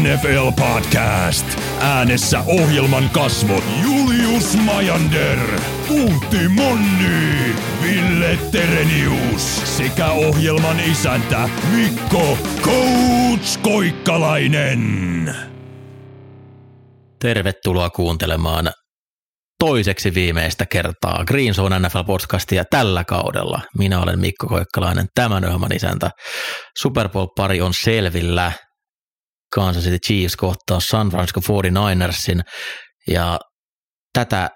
[0.00, 1.46] NFL Podcast.
[1.80, 5.38] Äänessä ohjelman kasvot Julius Majander,
[5.88, 15.34] Puutti Monni, Ville Terenius sekä ohjelman isäntä Mikko Coach Koikkalainen.
[17.20, 18.70] Tervetuloa kuuntelemaan
[19.58, 23.60] toiseksi viimeistä kertaa Green Zone NFL-podcastia tällä kaudella.
[23.78, 26.10] Minä olen Mikko Koikkalainen, tämän ohjelman isäntä.
[26.78, 28.52] Super Bowl-pari on selvillä.
[29.54, 32.40] Kansas City Chiefs kohtaa San Francisco 49ersin
[33.08, 33.40] ja
[34.12, 34.50] tätä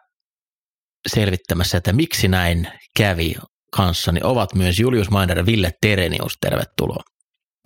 [1.09, 3.35] selvittämässä, että miksi näin kävi
[3.73, 6.33] kanssani, ovat myös Julius Mainer ja Ville Terenius.
[6.41, 7.03] Tervetuloa.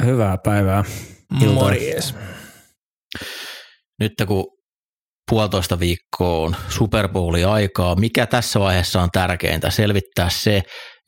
[0.04, 0.84] Hyvää päivää.
[1.42, 1.54] Iltaa.
[1.54, 2.14] Morjes.
[4.00, 4.44] Nyt kun
[5.30, 9.70] puolitoista viikkoon Super Bowli aikaa, mikä tässä vaiheessa on tärkeintä?
[9.70, 10.62] Selvittää se,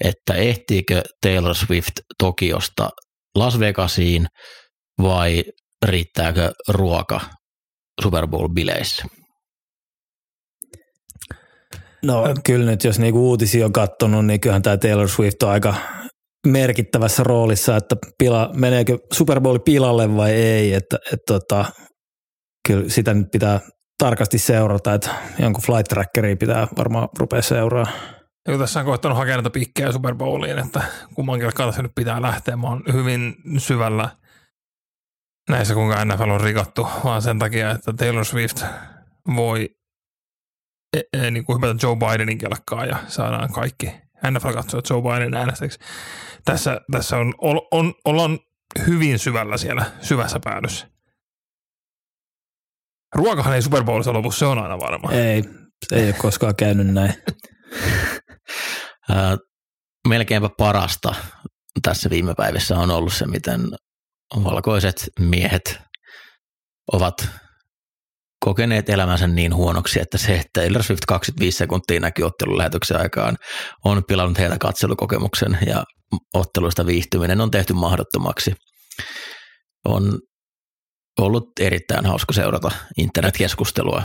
[0.05, 2.91] että ehtiikö Taylor Swift Tokiosta
[3.35, 4.27] Las Vegasiin
[5.03, 5.45] vai
[5.87, 7.21] riittääkö ruoka
[8.03, 9.05] Super Bowl-bileissä?
[12.03, 15.75] No kyllä nyt, jos niinku uutisia on kattonut, niin kyllähän tämä Taylor Swift on aika
[16.47, 21.65] merkittävässä roolissa, että pila, meneekö Super Bowl pilalle vai ei, että et tota,
[22.69, 23.61] kyllä sitä nyt pitää
[23.99, 27.87] tarkasti seurata, että jonkun flight trackeria pitää varmaan rupea seuraa.
[28.49, 30.83] Ja tässä on koettanut hakea näitä pikkejä Super Bowliin, että
[31.15, 32.57] kummankin kanssa nyt pitää lähteä.
[32.57, 34.09] Mä oon hyvin syvällä
[35.51, 38.63] näissä, kuinka NFL on rikottu, vaan sen takia, että Taylor Swift
[39.37, 39.77] voi
[40.97, 43.87] e, e, niin kuin hypätä Joe Bidenin kelkkaa ja saadaan kaikki
[44.31, 45.79] NFL katsoa Joe Biden äänestäjäksi.
[46.45, 48.39] Tässä, tässä on, on, on, ollaan
[48.87, 50.87] hyvin syvällä siellä syvässä päädyssä.
[53.15, 55.13] Ruokahan ei Super Bowlissa lopu, se on aina varma.
[55.13, 55.43] Ei,
[55.89, 57.15] se ei ole koskaan käynyt näin.
[60.09, 61.15] Melkeinpä parasta
[61.83, 63.61] tässä viime päivissä on ollut se, miten
[64.37, 65.81] valkoiset miehet
[66.93, 67.29] ovat
[68.45, 73.37] kokeneet elämänsä niin huonoksi, että se, että Taylor Swift 25 sekuntia näkyy ottelun lähetyksen aikaan,
[73.85, 75.85] on pilannut heitä katselukokemuksen ja
[76.35, 78.55] otteluista viihtyminen on tehty mahdottomaksi.
[79.85, 80.19] On
[81.19, 84.03] ollut erittäin hauska seurata internetkeskustelua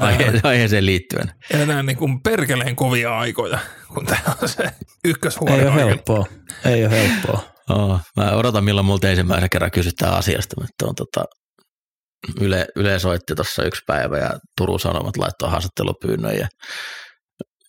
[0.00, 1.32] aihe- aiheeseen liittyen.
[1.50, 3.58] Eletään niin kuin perkeleen kovia aikoja,
[3.94, 4.70] kun tämä on se
[5.04, 5.54] ykköshuone.
[5.54, 6.26] Ei ole helppoa.
[6.64, 7.49] Ei ole helppoa.
[7.68, 11.24] Oh, mä odotan, milloin multa ensimmäisen kerran kysytään asiasta, mutta on tota,
[12.40, 16.48] Yle, Yle soitti tuossa yksi päivä ja Turun Sanomat laittoi haastattelupyynnön ja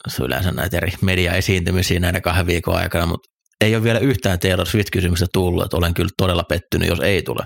[0.08, 3.30] se on yleensä näitä eri media-esiintymisiä näiden kahden viikon aikana, mutta
[3.62, 7.46] ei ole vielä yhtään Taylor Swift-kysymystä tullut, että olen kyllä todella pettynyt, jos ei tule.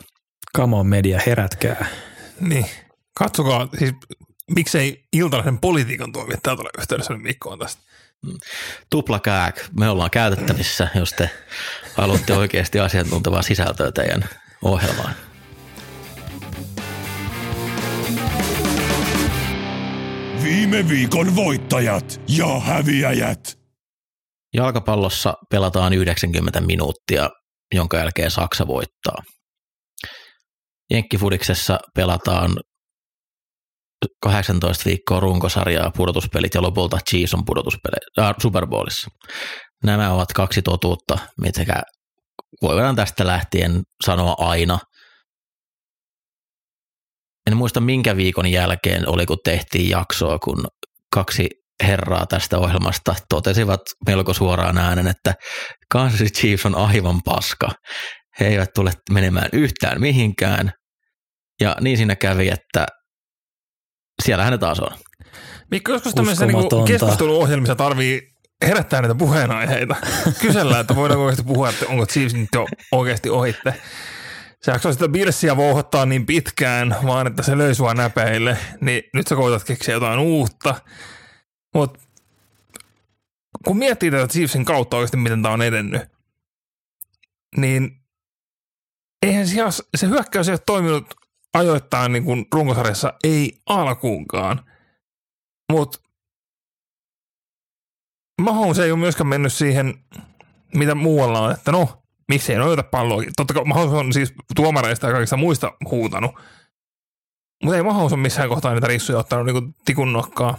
[0.57, 1.85] Come on media, herätkää.
[2.39, 2.65] Niin.
[3.17, 3.93] Katsokaa, siis
[4.51, 7.81] miksei iltalaisen politiikan toimittaja ole yhteydessä nyt Mikkoon tästä.
[8.89, 11.29] Tupla kääk, me ollaan käytettävissä, jos te
[11.95, 14.29] haluatte oikeasti asiantuntevaa sisältöä teidän
[14.61, 15.15] ohjelmaan.
[20.43, 23.59] Viime viikon voittajat ja häviäjät.
[24.53, 27.29] Jalkapallossa pelataan 90 minuuttia,
[27.75, 29.23] jonka jälkeen Saksa voittaa.
[30.91, 32.51] Jenkkifudiksessa pelataan
[34.23, 37.43] 18 viikkoa runkosarjaa, pudotuspelit ja lopulta Chiefs on
[38.19, 39.09] äh, Super Bowlissa.
[39.83, 41.81] Nämä ovat kaksi totuutta, mitkä
[42.61, 44.79] voidaan tästä lähtien sanoa aina.
[47.49, 50.67] En muista minkä viikon jälkeen oli, kun tehtiin jaksoa, kun
[51.13, 51.49] kaksi
[51.83, 55.33] herraa tästä ohjelmasta totesivat melko suoraan äänen, että
[55.91, 57.71] Kansas City Chiefs on aivan paska.
[58.39, 60.71] He eivät tule menemään yhtään mihinkään.
[61.61, 62.85] Ja niin siinä kävi, että
[64.23, 64.97] siellähän ne taas on.
[65.71, 66.91] Mikko, joskus tämmöisessä niin Uskomatonta.
[66.91, 69.95] keskusteluohjelmissa tarvii herättää näitä puheenaiheita.
[70.41, 73.81] Kysellään, että voidaanko oikeasti puhua, että onko Chiefs nyt jo oikeasti ohitte.
[74.61, 79.27] Se jaksaa sitä Birssiä vouhottaa niin pitkään, vaan että se löi sua näpeille, niin nyt
[79.27, 80.75] sä koetat keksiä jotain uutta.
[81.73, 81.99] Mutta
[83.65, 86.01] kun miettii tätä Chiefsin kautta oikeasti, miten tämä on edennyt,
[87.57, 87.91] niin
[89.21, 89.55] eihän se,
[89.95, 91.15] se hyökkäys ei ole toiminut
[91.55, 94.71] ajoittain niin kuin runkosarjassa, ei alkuunkaan.
[95.71, 95.99] Mutta
[98.41, 99.93] Mahomes ei ole myöskään mennyt siihen,
[100.75, 103.23] mitä muualla on, että no, miksei noita palloa.
[103.35, 106.31] Totta kai Mahomes on siis tuomareista ja kaikista muista huutanut.
[107.63, 110.57] Mutta ei Mahomes ole missään kohtaa niitä rissuja ottanut niin tikun nokkaa.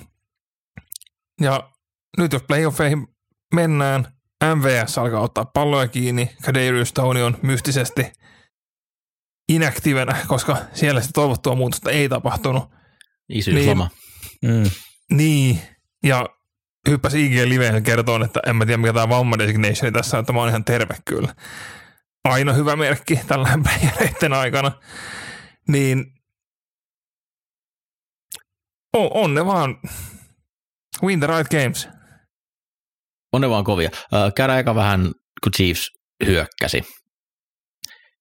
[1.40, 1.70] Ja
[2.18, 3.08] nyt jos playoffeihin
[3.54, 4.16] mennään,
[4.54, 8.12] MVS alkaa ottaa palloja kiinni, Kadarius Stone on mystisesti
[9.48, 12.70] inaktiivenä, koska siellä sitä toivottua muutosta ei tapahtunut.
[13.28, 13.90] Isyysloma.
[14.42, 14.70] Mm.
[15.10, 15.60] Niin,
[16.02, 16.26] ja
[16.88, 20.32] hyppäsi IG Liveen kertoon, että en mä tiedä mikä tämä vamma designationi tässä on, että
[20.32, 21.34] mä oon ihan terve kyllä.
[22.24, 24.72] Aina hyvä merkki tällä playereiden aikana.
[25.68, 26.04] Niin
[28.92, 29.76] on, on ne vaan
[31.02, 31.88] win the right games.
[33.32, 33.90] On ne vaan kovia.
[34.34, 35.12] Käydään aika vähän,
[35.42, 35.90] kun Chiefs
[36.26, 36.82] hyökkäsi.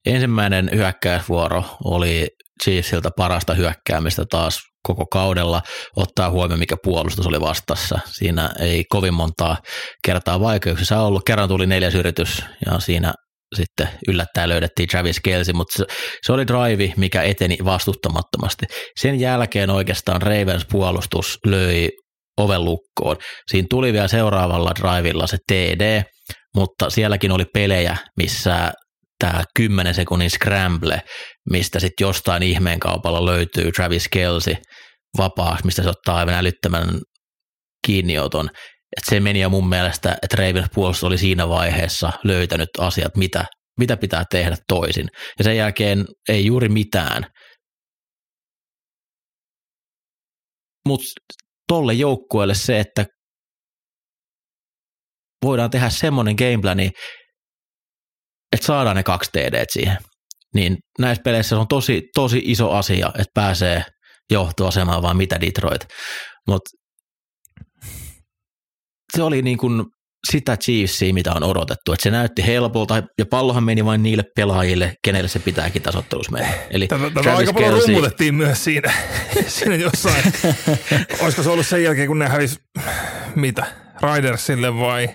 [0.06, 2.28] Ensimmäinen hyökkäysvuoro oli
[2.64, 5.62] Chiefsiltä parasta hyökkäämistä taas koko kaudella,
[5.96, 8.00] ottaa huomioon, mikä puolustus oli vastassa.
[8.06, 9.58] Siinä ei kovin montaa
[10.06, 11.24] kertaa vaikeuksissa ollut.
[11.26, 13.14] Kerran tuli neljäs yritys ja siinä
[13.56, 15.84] sitten yllättäen löydettiin Travis Kelsi, mutta
[16.22, 18.66] se, oli drive, mikä eteni vastuttamattomasti.
[19.00, 21.90] Sen jälkeen oikeastaan Ravens puolustus löi
[22.38, 23.18] oven lukkoon.
[23.52, 26.04] Siinä tuli vielä seuraavalla drivilla se TD,
[26.56, 28.72] mutta sielläkin oli pelejä, missä
[29.20, 31.02] tämä 10 sekunnin scramble,
[31.50, 34.58] mistä sitten jostain ihmeen kaupalla löytyy Travis Kelsi
[35.18, 37.02] vapaaksi, mistä se ottaa aivan älyttömän
[37.86, 38.50] kiinnioton.
[38.98, 43.46] Et se meni jo mun mielestä, että Ravens puolustus oli siinä vaiheessa löytänyt asiat, mitä,
[43.80, 45.08] mitä pitää tehdä toisin.
[45.38, 47.26] Ja sen jälkeen ei juuri mitään.
[50.88, 51.06] Mutta
[51.68, 53.06] tolle joukkueelle se, että
[55.44, 56.92] voidaan tehdä semmoinen gameplani,
[58.52, 59.98] että saadaan ne kaksi TD siihen.
[60.56, 63.84] Niin näissä peleissä se on tosi, tosi iso asia, että pääsee
[64.32, 65.82] johtoasemaan vaan mitä Detroit.
[66.48, 66.70] Mutta
[69.16, 69.86] se oli niin kuin
[70.32, 71.94] sitä Chiefsia, mitä on odotettu.
[71.94, 76.54] Että se näytti helpolta ja pallohan meni vain niille pelaajille, kenelle se pitääkin tasottelussa mennä.
[76.70, 78.94] Eli tätä, tätä aika paljon rummutettiin myös siinä,
[79.48, 80.24] siinä jossain.
[81.22, 82.60] Olisiko se ollut sen jälkeen, kun ne hävisi
[83.36, 83.66] mitä,
[84.02, 85.10] Ridersille vai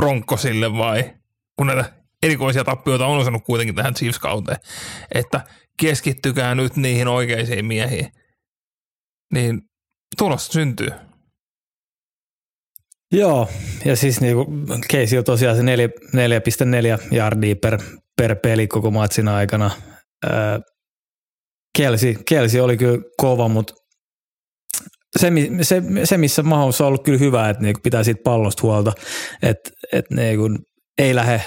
[0.00, 1.14] Broncosille vai
[1.56, 4.58] kun näitä erikoisia tappioita on osannut kuitenkin tähän Chiefs-kauteen,
[5.14, 5.40] että
[5.80, 8.12] keskittykää nyt niihin oikeisiin miehiin.
[9.34, 9.60] Niin
[10.18, 10.90] tulos syntyy.
[13.12, 13.48] Joo,
[13.84, 14.46] ja siis niinku
[14.92, 17.78] Casey on tosiaan se 4,4 yardia per,
[18.16, 19.70] per peli koko matsin aikana.
[21.78, 23.74] Kelsi, Kelsi oli kyllä kova, mutta
[25.18, 25.32] se,
[25.62, 28.92] se, se, missä Mahomes on ollut kyllä hyvä, että niinku pitää siitä pallosta huolta,
[29.42, 30.48] että et niinku
[30.98, 31.42] ei lähde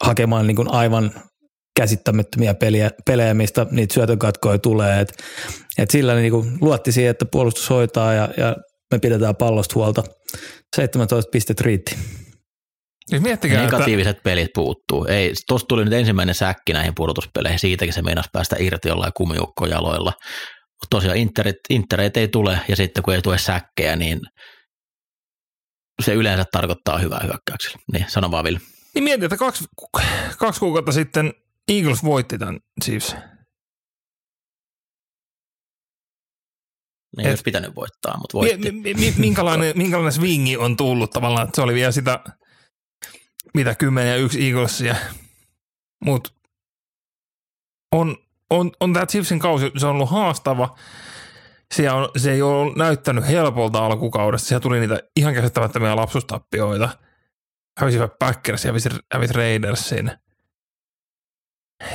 [0.00, 1.10] hakemaan niinku aivan
[1.76, 5.00] käsittämättömiä peliä, pelejä, mistä niitä syötökatkoja tulee.
[5.00, 5.22] Et,
[5.78, 8.56] et sillä niinku luotti siihen, että puolustus hoitaa ja, ja
[8.92, 10.02] me pidetään pallosta huolta.
[10.76, 11.96] 17 pistet riitti.
[13.10, 14.22] Siis miettikää, Negatiiviset että...
[14.22, 15.04] pelit puuttuu.
[15.04, 20.12] Ei, tosta tuli nyt ensimmäinen säkki näihin pudotuspeleihin, siitäkin se meinasi päästä irti jollain kumiukkojaloilla.
[20.82, 24.20] Mutta tosiaan interit, interit ei tule, ja sitten kun ei tule säkkejä, niin
[26.02, 27.78] se yleensä tarkoittaa hyvää hyökkäyksellä.
[27.92, 28.60] Niin, sano vaan Ville.
[28.94, 29.64] Niin mietin, että kaksi,
[30.38, 31.34] kaksi kuukautta sitten
[31.68, 33.16] Eagles voitti tämän Chiefs.
[37.16, 38.72] Ne ei olisi pitänyt voittaa, mutta voitti.
[38.72, 42.20] Mi, mi, minkälainen, minkälainen swingi on tullut tavallaan, että se oli vielä sitä,
[43.54, 44.96] mitä 10 ja 1 Eaglesia.
[46.04, 46.30] Mutta
[47.92, 48.16] on,
[48.50, 50.76] on, on tämä Chiefsin kausi, se on ollut haastava.
[51.74, 54.48] Se, on, se ei ole näyttänyt helpolta alkukaudesta.
[54.48, 56.88] Siellä tuli niitä ihan käsittämättömiä lapsustappioita.
[57.78, 60.10] Hävisivät Packers, hävisi, hävisi Raidersin,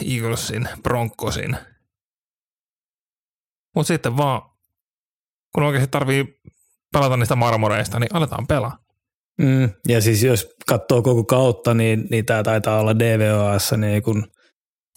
[0.05, 1.57] Eaglesin, Broncosin.
[3.75, 4.41] Mutta sitten vaan
[5.55, 6.25] kun oikeasti tarvii
[6.93, 8.77] pelata niistä marmoreista, niin aletaan pelaa.
[9.41, 14.27] Mm, ja siis jos katsoo koko kautta, niin, niin tämä taitaa olla DVOassa niin kun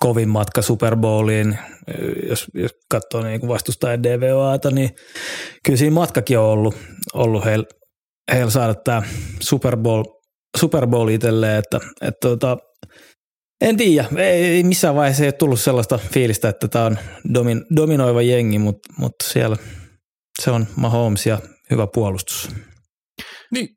[0.00, 1.58] kovin matka Super Bowliin.
[2.28, 4.90] Jos, jos katsoo niin vastustajan DVOata, niin
[5.64, 6.74] kyllä siinä matkakin on ollut,
[7.14, 7.66] ollut heillä
[8.32, 9.02] heil saada tämä
[9.40, 10.04] Super Bowl,
[10.56, 12.56] Super Bowl itselleen, että, että tota,
[13.60, 16.98] en tiedä, ei missään vaiheessa ei ole tullut sellaista fiilistä, että tämä on
[17.34, 19.56] domin, dominoiva jengi, mutta, mutta siellä–
[20.42, 21.38] se on Mahomes ja
[21.70, 22.48] hyvä puolustus.
[23.52, 23.68] Niin.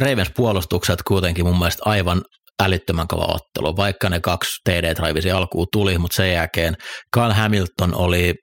[0.00, 2.22] Ravens puolustukset kuitenkin mun mielestä aivan
[2.62, 6.76] älyttömän kova ottelu, vaikka ne kaksi TD Trivisi alkuun tuli, mutta sen jälkeen
[7.16, 8.34] Carl Hamilton oli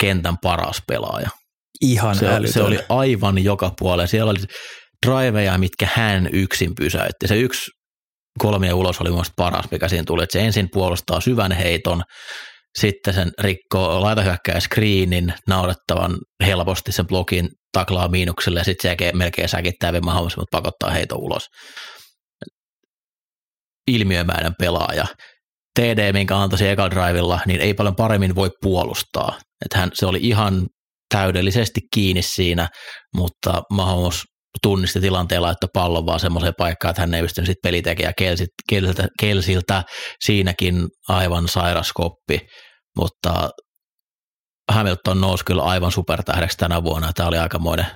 [0.00, 1.28] kentän paras pelaaja.
[1.80, 2.52] Ihan se, älytön.
[2.52, 4.06] se oli aivan joka puolella.
[4.06, 4.38] Siellä oli
[5.06, 7.28] driveja, mitkä hän yksin pysäytti.
[7.28, 7.70] Se yksi
[8.38, 10.22] kolmia ulos oli mun paras, mikä siinä tuli.
[10.22, 12.02] Että se ensin puolustaa syvän heiton,
[12.78, 19.48] sitten sen rikkoo laitahyökkäjä screenin naurettavan helposti sen blogin taklaa miinukselle ja sitten se melkein
[19.48, 21.46] säkittää vielä Mahomes, mutta pakottaa heito ulos.
[23.90, 25.06] Ilmiömäinen pelaaja.
[25.80, 29.38] TD, minkä antoi eka drivilla, niin ei paljon paremmin voi puolustaa.
[29.64, 30.66] Että hän, se oli ihan
[31.14, 32.68] täydellisesti kiinni siinä,
[33.16, 34.22] mutta Mahomes
[34.62, 38.12] tunnisti tilanteella, että pallon vaan semmoiseen paikkaan, että hän ei pystynyt sitten pelitekijä
[38.68, 39.82] Kelsiltä, Kelsiltä,
[40.24, 42.40] siinäkin aivan sairas koppi,
[42.96, 43.50] mutta
[44.72, 47.12] Hamilton nousi kyllä aivan supertähdeksi tänä vuonna.
[47.12, 47.86] Tämä oli aikamoinen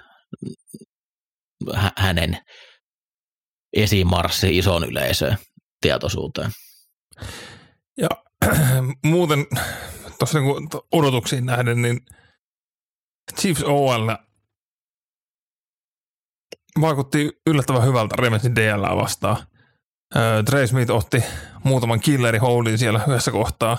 [1.96, 2.38] hänen
[3.76, 5.36] esimarssi ison yleisöön
[5.80, 6.50] tietoisuuteen.
[8.00, 8.08] Ja
[9.04, 9.46] muuten
[10.18, 12.00] tuossa niin odotuksiin nähden, niin
[13.40, 14.08] Chiefs OL
[16.80, 19.36] vaikutti yllättävän hyvältä Remensin DL vastaan.
[20.16, 21.24] Öö, Trey Smith otti
[21.64, 23.78] muutaman killeri holdin siellä yhdessä kohtaa.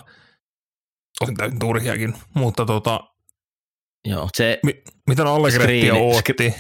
[1.22, 3.00] Otin täysin turhiakin, mutta tota,
[4.08, 6.56] Joo, se mi, miten Allegrettia Screeni- otti.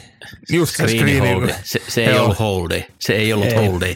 [0.51, 3.55] Just se screeni screeni, holdi, se, se ei ollut holdi, se ei ollut Ei.
[3.55, 3.95] holdi.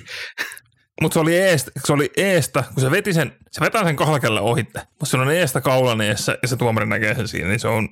[1.02, 4.42] mutta se oli, eestä, se oli eestä, kun se veti sen, se vetää sen kahdella
[4.42, 7.68] ohitte, mutta se on eestä kaulan eessä ja se tuomari näkee sen siinä, niin se
[7.68, 7.90] on,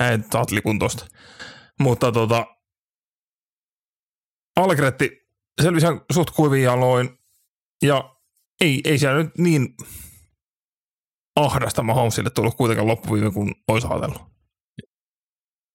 [0.00, 1.06] ei, saat lipun tosta.
[1.80, 2.46] Mutta tota,
[4.60, 5.10] Allegretti
[5.62, 7.18] selvisi ihan suht kuivin jaloin
[7.82, 8.16] ja
[8.60, 9.74] ei, ei siellä nyt niin
[11.36, 14.22] ahdasta Mahomesille tullut kuitenkaan loppuviime kuin olisi ajatellut.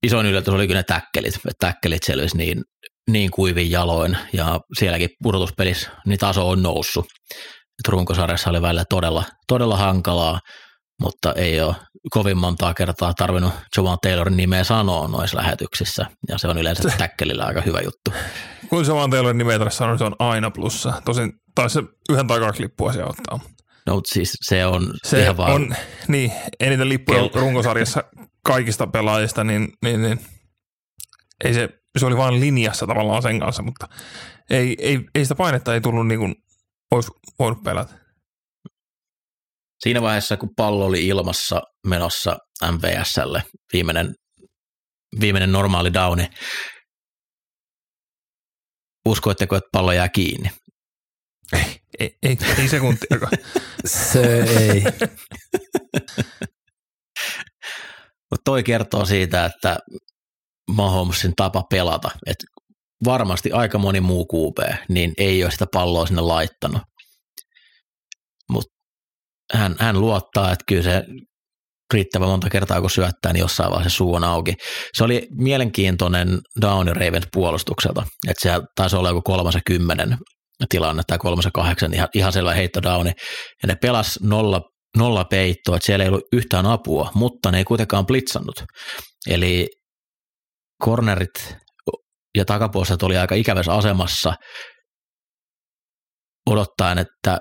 [0.06, 1.34] Isoin yllätys oli kyllä ne täkkelit.
[1.60, 2.64] Täkkelit selvisi niin,
[3.12, 7.06] niin kuivin jaloin ja sielläkin pudotuspelissä niin taso on noussut.
[7.80, 10.40] Et runkosarjassa oli välillä todella, todella hankalaa,
[11.02, 11.76] mutta ei ole
[12.10, 17.46] kovin montaa kertaa tarvinnut Jovan Taylorin nimeä sanoa noissa lähetyksissä ja se on yleensä täkkelillä
[17.46, 18.12] aika hyvä juttu.
[18.70, 21.02] Kun se vaan teillä nimeä sanoi, se on aina plussa.
[21.06, 23.40] Tosin taisi se yhden tai kaksi lippua siellä ottaa.
[23.86, 25.76] No siis se on Se ihan vaan, on,
[26.08, 28.04] niin, eniten lippuja Kel- runkosarjassa
[28.46, 30.20] kaikista pelaajista, niin, niin, niin
[31.44, 33.88] ei se, se oli vain linjassa tavallaan sen kanssa, mutta
[34.50, 36.36] ei, ei, ei sitä painetta ei tullut niin kuin
[36.92, 38.05] olisi voinut pelätä.
[39.80, 42.38] Siinä vaiheessa, kun pallo oli ilmassa menossa
[42.72, 44.16] MVSlle, viimeinen,
[45.20, 46.28] viimeinen normaali downi,
[49.06, 50.50] uskoitteko, että pallo jää kiinni?
[52.00, 53.32] Ei, ei, ei sekuntiakaan.
[53.86, 54.84] Se ei.
[58.32, 59.78] Mutta toi kertoo siitä, että
[60.72, 62.46] Mahomesin tapa pelata, että
[63.06, 66.82] varmasti aika moni muu QB, niin ei ole sitä palloa sinne laittanut.
[69.54, 71.04] Hän, hän luottaa, että kyllä se
[71.94, 74.54] riittävän monta kertaa, kun syöttää, niin jossain vaiheessa suu on auki.
[74.94, 80.18] Se oli mielenkiintoinen Downy Ravens puolustukselta, että se taisi olla joku kolmas ja kymmenen
[80.70, 83.12] tilanne tai kolmas ja kahdeksan, ihan, ihan selvä heitto downi.
[83.64, 84.62] Ja ne pelas nolla,
[84.98, 88.64] nolla peittoa, että siellä ei ollut yhtään apua, mutta ne ei kuitenkaan blitzannut.
[89.30, 89.68] Eli
[90.84, 91.58] cornerit
[92.38, 94.34] ja takapuolistot oli aika ikävässä asemassa
[96.50, 97.40] odottaen, että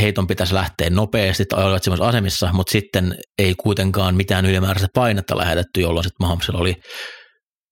[0.00, 5.36] heiton pitäisi lähteä nopeasti tai olivat semmoisissa asemissa, mutta sitten ei kuitenkaan mitään ylimääräistä painetta
[5.36, 6.74] lähetetty, jolloin sitten Mahomesilla oli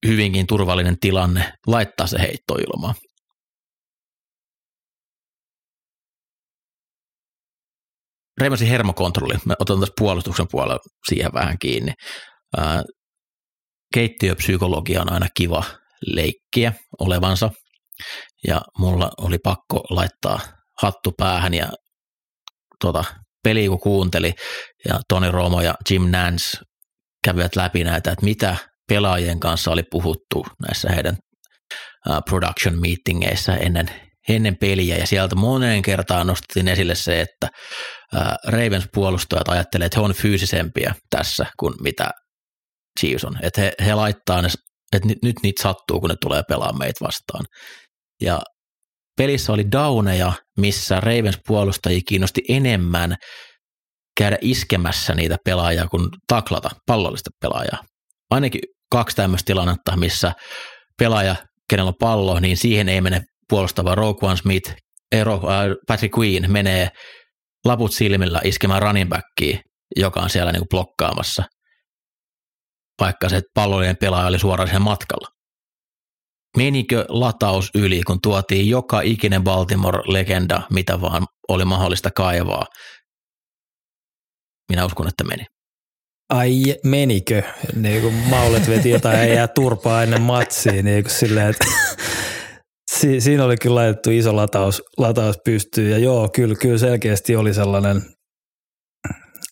[0.07, 2.95] hyvinkin turvallinen tilanne laittaa se heitto ilmaan.
[8.41, 11.93] Reimasin hermokontrolli, mä otan tässä puolustuksen puolella siihen vähän kiinni.
[13.95, 15.65] Keittiöpsykologia on aina kiva
[16.07, 17.51] leikkiä olevansa,
[18.47, 20.41] ja mulla oli pakko laittaa
[20.83, 21.69] hattu päähän ja
[22.81, 23.05] tota,
[23.45, 24.33] peli kun kuunteli,
[24.89, 26.59] ja Toni Romo ja Jim Nance
[27.25, 28.57] kävivät läpi näitä, että mitä
[28.89, 31.17] pelaajien kanssa oli puhuttu näissä heidän
[32.29, 33.91] production meetingeissä ennen,
[34.29, 37.49] ennen peliä, ja sieltä moneen kertaan nostettiin esille se, että
[38.47, 42.11] Ravens puolustajat ajattelee, että he on fyysisempiä tässä kuin mitä
[43.01, 44.49] Chiefs on, että he, he laittaa ne,
[44.93, 47.45] että nyt niitä sattuu, kun ne tulee pelaamaan meitä vastaan.
[48.21, 48.41] Ja
[49.17, 53.17] pelissä oli downeja, missä Ravens puolustajia kiinnosti enemmän
[54.17, 57.79] käydä iskemässä niitä pelaajia kuin taklata pallollista pelaajaa.
[58.31, 58.61] Ainakin
[58.93, 60.33] kaksi tämmöistä tilannetta, missä
[60.99, 61.37] pelaaja,
[61.71, 64.75] kenellä on pallo, niin siihen ei mene puolustava Roquan Smith,
[65.13, 66.89] ei, Ro- äh, Patrick Queen menee
[67.65, 69.59] laput silmillä iskemään running backia,
[69.97, 71.45] joka on siellä niinku blokkaamassa,
[73.01, 75.36] vaikka se pallollinen pelaaja oli suoraan sen matkalla.
[76.57, 82.67] Menikö lataus yli, kun tuotiin joka ikinen Baltimore-legenda, mitä vaan oli mahdollista kaivaa?
[84.69, 85.45] Minä uskon, että meni.
[86.29, 87.43] Ai menikö?
[87.75, 91.67] Niin kun maulet veti jotain ei jää turpaa ennen matsia, niin kun silleen, että
[92.99, 95.91] si- siinä oli kyllä laitettu iso lataus, lataus pystyyn.
[95.91, 98.03] Ja joo, kyllä, kyllä selkeästi oli sellainen,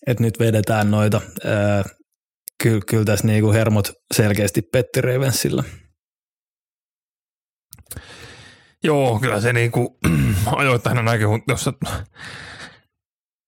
[0.07, 1.21] että nyt vedetään noita.
[1.45, 1.83] Ää,
[2.63, 5.63] kyllä, kyllä tässä niinku hermot selkeästi petti Ravensilla.
[8.85, 9.99] Joo, kyllä se niinku
[10.55, 11.69] ajoittain näkyy, mutta jos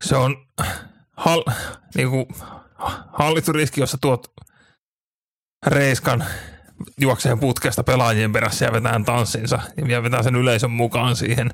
[0.04, 0.48] se, on
[1.18, 1.44] hal,
[1.96, 2.28] niinku,
[3.14, 4.34] hallittu riski, jos sä tuot
[5.68, 6.26] reiskan
[7.00, 11.52] juokseen putkesta pelaajien perässä ja vetään tanssinsa ja vielä vetää sen yleisön mukaan siihen.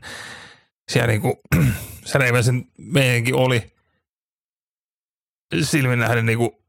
[0.91, 1.41] Siellä niinku,
[2.05, 3.73] se Ravensin meidänkin oli
[5.61, 6.63] silmin nähden niinku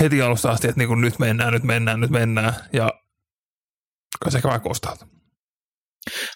[0.00, 2.92] heti alusta asti, että niinku nyt mennään, nyt mennään, nyt mennään ja
[4.28, 4.96] se ehkä vähän kostaa.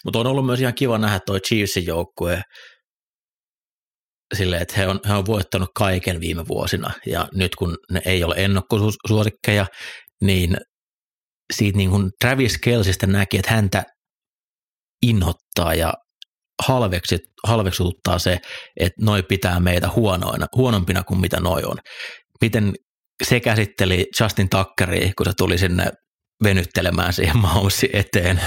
[0.05, 2.41] Mutta on ollut myös ihan kiva nähdä toi Chiefsin joukkue
[4.35, 8.23] silleen, että he on, he on voittanut kaiken viime vuosina ja nyt kun ne ei
[8.23, 9.65] ole ennakkosuosikkeja,
[10.21, 10.57] niin
[11.53, 13.83] siitä niin kuin Travis Kelsistä näki, että häntä
[15.01, 15.93] inhottaa ja
[16.67, 18.39] halveksit, halveksuttaa se,
[18.79, 21.77] että noi pitää meitä huonoina, huonompina kuin mitä noi on.
[22.41, 22.73] Miten
[23.23, 25.91] se käsitteli Justin Tuckeria, kun se tuli sinne
[26.43, 28.41] venyttelemään siihen Mahomesin eteen.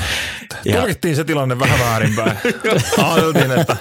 [0.64, 0.76] Ja...
[0.76, 2.38] Tulkittiin se tilanne vähän väärinpäin.
[3.04, 3.76] Ajateltiin, että,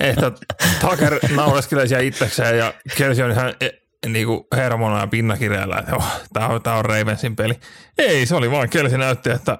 [0.00, 0.32] että
[0.80, 3.68] Tucker naureskelee siellä itsekseen ja Kelsi on ihan e,
[4.06, 7.54] niin kuin hermona ja pinnakirjalla, että oh, tämä on, tää on Ravensin peli.
[7.98, 9.58] Ei, se oli vaan Kelsi näytti, että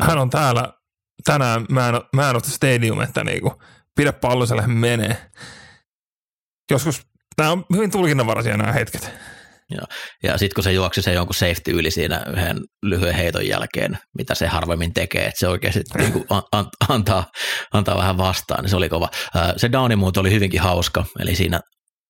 [0.00, 0.72] hän on täällä
[1.24, 3.54] tänään Man, Man of the Stadium, että niin kuin,
[3.96, 5.16] pidä pallo, menee.
[6.70, 7.06] Joskus
[7.38, 9.12] nämä on hyvin tulkinnanvaraisia nämä hetket.
[9.70, 9.82] Ja,
[10.22, 14.34] ja sitten kun se juoksi se jonkun safety yli siinä yhden lyhyen heiton jälkeen, mitä
[14.34, 17.24] se harvemmin tekee, että se oikeasti niin kuin an, antaa,
[17.72, 19.08] antaa vähän vastaan, niin se oli kova.
[19.56, 21.60] Se downi muuten oli hyvinkin hauska, eli siinä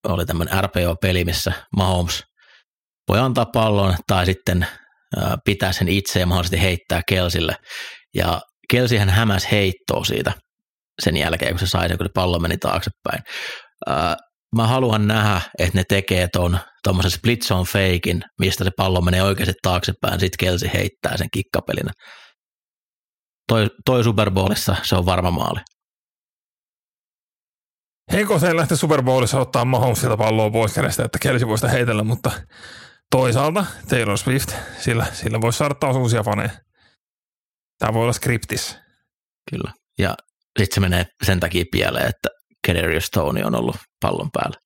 [0.09, 2.23] oli tämmöinen RPO-peli, missä Mahomes
[3.09, 4.67] voi antaa pallon tai sitten
[5.45, 7.57] pitää sen itse ja mahdollisesti heittää Kelsille.
[8.15, 10.33] Ja Kelsihän hämäs heittoa siitä
[11.03, 13.23] sen jälkeen, kun se sai sen, kun se pallo meni taaksepäin
[14.57, 19.23] mä haluan nähdä, että ne tekee ton tuommoisen split zone fakein, mistä se pallo menee
[19.23, 21.93] oikeasti taaksepäin, sitten Kelsi heittää sen kikkapelinä.
[23.49, 25.61] Toi, toi Super Bowlissa se on varma maali.
[28.13, 32.05] Heiko se lähtee Super Bowlissa ottaa Mahomesilta palloa pois kädestä, että Kelsi voi sitä heitellä,
[32.05, 32.31] mutta
[33.11, 36.51] toisaalta Taylor Swift, sillä, sillä voisi saada taas uusia faneja.
[37.79, 38.79] Tämä voi olla skriptis.
[39.51, 39.73] Kyllä.
[39.99, 40.15] Ja
[40.59, 42.29] sitten se menee sen takia pieleen, että
[42.69, 44.57] Kadarius Stone on ollut pallon päällä.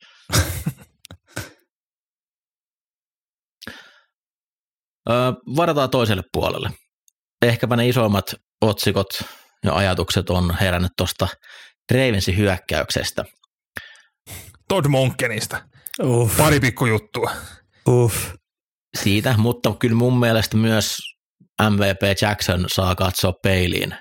[5.57, 6.71] varataan toiselle puolelle.
[7.43, 9.09] Ehkäpä ne isommat otsikot
[9.65, 11.29] ja ajatukset on herännyt tuosta
[11.91, 13.25] Ravensin hyökkäyksestä.
[14.69, 15.63] Todd Monkenista.
[16.03, 16.37] Uff.
[16.37, 17.31] Pari pikkujuttua.
[17.89, 18.35] Uff.
[18.99, 20.97] Siitä, mutta kyllä mun mielestä myös
[21.71, 23.95] MVP Jackson saa katsoa peiliin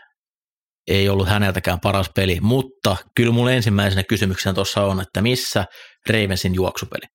[0.91, 5.65] ei ollut häneltäkään paras peli, mutta kyllä mulla ensimmäisenä kysymyksenä tuossa on, että missä
[6.09, 7.05] Ravensin juoksupeli?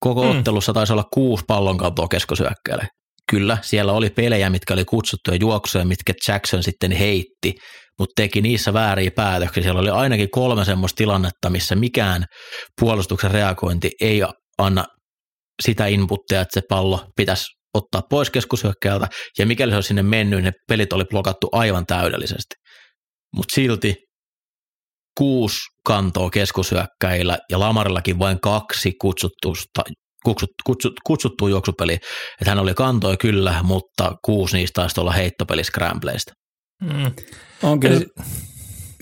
[0.00, 0.38] Koko mm.
[0.38, 2.88] ottelussa taisi olla kuusi pallonkantoa keskosyökkäille.
[3.30, 7.54] Kyllä, siellä oli pelejä, mitkä oli kutsuttuja juoksuja, mitkä Jackson sitten heitti,
[7.98, 9.62] mutta teki niissä vääriä päätöksiä.
[9.62, 12.24] Siellä oli ainakin kolme semmoista tilannetta, missä mikään
[12.80, 14.22] puolustuksen reagointi ei
[14.58, 14.84] anna
[15.62, 20.38] sitä inputtia, että se pallo pitäisi ottaa pois keskushyökkäältä, ja mikäli se olisi sinne mennyt,
[20.38, 22.54] niin ne pelit oli blokattu aivan täydellisesti.
[23.36, 23.94] Mutta silti
[25.18, 29.82] kuusi kantoa keskushyökkäillä ja Lamarillakin vain kaksi kutsutusta,
[30.24, 31.98] kutsut, kutsut, kutsuttua juoksupeliä.
[32.40, 36.32] Että hän oli kantoi kyllä, mutta kuusi niistä taisi olla heittopeli scrambleista.
[36.82, 37.10] Mm.
[37.62, 38.00] On kyllä,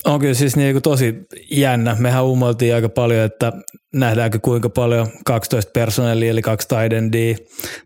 [0.05, 1.15] on kyllä siis niin kuin tosi
[1.51, 1.95] jännä.
[1.99, 3.53] Mehän uumoiltiin aika paljon, että
[3.93, 7.35] nähdäänkö kuinka paljon 12 personellia, eli kaksi taidendia,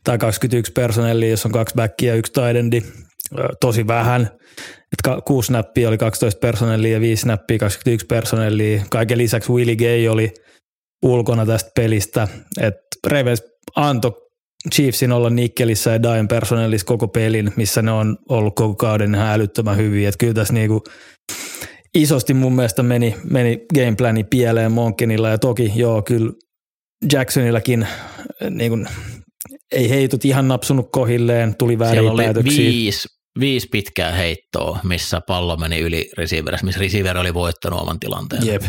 [0.03, 2.81] tai 21 personellia, jos on kaksi backia ja yksi taidendi.
[3.61, 4.29] Tosi vähän.
[4.61, 8.81] Et kuusi näppiä oli 12 personellia ja viisi näppiä 21 personellia.
[8.89, 10.33] Kaiken lisäksi Willie Gay oli
[11.05, 12.27] ulkona tästä pelistä.
[12.61, 12.75] Et
[13.07, 13.43] Ravens
[13.75, 14.11] antoi
[14.73, 19.29] Chiefsin olla Nikkelissä ja Dyen personellissa koko pelin, missä ne on ollut koko kauden ihan
[19.29, 20.09] älyttömän hyviä.
[20.09, 20.83] Et kyllä tässä niinku
[21.95, 26.31] isosti mun mielestä meni, meni gameplani pieleen Monkenilla ja toki joo, kyllä
[27.11, 27.87] Jacksonillakin
[28.49, 28.87] niin kuin,
[29.71, 32.65] ei heitot ihan napsunut kohilleen, tuli väärin oli päätöksiä.
[32.65, 33.07] viisi,
[33.39, 38.45] viisi pitkää heittoa, missä pallo meni yli receiverissä, missä receiver oli voittanut oman tilanteen.
[38.45, 38.63] Jep.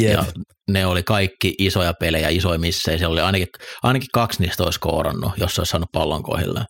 [0.00, 0.12] Jep.
[0.12, 0.24] Ja
[0.70, 2.98] ne oli kaikki isoja pelejä, isoja missejä.
[2.98, 3.46] Siellä oli ainakin,
[3.82, 6.66] ainakin kaksi niistä olisi koorannut, jos olisi saanut pallon kohilleen.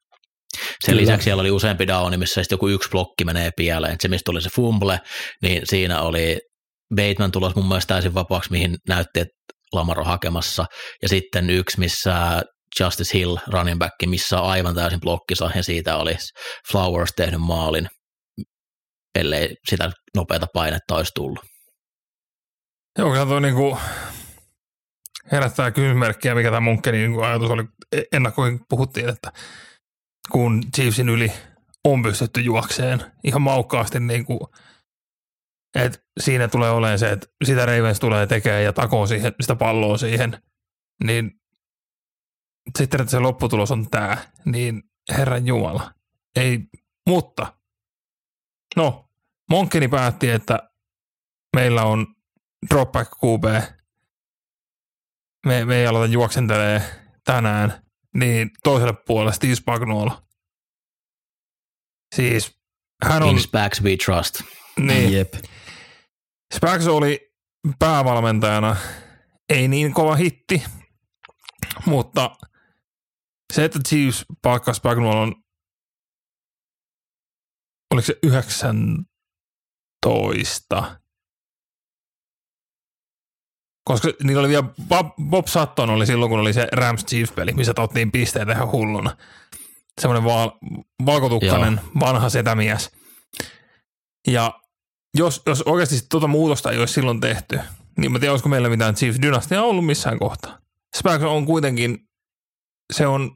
[0.60, 1.00] Sen Kyllä.
[1.00, 3.96] lisäksi siellä oli useampi downi, missä joku yksi blokki menee pieleen.
[4.00, 5.00] Se, mistä tuli se fumble,
[5.42, 6.38] niin siinä oli
[6.94, 9.34] Bateman tulos mun mielestä täysin vapaaksi, mihin näytti, että
[9.72, 10.66] Lamaro hakemassa.
[11.02, 12.42] Ja sitten yksi, missä
[12.80, 16.16] Justice Hill, running back, missä on aivan täysin blokkisa, ja siitä oli
[16.72, 17.88] Flowers tehnyt maalin,
[19.14, 21.40] ellei sitä nopeata painetta olisi tullut.
[22.98, 23.78] Joo, kyllä toi niinku
[25.32, 27.62] herättää kysymyksiä, mikä tämä Munkkenin niinku ajatus oli.
[27.92, 29.32] E- ennakkoin puhuttiin, että
[30.30, 31.32] kun Chiefsin yli
[31.84, 34.40] on pystytty juokseen ihan maukkaasti, niin kuin,
[35.74, 39.98] että siinä tulee olemaan se, että sitä Ravens tulee tekemään ja takoo siihen, sitä palloa
[39.98, 40.42] siihen,
[41.04, 41.40] niin
[42.78, 45.94] sitten, että se lopputulos on tämä, niin Herran Jumala,
[46.36, 46.60] ei,
[47.08, 47.54] mutta
[48.76, 49.10] no,
[49.50, 50.70] Monkkeni päätti, että
[51.56, 52.06] meillä on
[52.70, 53.44] dropback QB,
[55.46, 56.82] me, me ei aloita juoksentelee
[57.24, 60.22] tänään, niin toiselle puolelle Steve Spagnuolo.
[62.16, 62.60] Siis
[63.04, 63.28] hän on...
[63.28, 64.40] In Spags we trust.
[64.78, 65.12] Niin.
[65.12, 65.34] Jep.
[66.54, 67.34] Spags oli
[67.78, 68.76] päävalmentajana
[69.48, 70.62] ei niin kova hitti,
[71.86, 72.36] mutta
[73.52, 75.34] se, että Chiefs palkkaa Spagnuolon
[77.94, 81.00] oliko se 19,
[83.84, 87.74] koska niillä oli vielä, Bob, Bob Sutton oli silloin, kun oli se Rams Chiefs-peli, missä
[87.74, 89.16] tauttiin pisteitä ihan hulluna.
[90.00, 90.50] Semmoinen val,
[91.06, 91.92] valkotukkainen Joo.
[92.00, 92.90] vanha setämies.
[94.26, 94.60] Ja
[95.16, 97.60] jos, jos oikeasti tuota muutosta ei olisi silloin tehty,
[97.98, 100.58] niin mä tiedän, olisiko meillä mitään Chiefs dynastia ollut missään kohtaa.
[100.96, 101.98] Spags on kuitenkin,
[102.92, 103.30] se on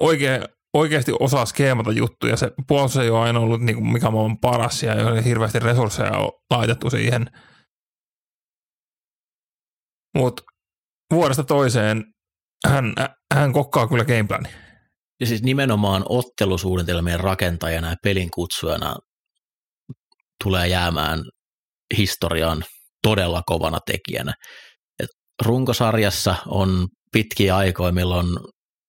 [0.00, 0.40] oikea,
[0.74, 2.36] oikeasti osaa skeemata juttuja.
[2.36, 5.58] Se puolustus ei ole aina ollut niin kuin mikä maailman paras ja ei ole hirveästi
[5.58, 6.12] resursseja
[6.50, 7.30] laitettu siihen.
[10.16, 10.42] Mutta
[11.12, 12.04] vuodesta toiseen
[12.66, 12.94] hän,
[13.34, 14.48] hän kokkaa kyllä gameplani.
[15.20, 18.96] Ja siis nimenomaan ottelusuunnitelmien rakentajana ja pelin kutsujana
[20.44, 21.22] tulee jäämään
[21.96, 22.64] historiaan
[23.02, 24.34] todella kovana tekijänä.
[25.02, 25.08] Et
[25.44, 28.26] runkosarjassa on pitkiä aikoja, milloin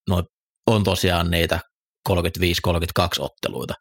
[0.09, 0.23] no,
[0.67, 1.59] on tosiaan niitä
[2.09, 2.13] 35-32
[3.19, 3.73] otteluita,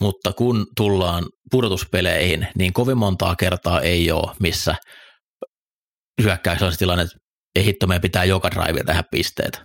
[0.00, 4.74] mutta kun tullaan pudotuspeleihin, niin kovin montaa kertaa ei ole, missä
[6.22, 7.16] hyökkäys on se tilanne, että
[7.54, 9.62] ei hitto, meidän pitää joka drive tehdä pisteet.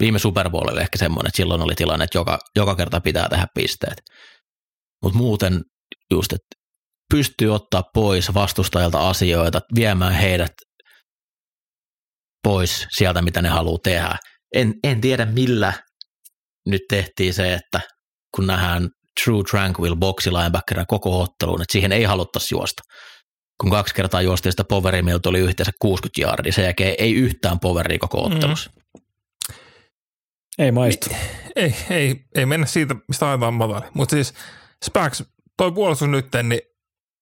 [0.00, 3.46] Viime Super Bowlille ehkä semmoinen, että silloin oli tilanne, että joka, joka kerta pitää tehdä
[3.54, 4.02] pisteet.
[5.02, 5.60] Mutta muuten
[6.10, 6.56] just, että
[7.10, 10.52] pystyy ottaa pois vastustajalta asioita, viemään heidät
[12.42, 14.16] pois sieltä, mitä ne haluaa tehdä.
[14.54, 15.72] En, en tiedä, millä
[16.66, 17.80] nyt tehtiin se, että
[18.34, 18.88] kun nähdään
[19.24, 22.82] true tranquil boxilinebackera koko otteluun, että siihen ei haluttaisi juosta.
[23.60, 27.60] Kun kaksi kertaa juostiin sitä poveria, meiltä oli yhteensä 60 jardia, sen jälkeen ei yhtään
[27.60, 28.70] poveria koko ottelussa.
[28.70, 29.02] Mm.
[30.58, 31.10] Ei maistu.
[31.56, 33.86] Ei, ei, ei mennä siitä, mistä aivan matali.
[33.94, 34.34] Mutta siis
[34.84, 35.22] Spax,
[35.56, 36.60] toi puolustus nyt, niin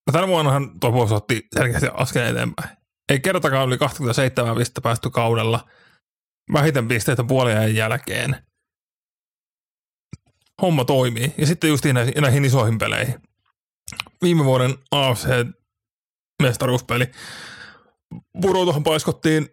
[0.07, 2.77] no tänä vuonnahan toi puolustus otti selkeästi askeleen eteenpäin.
[3.09, 5.69] Ei kertakaan yli 27 pistettä päästy kaudella.
[6.53, 8.37] Vähiten pisteitä puolien jälkeen.
[10.63, 11.35] Homma toimii.
[11.39, 13.15] Ja sitten just näihin, näihin isoihin peleihin.
[14.23, 15.27] Viime vuoden AFC
[16.43, 17.11] mestaruuspeli.
[18.41, 19.49] Purotohan paiskottiin,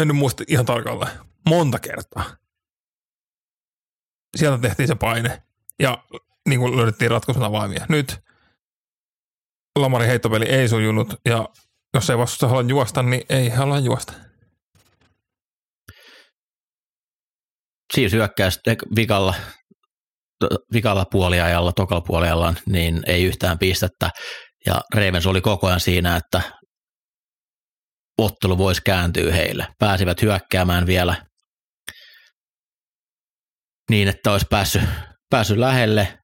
[0.00, 1.18] en nyt muista ihan tarkalleen,
[1.48, 2.36] monta kertaa
[4.36, 5.42] sieltä tehtiin se paine
[5.78, 6.04] ja
[6.48, 7.86] niin kuin löydettiin ratkaisun avaimia.
[7.88, 8.18] Nyt
[9.78, 11.48] Lamarin heittopeli ei sujunut ja
[11.94, 14.12] jos ei vastusta halua juosta, niin ei halua juosta.
[17.94, 18.60] Siis hyökkäys
[18.96, 19.34] vikalla,
[20.72, 24.10] vikalla puoliajalla, tokalla puoliajalla, niin ei yhtään pistettä.
[24.66, 26.42] Ja Ravens oli koko ajan siinä, että
[28.18, 29.66] ottelu voisi kääntyä heille.
[29.78, 31.26] Pääsivät hyökkäämään vielä
[33.90, 34.82] niin, että olisi päässyt,
[35.30, 36.18] päässyt lähelle,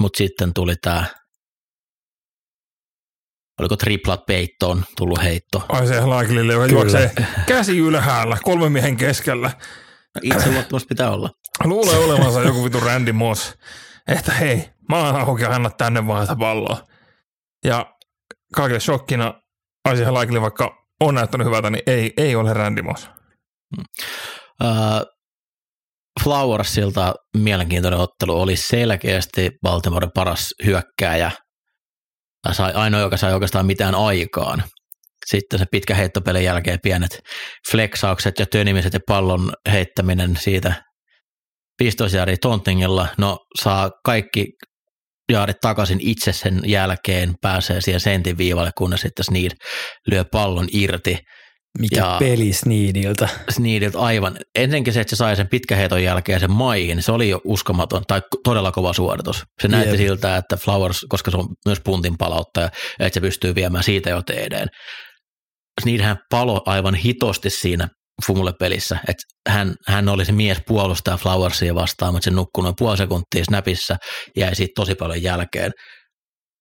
[0.00, 1.04] mutta sitten tuli tämä,
[3.60, 5.66] oliko triplat peittoon tullut heitto.
[5.68, 7.12] Ai se Laiklille, joka juoksee
[7.46, 9.50] käsi ylhäällä, kolmen miehen keskellä.
[10.22, 11.30] Itseluottamus pitää olla.
[11.64, 13.54] Luulee olevansa joku vitu Randy Moss,
[14.08, 16.86] että hei, mä oon auki ja anna tänne vaan sitä palloa.
[17.64, 17.86] Ja
[18.54, 19.34] kaikille shokkina
[19.84, 23.08] Asia Laikille, vaikka on näyttänyt hyvältä, niin ei, ei ole Randy Moss.
[23.76, 23.84] Hmm.
[24.62, 25.16] Uh,
[26.24, 31.30] Flowersilta mielenkiintoinen ottelu oli selkeästi Baltimoren paras hyökkääjä.
[32.52, 34.62] Sai, ainoa, joka sai oikeastaan mitään aikaan.
[35.26, 37.20] Sitten se pitkä heittopelin jälkeen pienet
[37.70, 40.84] flexaukset ja tönimiset ja pallon heittäminen siitä
[41.80, 43.08] 15 jääriä tontingilla.
[43.18, 44.46] No saa kaikki
[45.32, 49.50] jaarit takaisin itse sen jälkeen, pääsee siihen sentin viivalle, kunnes sitten Sneed
[50.10, 51.18] lyö pallon irti–
[51.78, 53.28] mikä ja peli Sneediltä.
[53.50, 54.38] Sneediltä aivan.
[54.54, 58.22] Ensinnäkin se, että se sai sen pitkäheiton jälkeen sen maihin, se oli jo uskomaton tai
[58.44, 59.42] todella kova suoritus.
[59.62, 59.98] Se näytti Jep.
[59.98, 64.22] siltä, että Flowers, koska se on myös puntin palauttaja, että se pystyy viemään siitä jo
[64.22, 64.68] teedeen.
[65.82, 67.88] Sneedhän palo aivan hitosti siinä
[68.26, 72.96] Fumule-pelissä, että hän, hän oli se mies puolustaa Flowersia vastaan, mutta se nukkui noin puoli
[72.96, 73.96] sekuntia snapissa,
[74.36, 75.72] jäi siitä tosi paljon jälkeen.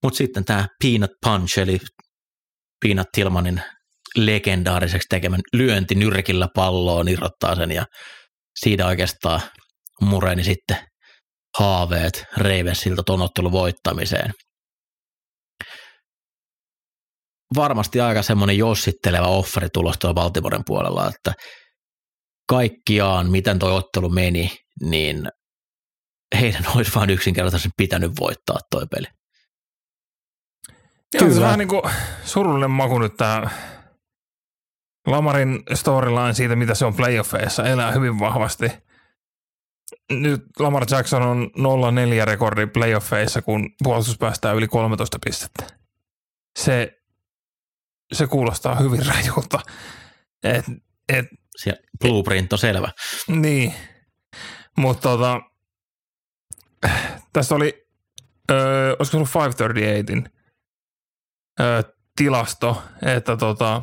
[0.03, 1.77] Mutta sitten tämä Peanut Punch, eli
[2.85, 3.61] Peanut Tillmanin
[4.15, 7.85] legendaariseksi tekemän lyönti nyrkillä palloon, irrottaa sen ja
[8.59, 9.41] siitä oikeastaan
[10.01, 10.77] mureni sitten
[11.59, 14.31] haaveet Ravensilta ton ottelun voittamiseen.
[17.55, 21.33] Varmasti aika semmoinen jossitteleva offeri tulos tuolla Baltimoren puolella, että
[22.49, 25.29] kaikkiaan, miten tuo ottelu meni, niin
[26.39, 29.07] heidän olisi vain yksinkertaisesti pitänyt voittaa toi peli.
[31.19, 31.33] Kyllä.
[31.33, 31.81] Se on vähän niin kuin
[32.23, 33.49] surullinen maku nyt tämä
[35.07, 38.71] Lamarin storyline siitä, mitä se on playoffeissa, elää hyvin vahvasti.
[40.11, 41.51] Nyt Lamar Jackson on
[42.23, 45.63] 0-4 rekordi playoffeissa, kun puolustus päästää yli 13 pistettä.
[46.59, 47.01] Se,
[48.13, 49.59] se kuulostaa hyvin rajulta.
[50.43, 50.65] Et,
[51.09, 52.91] et, se blueprint on selvä.
[53.27, 53.73] Niin,
[54.77, 55.41] mutta tota,
[57.33, 57.87] tässä oli
[58.51, 60.29] öö, olisiko se ollut 538
[61.59, 61.81] öö,
[62.15, 63.81] tilasto, että tota,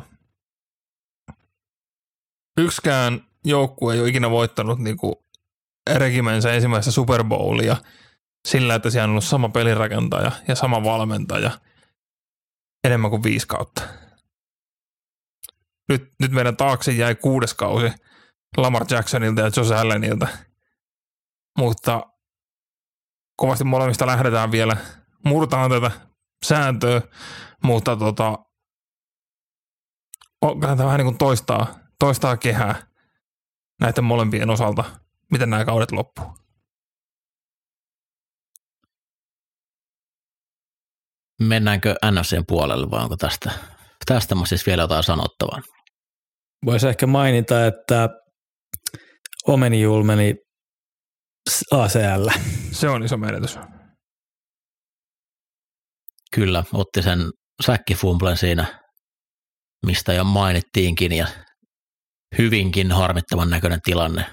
[2.57, 5.25] yksikään joukkue ei ole ikinä voittanut niinku
[5.93, 7.77] regimensä ensimmäistä Super Bowlia
[8.47, 11.51] sillä, että siellä on ollut sama pelirakentaja ja sama valmentaja
[12.83, 14.02] enemmän kuin viisi kautta.
[15.89, 17.91] Nyt, nyt meidän taakse jäi kuudes kausi
[18.57, 20.27] Lamar Jacksonilta ja Josh Allenilta,
[21.57, 22.01] mutta
[23.35, 24.77] kovasti molemmista lähdetään vielä,
[25.25, 25.91] murtaan tätä
[26.45, 27.01] sääntöä,
[27.63, 28.37] mutta tota,
[30.41, 32.87] kannattaa vähän niin kuin toistaa, toistaa kehää
[33.81, 34.83] näiden molempien osalta,
[35.31, 36.25] miten nämä kaudet loppuu.
[41.41, 43.51] Mennäänkö NFCn puolelle vai onko tästä,
[44.05, 45.61] tästä siis vielä jotain sanottavaa?
[46.65, 48.09] Voisi ehkä mainita, että
[49.47, 50.35] Omeni Julmeni
[51.71, 52.29] ACL.
[52.71, 53.59] Se on iso menetys.
[56.35, 57.19] Kyllä, otti sen
[57.65, 58.83] säkkifumplen siinä,
[59.85, 61.27] mistä jo mainittiinkin, ja
[62.37, 64.25] hyvinkin harmittavan näköinen tilanne.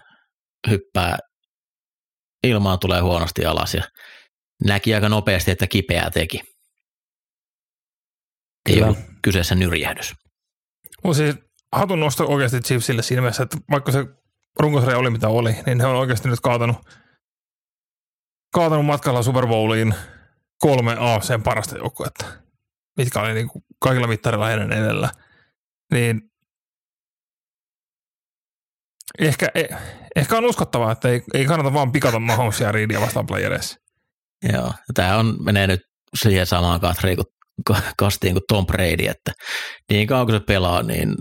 [0.70, 1.18] Hyppää,
[2.46, 3.82] ilmaan tulee huonosti alas ja
[4.64, 6.40] näki aika nopeasti, että kipeää teki.
[8.68, 8.86] Ei Kyllä.
[8.86, 10.14] ollut kyseessä nyrjähdys.
[11.04, 11.36] Mutta siis
[11.72, 14.06] hatun nosto oikeasti Chiefsille siinä mielessä, että vaikka se
[14.60, 16.76] runkosarja oli mitä oli, niin ne on oikeasti nyt kaatanut,
[18.54, 19.94] kaatanut matkalla Super Bowliin
[20.58, 22.24] kolme AFCn parasta joukkuetta,
[22.96, 25.10] mitkä oli niin kuin kaikilla mittareilla heidän edellä.
[25.92, 26.20] Niin
[29.18, 29.68] ehkä, eh,
[30.16, 33.80] ehkä on uskottavaa, että ei, ei kannata vaan pikata Mahomesia ja Reedia vastaan playereissa.
[34.52, 35.80] Joo, tämä on, menee nyt
[36.14, 37.26] siihen samaan katriin kuin,
[37.98, 39.32] kastiin kuin Tom Brady, että
[39.90, 41.14] niin kauan kun se pelaa, niin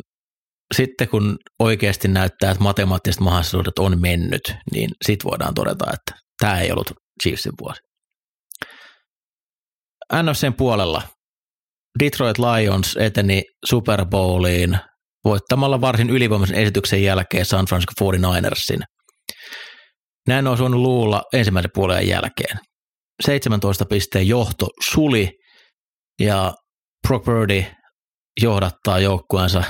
[0.76, 6.60] sitten kun oikeasti näyttää, että matemaattiset mahdollisuudet on mennyt, niin sitten voidaan todeta, että tämä
[6.60, 6.92] ei ollut
[7.24, 7.82] Chiefsin vuosi.
[10.14, 11.02] NFCn puolella
[12.00, 14.80] Detroit Lions eteni Super Bowliin
[15.26, 18.84] voittamalla varsin ylivoimaisen esityksen jälkeen San Francisco 49ersin.
[20.28, 22.60] Näin on voinut luulla ensimmäisen puolen jälkeen.
[23.26, 25.30] 17 pisteen johto suli
[26.20, 26.54] ja
[27.08, 27.66] Brock Purdy
[28.42, 29.64] johdattaa joukkueensa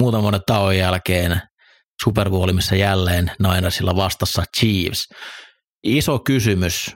[0.00, 1.40] muutaman vuoden tauon jälkeen
[2.04, 5.08] Super Bowl, missä jälleen Ninersilla vastassa Chiefs.
[5.82, 6.90] Iso kysymys,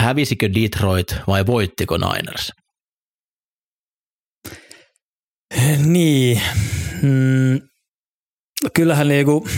[0.00, 2.52] hävisikö Detroit vai voittiko Niners?
[5.86, 6.42] Niin,
[7.02, 7.60] mm,
[8.74, 9.48] kyllähän niinku,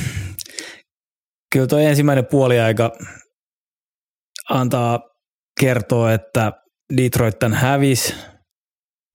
[1.52, 2.90] kyllä tuo ensimmäinen puoliaika
[4.50, 5.00] antaa
[5.60, 6.52] kertoa, että
[6.96, 8.14] Detroit tämän hävisi,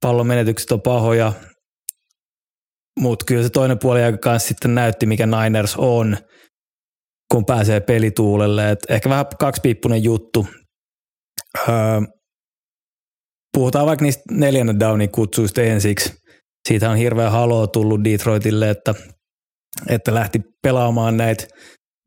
[0.01, 1.33] pallon menetykset on pahoja,
[2.99, 6.17] mutta kyllä se toinen puoli aika kanssa sitten näytti, mikä Niners on,
[7.31, 8.71] kun pääsee pelituulelle.
[8.71, 10.47] Et ehkä vähän kaksipiippunen juttu.
[11.69, 12.01] Öö,
[13.53, 16.13] puhutaan vaikka niistä neljännen downin kutsuista ensiksi.
[16.67, 18.95] Siitä on hirveä haloo tullut Detroitille, että,
[19.89, 21.47] että lähti pelaamaan näitä.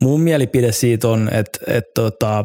[0.03, 2.45] Mun mielipide siitä on, että, että tota,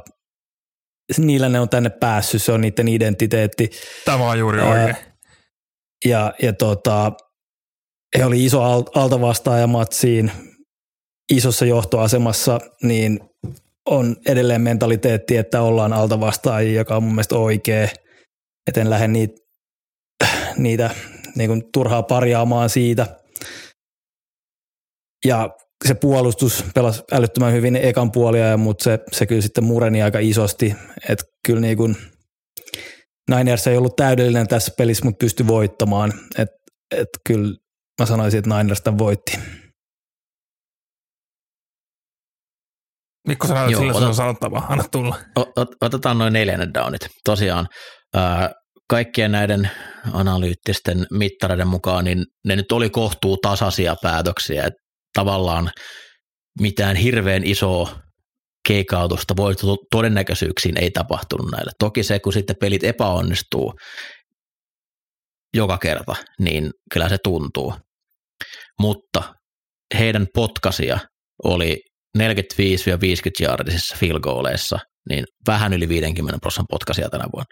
[1.17, 3.69] niillä ne on tänne päässyt, se on niiden identiteetti.
[4.05, 4.95] Tämä on juuri oikein.
[6.05, 7.11] Ja, ja tota,
[8.17, 8.61] he oli iso
[8.95, 10.31] altavastaaja matsiin,
[11.33, 13.19] isossa johtoasemassa, niin
[13.85, 17.87] on edelleen mentaliteetti, että ollaan altavastaajia, joka on mun mielestä oikea.
[18.67, 19.41] Et en lähde niitä,
[20.57, 20.89] niitä
[21.35, 23.19] niin kuin turhaa parjaamaan siitä.
[25.25, 25.49] Ja
[25.87, 30.75] se puolustus pelasi älyttömän hyvin ekan puolia, mutta se, se kyllä sitten mureni aika isosti.
[31.09, 31.97] Että kyllä niin kuin
[33.35, 36.13] Niners ei ollut täydellinen tässä pelissä, mutta pystyi voittamaan.
[36.37, 36.55] Että
[36.91, 37.55] et kyllä
[37.99, 39.39] Mä sanoisin, että Niners tämän voitti.
[43.27, 44.65] Mikko sanoi, että sillä otat, on sanottavaa.
[44.69, 45.15] Anna tulla.
[45.81, 47.01] Otetaan noin neljännet downit.
[47.25, 47.67] Tosiaan
[48.13, 48.51] ää,
[48.89, 49.69] kaikkien näiden
[50.13, 54.63] analyyttisten mittareiden mukaan, niin ne nyt oli kohtuu tasaisia päätöksiä.
[54.63, 54.79] Että
[55.19, 55.71] tavallaan
[56.59, 57.99] mitään hirveän isoa
[58.67, 59.33] keikautusta
[59.91, 61.71] todennäköisyyksiin ei tapahtunut näille.
[61.79, 63.73] Toki se, kun sitten pelit epäonnistuu
[65.53, 67.73] joka kerta, niin kyllä se tuntuu
[68.79, 69.33] mutta
[69.99, 70.99] heidän potkasia
[71.43, 71.77] oli
[72.17, 72.21] 45-50
[73.39, 74.79] jardisissa field goaleissa,
[75.09, 77.45] niin vähän yli 50 prosentin potkasia tänä vuonna.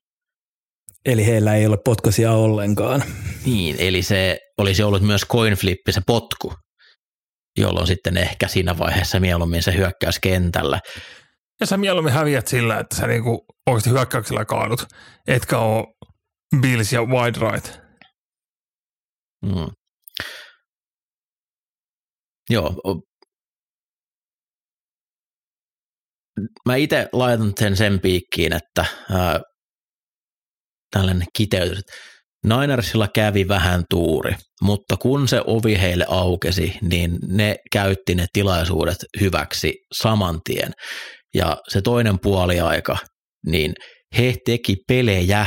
[1.05, 3.03] Eli heillä ei ole potkasia ollenkaan.
[3.45, 5.57] Niin, eli se olisi ollut myös coin
[5.89, 6.53] se potku,
[7.61, 10.79] jolloin sitten ehkä siinä vaiheessa mieluummin se hyökkäys kentällä.
[11.59, 14.85] Ja sä mieluummin häviät sillä, että sä niinku oikeasti hyökkäyksellä kaadut,
[15.27, 15.85] etkä ole
[16.61, 17.79] Bills ja wide right.
[19.45, 19.71] Mm.
[22.49, 22.75] Joo.
[26.65, 29.39] mä itse laitan sen sen piikkiin, että ää,
[30.91, 31.83] tällainen kiteytys.
[32.45, 38.97] Ninersilla kävi vähän tuuri, mutta kun se ovi heille aukesi, niin ne käytti ne tilaisuudet
[39.19, 40.71] hyväksi saman tien.
[41.35, 42.97] Ja se toinen puoliaika,
[43.45, 43.73] niin
[44.17, 45.45] he teki pelejä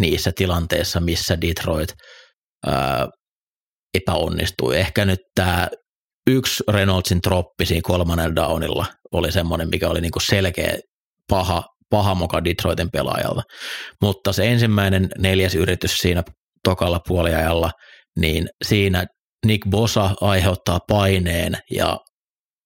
[0.00, 1.94] niissä tilanteissa, missä Detroit
[2.66, 3.08] ää,
[3.94, 4.78] epäonnistui.
[4.78, 5.68] Ehkä nyt tämä
[6.30, 10.78] yksi Reynoldsin troppi siinä kolmannella downilla oli semmoinen, mikä oli niinku selkeä
[11.28, 13.42] paha, paha moka Detroitin pelaajalta.
[14.02, 16.22] Mutta se ensimmäinen neljäs yritys siinä
[16.64, 17.70] tokalla puoliajalla,
[18.18, 19.06] niin siinä
[19.46, 21.98] Nick Bosa aiheuttaa paineen ja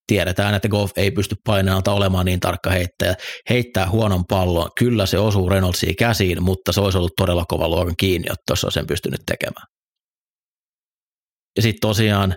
[0.07, 3.15] tiedetään, että Goff ei pysty paineenalta olemaan niin tarkka heittäjä.
[3.51, 7.97] Heittää huonon pallon, kyllä se osuu Reynoldsiin käsiin, mutta se olisi ollut todella kova luokan
[7.97, 9.67] kiinni, se on sen pystynyt tekemään.
[11.57, 12.37] Ja sitten tosiaan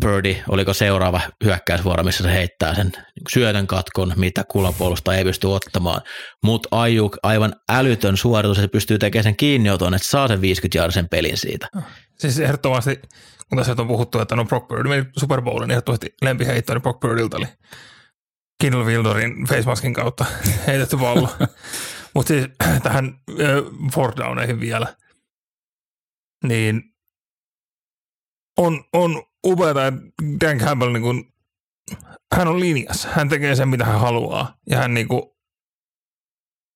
[0.00, 2.92] Birdie, oliko seuraava hyökkäysvuoro, missä se heittää sen
[3.32, 6.00] syötön katkon, mitä kulapuolusta ei pysty ottamaan.
[6.44, 10.90] Mutta Ajuk, aivan älytön suoritus, että se pystyy tekemään sen kiinnioton, että saa sen 50
[10.90, 11.68] sen pelin siitä.
[12.18, 13.00] Siis ehdottomasti,
[13.48, 16.82] kun tässä on puhuttu, että no Brock Bird meni Super Bowlin, niin ehdottomasti lempiheitto niin
[16.82, 17.46] Brock Birdilta oli
[18.60, 20.24] Kindle Wildorin facemaskin kautta
[20.66, 21.28] heitetty pallo.
[22.14, 22.46] Mutta siis
[22.82, 24.86] tähän äh, vielä,
[26.44, 26.82] niin
[28.58, 30.00] on, on upeata, että
[30.40, 31.32] Dan Campbell niin kuin,
[32.34, 33.08] hän on linjassa.
[33.12, 34.54] Hän tekee sen, mitä hän haluaa.
[34.70, 35.22] Ja hän niin kuin,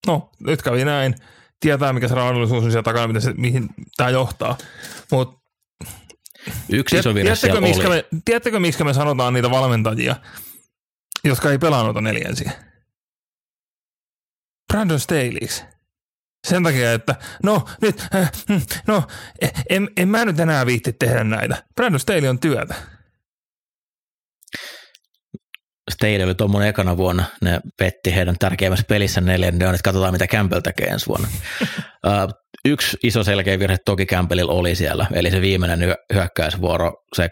[0.06, 1.14] no, nyt kävi näin.
[1.60, 4.58] Tietää, mikä se raadollisuus on siellä takana, mitä se, mihin tämä johtaa.
[5.10, 5.44] Mutta
[6.68, 10.16] Yksi iso virhe siellä miksi me, tiedättekö, miksi me sanotaan niitä valmentajia,
[11.24, 12.52] jotka ei pelaa noita neljänsiä?
[14.72, 15.73] Brandon Staley's.
[16.44, 19.02] Sen takia, että no nyt, äh, hm, no
[19.70, 21.62] en, en mä nyt enää viitti tehdä näitä.
[21.74, 22.74] Brandon Staley on työtä.
[25.90, 30.60] Staley oli tuommoinen ekana vuonna, ne petti heidän tärkeimmässä pelissä neljännen, että katsotaan mitä Campbell
[30.60, 31.28] tekee ensi vuonna.
[31.62, 32.32] uh,
[32.64, 35.80] yksi iso selkeä virhe toki Campbellilla oli siellä, eli se viimeinen
[36.14, 37.28] hyökkäysvuoro, se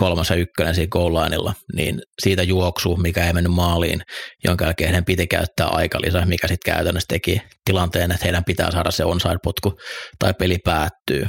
[0.00, 4.02] kolmas ja ykkönen siinä goal niin siitä juoksu, mikä ei mennyt maaliin,
[4.44, 8.90] jonka jälkeen heidän piti käyttää aikalisä, mikä sitten käytännössä teki tilanteen, että heidän pitää saada
[8.90, 9.72] se onside-potku
[10.18, 11.26] tai peli päättyy.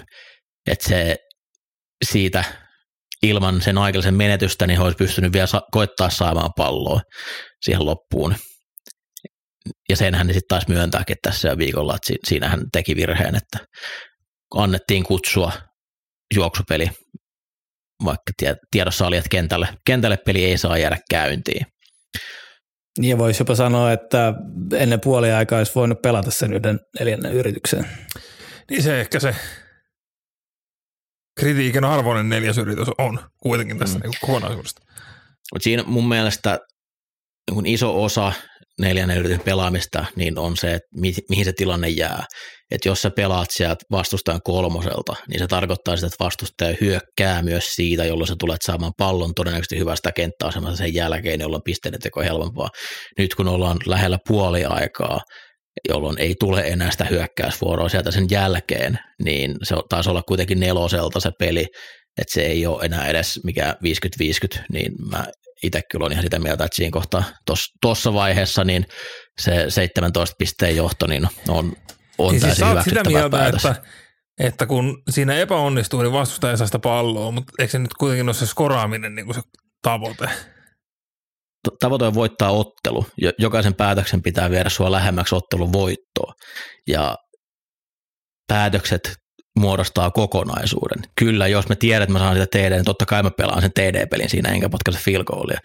[0.68, 1.16] Että se
[2.06, 2.44] siitä
[3.24, 7.02] ilman sen aikallisen menetystä, niin he olisi pystynyt vielä sa- koittaa saamaan palloa
[7.62, 8.36] siihen loppuun.
[9.90, 13.66] Ja sen hän sitten taas myöntääkin tässä viikolla, että siinä hän teki virheen, että
[14.56, 15.52] annettiin kutsua
[16.36, 16.90] juoksupeli
[18.06, 21.66] vaikka tiedossa oli, että kentälle, kentälle peli ei saa jäädä käyntiin.
[23.00, 24.34] Niin voisi jopa sanoa, että
[24.78, 27.88] ennen puoliaikaa olisi voinut pelata sen yhden neljännen yrityksen.
[28.70, 29.36] Niin se ehkä se
[31.40, 34.04] kritiikin arvoinen neljäs yritys on kuitenkin tässä mm.
[34.04, 34.82] niin kokonaisuudesta.
[35.54, 36.60] Mutta siinä mun mielestä
[37.52, 38.34] niin iso osa
[38.82, 42.26] neljännen yrityksen pelaamista niin on se, että mi- mihin se tilanne jää.
[42.72, 47.66] Että jos sä pelaat sieltä vastustajan kolmoselta, niin se tarkoittaa sitä, että vastustaja hyökkää myös
[47.66, 52.70] siitä, jolloin sä tulet saamaan pallon todennäköisesti hyvästä kenttäasemasta sen jälkeen, jolloin pisteiden teko helpompaa.
[53.18, 55.22] Nyt kun ollaan lähellä puoliaikaa,
[55.90, 61.20] jolloin ei tule enää sitä hyökkäysvuoroa sieltä sen jälkeen, niin se taisi olla kuitenkin neloselta
[61.20, 61.66] se peli,
[62.18, 63.76] että se ei ole enää edes mikä
[64.58, 65.26] 50-50, niin mä
[65.64, 67.24] itse kyllä on ihan sitä mieltä, että siinä kohtaa
[67.82, 68.86] tuossa vaiheessa niin
[69.42, 71.74] se 17 pisteen johto niin on,
[72.18, 73.66] on niin täysin siis sitä mieltä, päätös.
[73.66, 73.82] Että,
[74.40, 78.34] että kun siinä epäonnistuu, niin vastustaja saa sitä palloa, mutta eikö se nyt kuitenkin ole
[78.34, 79.42] se skoraaminen niin kuin se
[79.82, 80.30] tavoite?
[81.80, 83.06] Tavoite on voittaa ottelu.
[83.40, 86.34] Jokaisen päätöksen pitää viedä sua lähemmäksi ottelun voittoa.
[86.88, 87.16] Ja
[88.48, 89.14] päätökset
[89.60, 91.04] muodostaa kokonaisuuden.
[91.20, 93.72] Kyllä, jos mä tiedän, että mä saan sitä TD, niin totta kai mä pelaan sen
[93.72, 95.60] TD-pelin siinä, enkä potkaise field goalia.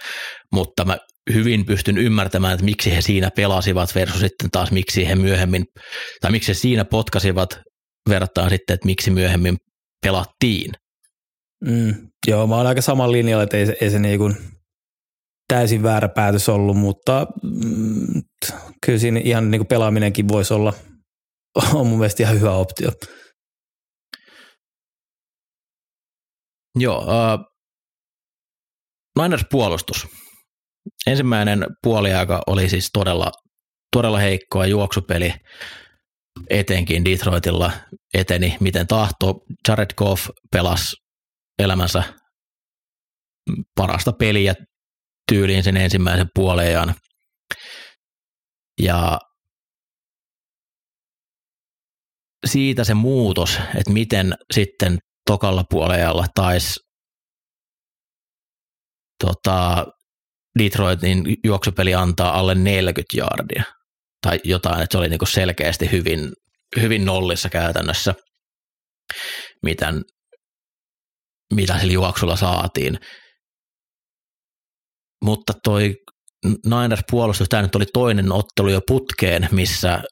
[0.53, 0.97] Mutta mä
[1.34, 5.64] hyvin pystyn ymmärtämään, että miksi he siinä pelasivat versus sitten taas miksi he myöhemmin,
[6.20, 7.61] tai miksi he siinä potkasivat
[8.09, 9.57] verrattuna sitten, että miksi myöhemmin
[10.03, 10.72] pelattiin.
[11.64, 11.95] Mm,
[12.26, 14.37] joo, mä oon aika saman linjalla, että ei, ei se niin kuin
[15.49, 18.22] täysin väärä päätös ollut, mutta mm,
[18.87, 20.72] kyllä siinä ihan niin kuin pelaaminenkin voisi olla,
[21.74, 22.91] on mun mielestä ihan hyvä optio.
[26.77, 27.57] Joo, uh,
[29.18, 30.07] Niners puolustus.
[31.07, 33.33] Ensimmäinen puoliaika oli siis todella,
[33.97, 35.35] todella heikkoa juoksupeli,
[36.51, 37.72] etenkin Detroitilla
[38.14, 39.35] eteni miten tahto.
[39.68, 40.97] Jared Goff pelasi
[41.59, 42.03] elämänsä
[43.74, 44.55] parasta peliä
[45.29, 46.95] tyyliin sen ensimmäisen puoleajan.
[48.83, 49.18] Ja
[52.47, 56.81] siitä se muutos, että miten sitten tokalla puolella taisi
[59.24, 59.87] tota,
[60.59, 63.62] Detroitin juoksupeli antaa alle 40 jardia
[64.22, 66.33] tai jotain, että se oli niinku selkeästi hyvin,
[66.81, 68.14] hyvin nollissa käytännössä,
[69.62, 70.03] miten,
[71.55, 72.99] mitä sillä juoksulla saatiin.
[75.24, 75.95] Mutta toi
[76.47, 80.03] Niners puolustus, tämä nyt oli toinen ottelu jo putkeen, missä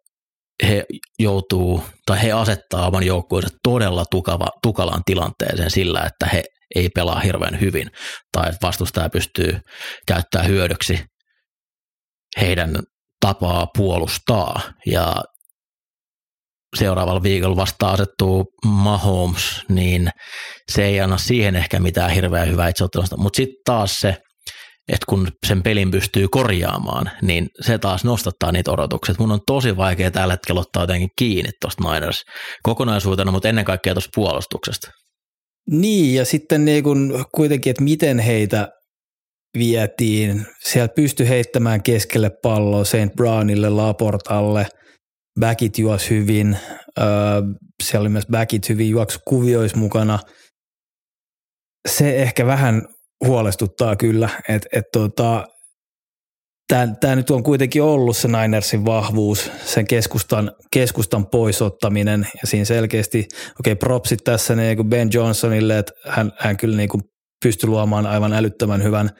[0.63, 0.85] he
[1.19, 6.45] joutuu tai he asettaa oman joukkueensa todella tukava, tukalaan tilanteeseen sillä, että he
[6.75, 7.91] ei pelaa hirveän hyvin
[8.33, 9.61] tai vastustaja pystyy
[10.07, 11.05] käyttämään hyödyksi
[12.41, 12.83] heidän
[13.21, 14.61] tapaa puolustaa.
[14.87, 15.15] Ja
[16.77, 20.11] seuraavalla viikolla vasta asettuu Mahomes, niin
[20.73, 24.17] se ei anna siihen ehkä mitään hirveän hyvää itseottelusta, mutta sitten taas se,
[24.93, 29.15] että kun sen pelin pystyy korjaamaan, niin se taas nostattaa niitä odotuksia.
[29.19, 32.23] Mun on tosi vaikea tällä hetkellä ottaa jotenkin kiinni tuosta Niners
[32.63, 34.91] kokonaisuutena, mutta ennen kaikkea tuosta puolustuksesta.
[35.71, 38.69] Niin, ja sitten niin kun kuitenkin, että miten heitä
[39.59, 40.47] vietiin.
[40.65, 43.15] Siellä pystyi heittämään keskelle palloa St.
[43.17, 44.67] Brownille, Laportalle.
[45.41, 46.59] Backit juos hyvin.
[47.83, 50.19] siellä oli myös backit hyvin juoksukuvioissa mukana.
[51.89, 52.83] Se ehkä vähän
[53.27, 55.47] huolestuttaa kyllä, että et tota,
[57.01, 62.29] tämä nyt on kuitenkin ollut se Ninersin vahvuus, sen keskustan, keskustan poisottaminen.
[62.43, 63.19] Ja siinä selkeästi,
[63.61, 67.03] okei okay, propsit tässä niin kuin Ben Johnsonille, että hän, hän kyllä niin kuin
[67.45, 69.11] pystyi luomaan aivan älyttömän hyvän,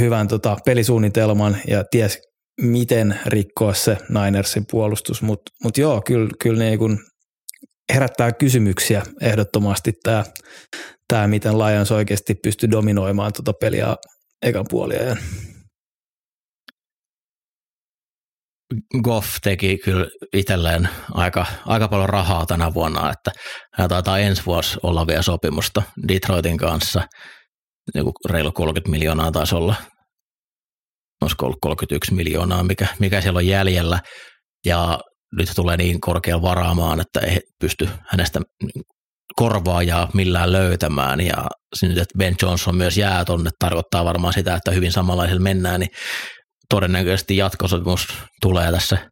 [0.00, 2.18] hyvän tota, pelisuunnitelman ja ties
[2.60, 6.98] miten rikkoa se Ninersin puolustus, mutta mut joo, kyllä, kyllä niin kuin
[7.94, 10.24] herättää kysymyksiä ehdottomasti tämä,
[11.08, 13.96] tämä miten Lions oikeasti pystyy dominoimaan tuota peliä
[14.42, 15.18] ekan puoliajan.
[19.02, 23.30] Goff teki kyllä itselleen aika, aika paljon rahaa tänä vuonna, että
[23.74, 27.02] hän taitaa ensi vuosi olla vielä sopimusta Detroitin kanssa.
[27.94, 29.74] Joku reilu 30 miljoonaa taisi olla.
[31.22, 34.00] Olisiko ollut 31 miljoonaa, mikä, mikä siellä on jäljellä.
[34.66, 34.98] Ja
[35.32, 38.40] nyt tulee niin korkean varaamaan, että ei pysty hänestä
[39.36, 41.20] korvaajaa millään löytämään.
[41.20, 41.46] Ja
[41.82, 45.90] nyt, että Ben Johnson myös jää tonne, tarkoittaa varmaan sitä, että hyvin samanlaisella mennään, niin
[46.68, 48.08] todennäköisesti jatkosopimus
[48.42, 49.10] tulee tässä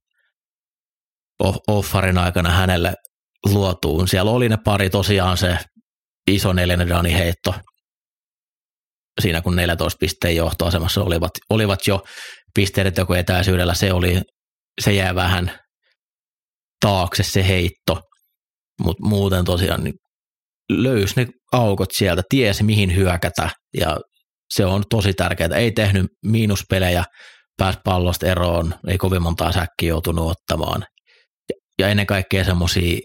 [1.68, 2.94] offarin aikana hänelle
[3.52, 4.08] luotuun.
[4.08, 5.58] Siellä oli ne pari tosiaan se
[6.30, 7.54] iso neljännen heitto
[9.20, 12.04] siinä kun 14 pisteen johtoasemassa olivat, olivat jo
[12.54, 14.20] pisteet joko etäisyydellä, se, oli,
[14.80, 15.58] se jää vähän
[16.80, 18.00] taakse se heitto,
[18.80, 19.94] mutta muuten tosiaan niin
[20.72, 23.50] löysi ne aukot sieltä, tiesi mihin hyökätä
[23.80, 23.96] ja
[24.54, 25.56] se on tosi tärkeää.
[25.56, 27.04] Ei tehnyt miinuspelejä,
[27.56, 30.84] pääsi pallosta eroon, ei kovin montaa säkkiä joutunut ottamaan.
[31.78, 32.98] Ja ennen kaikkea semmoisia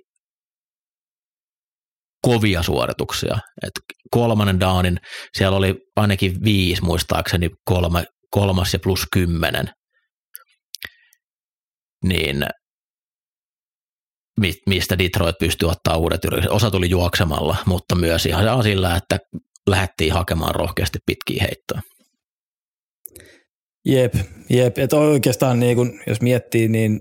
[2.22, 3.38] kovia suorituksia.
[3.64, 3.72] Et
[4.12, 5.00] kolmannen downin,
[5.38, 9.70] siellä oli ainakin viisi muistaakseni, kolme, kolmas ja plus kymmenen.
[12.04, 12.46] Niin
[14.66, 16.52] mistä Detroit pystyi ottaa uudet yritykset.
[16.52, 19.18] Osa tuli juoksemalla, mutta myös ihan sillä, että
[19.70, 21.82] lähdettiin hakemaan rohkeasti pitkiä heittoja.
[23.86, 24.14] Jep,
[24.50, 24.78] jep.
[24.78, 27.00] Että oikeastaan niin kun, jos miettii, niin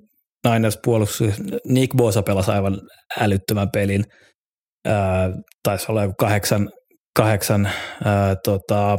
[0.49, 1.29] Niners puolustus,
[1.69, 2.81] Nick Bosa pelasi aivan
[3.21, 4.05] älyttömän pelin.
[4.87, 5.31] Ää,
[5.63, 6.71] taisi olla joku kahdeksan,
[7.17, 7.71] kahdeksan
[8.05, 8.99] ää, tota,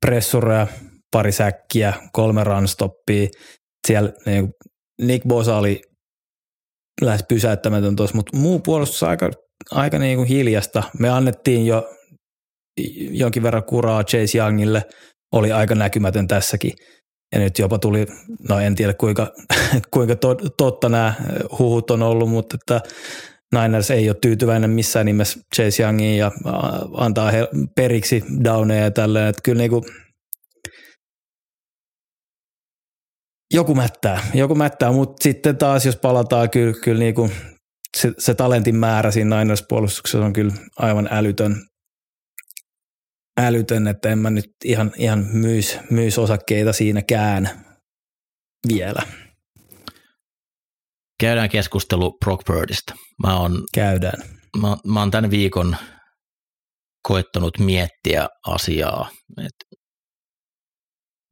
[0.00, 0.66] pressureja,
[1.10, 3.28] pari säkkiä, kolme runstoppia.
[3.86, 4.48] Siellä niin,
[5.02, 5.80] Nick Bosa oli
[7.00, 9.30] lähes pysäyttämätön tuossa, mutta muu puolustus aika,
[9.70, 10.82] aika niin kuin hiljasta.
[10.98, 11.88] Me annettiin jo
[13.10, 14.82] jonkin verran kuraa Chase Youngille,
[15.32, 16.72] oli aika näkymätön tässäkin.
[17.32, 18.06] Ja nyt jopa tuli,
[18.48, 19.32] no en tiedä kuinka,
[19.94, 20.14] kuinka
[20.56, 21.14] totta nämä
[21.58, 22.80] huhut on ollut, mutta että
[23.54, 26.32] Niners ei ole tyytyväinen missään nimessä Chase Youngiin ja
[26.94, 29.28] antaa he periksi downeja ja tälleen.
[29.28, 29.86] Että kyllä niinku,
[33.52, 37.30] joku mättää, joku mättää, mutta sitten taas jos palataan, kyllä, kyllä niinku
[37.96, 41.56] se, se talentin määrä siinä Niners-puolustuksessa on kyllä aivan älytön
[43.40, 47.64] älytön, että en mä nyt ihan, ihan myys, myys osakkeita siinäkään
[48.68, 49.02] vielä.
[51.20, 52.94] Käydään keskustelu Brock Birdista.
[53.26, 54.22] Mä oon, Käydään.
[54.60, 55.76] Mä, mä oon tämän viikon
[57.08, 59.83] koettanut miettiä asiaa, että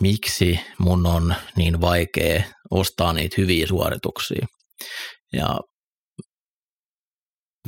[0.02, 4.46] miksi mun on niin vaikea ostaa niitä hyviä suorituksia.
[5.32, 5.60] Ja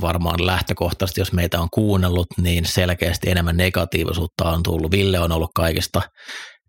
[0.01, 4.91] varmaan lähtökohtaisesti, jos meitä on kuunnellut, niin selkeästi enemmän negatiivisuutta on tullut.
[4.91, 6.03] Ville on ollut kaikista,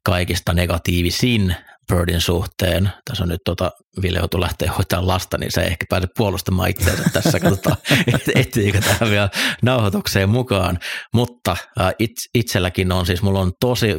[0.05, 1.55] kaikista negatiivisin
[1.93, 2.91] Birdin suhteen.
[3.05, 6.69] Tässä on nyt tota, Ville joutuu lähteä hoitamaan lasta, niin se ei ehkä pääse puolustamaan
[6.69, 7.39] itseänsä tässä.
[7.39, 7.77] Katsotaan,
[8.35, 9.29] ehtiikö tähän vielä
[9.61, 10.79] nauhoitukseen mukaan.
[11.13, 13.95] Mutta äh, it, itselläkin on siis, mulla on tosi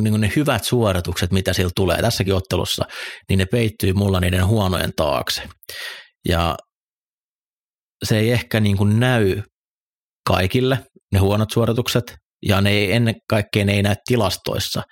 [0.00, 2.84] niin ne hyvät suoritukset, mitä sillä tulee tässäkin ottelussa,
[3.28, 5.42] niin ne peittyy mulla niiden huonojen taakse.
[6.28, 6.56] Ja
[8.04, 9.42] se ei ehkä niin kuin näy
[10.28, 10.78] kaikille,
[11.12, 12.16] ne huonot suoritukset,
[12.46, 14.82] ja ne ei, ennen kaikkea ne ei näy tilastoissa,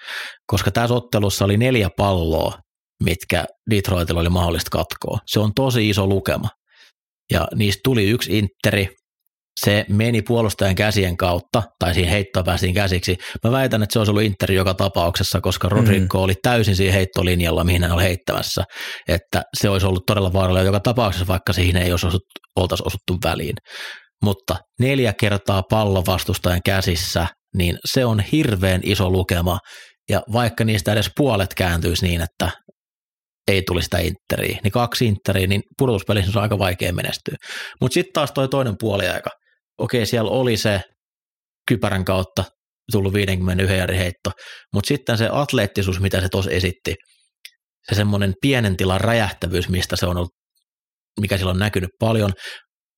[0.46, 2.58] koska tässä ottelussa oli neljä palloa,
[3.04, 5.18] mitkä Detroitilla oli mahdollista katkoa.
[5.26, 6.48] Se on tosi iso lukema.
[7.32, 8.88] Ja niistä tuli yksi interi,
[9.60, 13.16] se meni puolustajan käsien kautta, tai siihen heittoon päästiin käsiksi.
[13.44, 16.24] Mä väitän, että se olisi ollut Interi joka tapauksessa, koska Rodrigo mm.
[16.24, 18.64] oli täysin siinä heittolinjalla, mihin hän oli heittämässä.
[19.08, 22.22] Että se olisi ollut todella vaarallinen joka tapauksessa, vaikka siihen ei olisi osut,
[22.56, 23.54] oltaisi osuttu väliin.
[24.24, 27.26] Mutta neljä kertaa pallo vastustajan käsissä,
[27.56, 29.58] niin se on hirveän iso lukema.
[30.10, 32.50] Ja vaikka niistä edes puolet kääntyisi niin, että
[33.48, 37.36] ei tuli sitä Interiä, niin kaksi Interiä, niin pudotuspelissä on aika vaikea menestyä.
[37.80, 39.30] Mutta sitten taas toi toinen puoli aika–
[39.78, 40.80] okei, siellä oli se
[41.68, 42.44] kypärän kautta
[42.92, 44.30] tullut 51 eri heitto,
[44.74, 46.94] mutta sitten se atleettisuus, mitä se tuossa esitti,
[47.88, 50.32] se semmoinen pienen tilan räjähtävyys, mistä se on ollut,
[51.20, 52.32] mikä sillä on näkynyt paljon,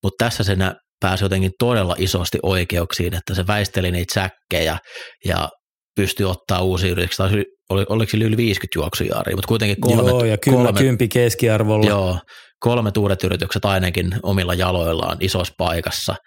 [0.03, 0.55] mutta tässä se
[0.99, 4.77] pääsi jotenkin todella isosti oikeuksiin, että se väisteli niitä säkkejä
[5.25, 5.49] ja
[5.95, 10.09] pystyi ottaa uusia yrityksiä, tai oli, oliko sillä yli 50 juoksujaaria, mutta kuitenkin kolme.
[10.09, 11.87] Joo, ja kyllä kolme, kympi keskiarvolla.
[11.87, 12.19] Joo,
[12.59, 16.15] kolme uudet yritykset ainakin omilla jaloillaan isossa paikassa–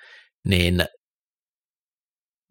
[0.48, 0.84] niin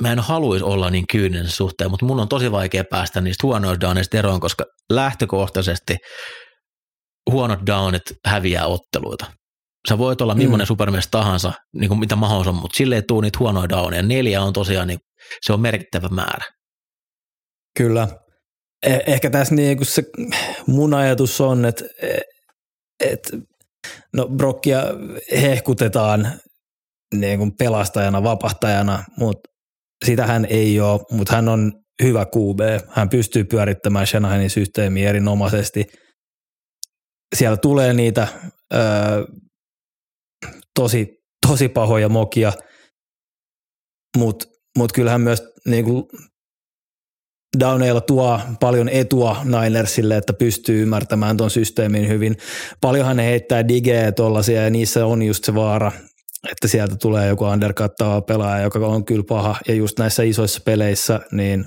[0.02, 3.88] mä en haluaisi olla niin kyyninen suhteen, mutta mun on tosi vaikea päästä niistä huonoista
[3.88, 5.98] downista eroon, koska lähtökohtaisesti
[7.32, 9.26] huonot downit häviää otteluita.
[9.90, 10.68] Sä voit olla millainen mm.
[10.68, 14.04] supermies tahansa, niin kuin mitä mahdollista on, mutta sille ei tule niitä huonoja downeja.
[14.04, 15.00] Neljä on tosiaan, niin
[15.42, 16.46] se on merkittävä määrä.
[17.78, 18.08] Kyllä.
[18.88, 20.04] Eh- ehkä tässä niin kuin se
[20.68, 21.86] mun ajatus on, että,
[23.00, 23.38] että
[24.14, 24.84] no Brockia
[25.42, 26.40] hehkutetaan
[27.16, 29.50] niin kuin pelastajana, vapahtajana, mutta
[30.06, 32.90] sitä hän ei ole, mutta hän on hyvä QB.
[32.90, 35.86] Hän pystyy pyörittämään Shanahanin systeemiä erinomaisesti.
[37.36, 38.28] Siellä tulee niitä
[38.74, 38.78] ö,
[40.80, 41.08] tosi,
[41.48, 42.54] tosi pahoja mokia,
[44.18, 44.46] mutta
[44.78, 46.04] mut kyllähän myös niin kuin
[47.60, 52.38] Downeilla tuo paljon etua Ninersille, että pystyy ymmärtämään tuon systeemin hyvin.
[52.82, 55.92] Paljonhan ne heittää digeä tuollaisia ja niissä on just se vaara,
[56.52, 59.56] että sieltä tulee joku undercuttava pelaaja, joka on kyllä paha.
[59.68, 61.66] Ja just näissä isoissa peleissä, niin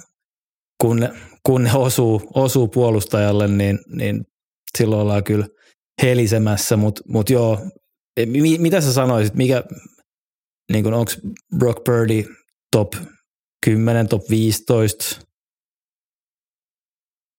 [0.81, 1.11] kun ne,
[1.47, 4.25] kun ne osuu, osuu puolustajalle, niin, niin
[4.79, 5.47] silloin ollaan kyllä
[6.03, 6.77] helisemässä.
[6.77, 7.61] Mutta mut joo,
[8.17, 9.65] e, mi, mitä sä sanoisit, mikä,
[10.73, 11.13] niin onko
[11.59, 12.25] Brock Purdy
[12.73, 12.89] top
[13.65, 15.27] 10, top 15?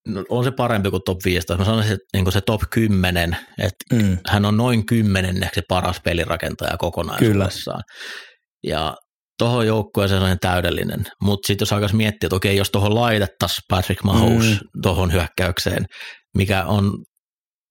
[0.07, 1.57] No, on se parempi kuin top 15.
[1.57, 4.17] Mä sanoisin, että niin se top 10, että mm.
[4.27, 7.81] hän on noin kymmenenneksi paras pelirakentaja kokonaisuudessaan.
[7.87, 8.75] Kyllä.
[8.75, 8.95] Ja
[9.39, 14.03] tuohon joukkueeseen on täydellinen, mutta sitten jos alkaisi miettiä, että okei, jos tuohon laitettaisiin Patrick
[14.03, 14.81] Mahomes mm.
[14.81, 15.85] tuohon hyökkäykseen,
[16.37, 16.91] mikä on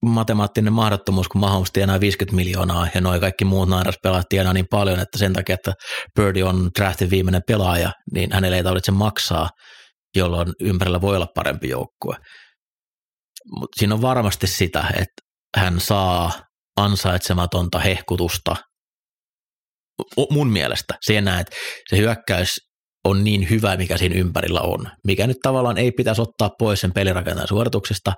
[0.06, 3.68] matemaattinen mahdottomuus, kun Mahomes tienaa 50 miljoonaa ja noin kaikki muut
[4.02, 5.72] pelaat tienaa niin paljon, että sen takia, että
[6.20, 9.48] Birdie on draftin viimeinen pelaaja, niin hänelle ei tarvitse maksaa–
[10.16, 12.16] jolloin ympärillä voi olla parempi joukkue.
[13.50, 15.22] Mutta siinä on varmasti sitä, että
[15.56, 16.32] hän saa
[16.76, 18.56] ansaitsematonta hehkutusta
[20.30, 20.94] mun mielestä.
[21.00, 21.56] Siinä, että
[21.88, 22.48] se hyökkäys
[23.04, 26.92] on niin hyvä, mikä siinä ympärillä on, mikä nyt tavallaan ei pitäisi ottaa pois sen
[26.92, 28.12] pelirakentajan suorituksista,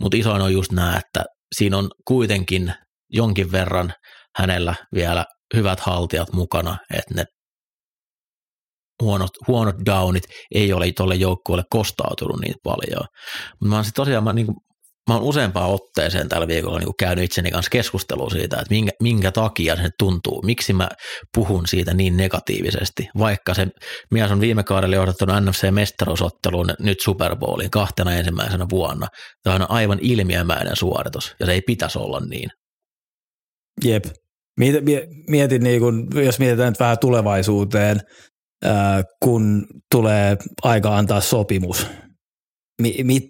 [0.00, 1.24] mutta isoin on just nämä, että
[1.56, 2.74] siinä on kuitenkin
[3.12, 3.92] jonkin verran
[4.38, 5.24] hänellä vielä
[5.56, 7.24] hyvät haltijat mukana, että ne
[9.02, 10.24] huonot, huonot downit
[10.54, 13.04] ei ole tuolle joukkueelle kostautunut niin paljon.
[13.50, 14.56] Mutta mä oon tosiaan, mä, niin kuin,
[15.08, 19.32] mä oon useampaan otteeseen tällä viikolla niin käynyt itseni kanssa keskustelua siitä, että minkä, minkä
[19.32, 20.88] takia se tuntuu, miksi mä
[21.34, 23.66] puhun siitä niin negatiivisesti, vaikka se
[24.10, 29.06] mies on viime kaudella johdattanut NFC-mestaruusotteluun nyt Super Bowliin kahtena ensimmäisenä vuonna.
[29.42, 32.50] Tämä on aivan ilmiömäinen suoritus, ja se ei pitäisi olla niin.
[33.84, 34.04] Jep.
[35.28, 38.00] Mietin, niin kun, jos mietitään nyt vähän tulevaisuuteen,
[39.22, 41.86] kun tulee aika antaa sopimus.
[42.82, 43.24] Mi, mit,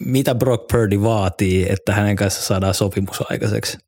[0.00, 3.78] mitä Brock Purdy vaatii, että hänen kanssa saadaan sopimus aikaiseksi?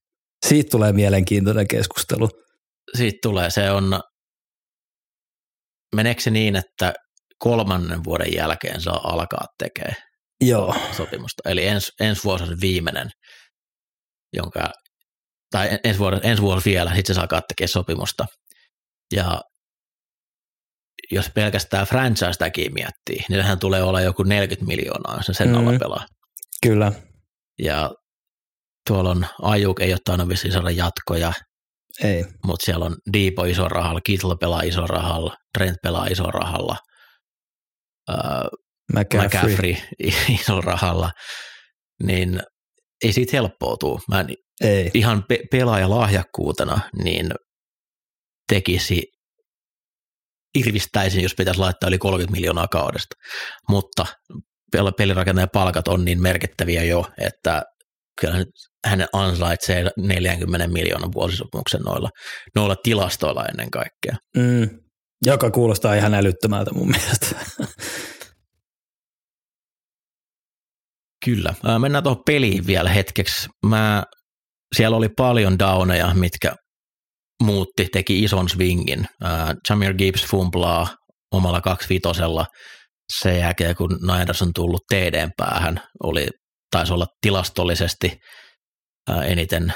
[0.47, 2.29] Siitä tulee mielenkiintoinen keskustelu.
[2.97, 3.51] Siitä tulee.
[3.51, 4.01] Se on,
[5.95, 6.95] meneekö se niin, että
[7.39, 9.97] kolmannen vuoden jälkeen saa alkaa tekemään
[10.41, 10.75] Joo.
[10.97, 11.51] sopimusta?
[11.51, 13.11] Eli ens, ensi vuosi on viimeinen,
[14.33, 14.71] jonka,
[15.51, 18.27] tai ensi vuosi, ensi vuosi vielä, sitten se saa alkaa tekemään sopimusta.
[19.15, 19.41] Ja
[21.13, 25.55] jos pelkästään franchise-takia miettii, niin hän tulee olla joku 40 miljoonaa, jos sen mm.
[25.55, 26.07] alla pelaa.
[26.63, 26.93] Kyllä.
[27.59, 27.91] Ja
[28.89, 31.33] tuolla on Ajuk, ei ole tainnut vissiin saada jatkoja.
[32.05, 32.25] Ei.
[32.45, 36.77] Mutta siellä on Deepo iso rahalla, Kittle pelaa iso rahalla, Trent pelaa iso rahalla.
[38.11, 38.17] Öö,
[38.93, 39.27] McCaffrey.
[39.27, 39.77] McCaffrey
[40.41, 41.11] isolla rahalla,
[42.03, 42.43] niin
[43.05, 44.01] ei siitä helppoa tuu.
[44.09, 44.27] Mä en
[44.61, 44.91] Ei.
[44.95, 47.31] ihan pe- pelaajalahjakkuutena niin
[48.49, 49.03] tekisi,
[50.59, 53.15] irvistäisin, jos pitäisi laittaa yli 30 miljoonaa kaudesta.
[53.69, 54.07] Mutta
[54.77, 57.63] pel- pelirakentajan palkat on niin merkittäviä jo, että
[58.21, 58.45] kyllä
[58.87, 62.11] hän ansaitsee 40 miljoonan vuosisopimuksen noilla,
[62.55, 64.17] noilla tilastoilla ennen kaikkea.
[64.37, 64.69] Mm.
[65.27, 67.27] Joka kuulostaa ihan älyttömältä mun mielestä.
[71.25, 71.55] Kyllä.
[71.65, 73.49] Ää, Mennään tuohon peliin vielä hetkeksi.
[73.67, 74.03] Mä,
[74.77, 76.53] siellä oli paljon downeja, mitkä
[77.43, 79.07] muutti, teki ison swingin.
[79.23, 80.97] Ää, Jamir Gibbs fumblaa
[81.33, 82.47] omalla kaksivitosella
[83.21, 85.81] sen jälkeen, kun Niners on tullut TDn päähän.
[86.03, 86.27] Oli,
[86.71, 88.19] taisi olla tilastollisesti
[89.09, 89.73] ää, eniten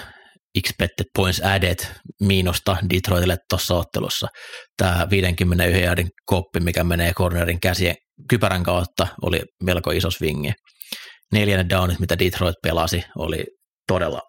[0.59, 1.79] expected points added
[2.21, 4.29] miinusta Detroitille tuossa ottelussa.
[4.77, 7.95] Tämä 51 jardin koppi, mikä menee cornerin käsien
[8.29, 10.53] kypärän kautta, oli melko iso swingi
[11.33, 13.45] neljännen downit, mitä Detroit pelasi, oli
[13.89, 14.21] todella,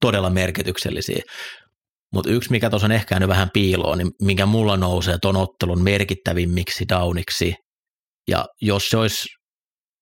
[0.00, 1.22] todella merkityksellisiä.
[2.12, 5.82] Mutta yksi, mikä tuossa on ehkä jäänyt vähän piiloon, niin mikä mulla nousee ton ottelun
[5.82, 7.54] merkittävimmiksi downiksi,
[8.28, 9.28] ja jos se olisi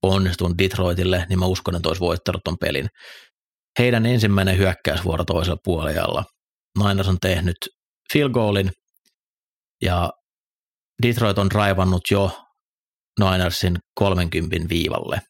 [0.03, 2.89] onnistunut Detroitille, niin mä uskon, että olisi voittanut ton pelin.
[3.79, 6.25] Heidän ensimmäinen hyökkäysvuoro toisella puolella.
[6.79, 7.57] Niners on tehnyt
[8.13, 8.71] field goalin,
[9.83, 10.11] ja
[11.03, 12.39] Detroit on raivannut jo
[13.21, 15.21] Ninersin 30 viivalle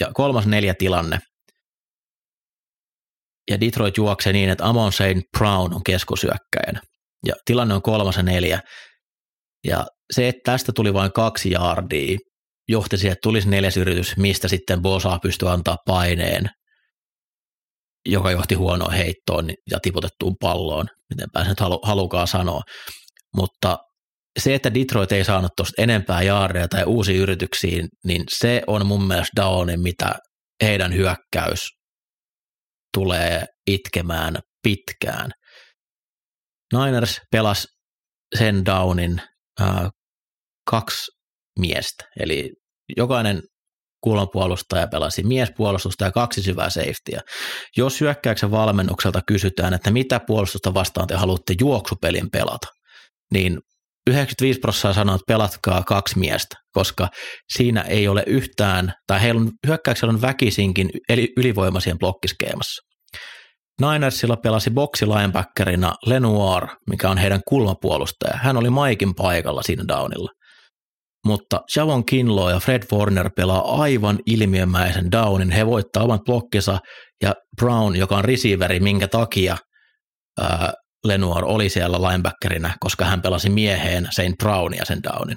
[0.00, 1.18] ja kolmas neljä tilanne.
[3.50, 5.30] Ja Detroit juoksee niin, että Amon St.
[5.38, 6.80] Brown on keskusyökkäjänä.
[7.26, 8.60] Ja tilanne on kolmas ja neljä.
[9.66, 12.18] Ja se, että tästä tuli vain kaksi jaardia,
[12.68, 16.50] johti siihen, että tulisi neljäs yritys, mistä sitten Bosa pystyi antaa paineen,
[18.08, 22.60] joka johti huonoon heittoon ja tiputettuun palloon, miten pääsen nyt halu, halukaa sanoa.
[23.36, 23.78] Mutta
[24.38, 29.06] se, että Detroit ei saanut tuosta enempää jaareja tai uusia yrityksiin, niin se on mun
[29.06, 30.14] mielestä downin, mitä
[30.62, 31.79] heidän hyökkäys
[32.94, 35.30] tulee itkemään pitkään.
[36.72, 37.66] Niners pelas
[38.38, 39.22] sen downin
[39.60, 39.88] äh,
[40.70, 41.10] kaksi
[41.58, 42.50] miestä, eli
[42.96, 43.42] jokainen
[44.00, 47.20] kulmapuolustaja pelasi miespuolustusta ja kaksi syvää safetyä.
[47.76, 52.66] Jos hyökkäyksen valmennukselta kysytään, että mitä puolustusta vastaan te haluatte juoksupelin pelata,
[53.32, 53.58] niin
[54.10, 57.08] 95 prosenttia sanoo, että pelatkaa kaksi miestä, koska
[57.52, 60.90] siinä ei ole yhtään, tai heillä on, hyökkäyksellä on väkisinkin
[61.36, 62.82] ylivoimaisien blokkiskeemassa.
[63.80, 68.34] Ninersilla pelasi boksilinebackerina Lenoir, mikä on heidän kulmapuolustaja.
[68.36, 70.30] Hän oli Maikin paikalla siinä downilla.
[71.26, 75.50] Mutta Javon Kinlo ja Fred Warner pelaa aivan ilmiömäisen downin.
[75.50, 76.78] He voittaa oman blokkinsa
[77.22, 79.56] ja Brown, joka on receiveri, minkä takia
[80.40, 80.72] ää,
[81.04, 85.36] Lenoir oli siellä linebackerina, koska hän pelasi mieheen Saint Brownia sen downin.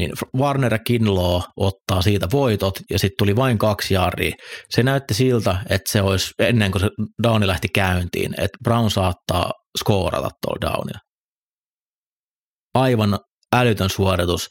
[0.00, 4.36] Niin Warner ja Kinlaw ottaa siitä voitot ja sitten tuli vain kaksi jaaria.
[4.70, 6.88] Se näytti siltä, että se olisi ennen kuin se
[7.22, 10.98] downi lähti käyntiin, että Brown saattaa skoorata tuolla downilla.
[12.74, 13.18] Aivan
[13.54, 14.48] älytön suoritus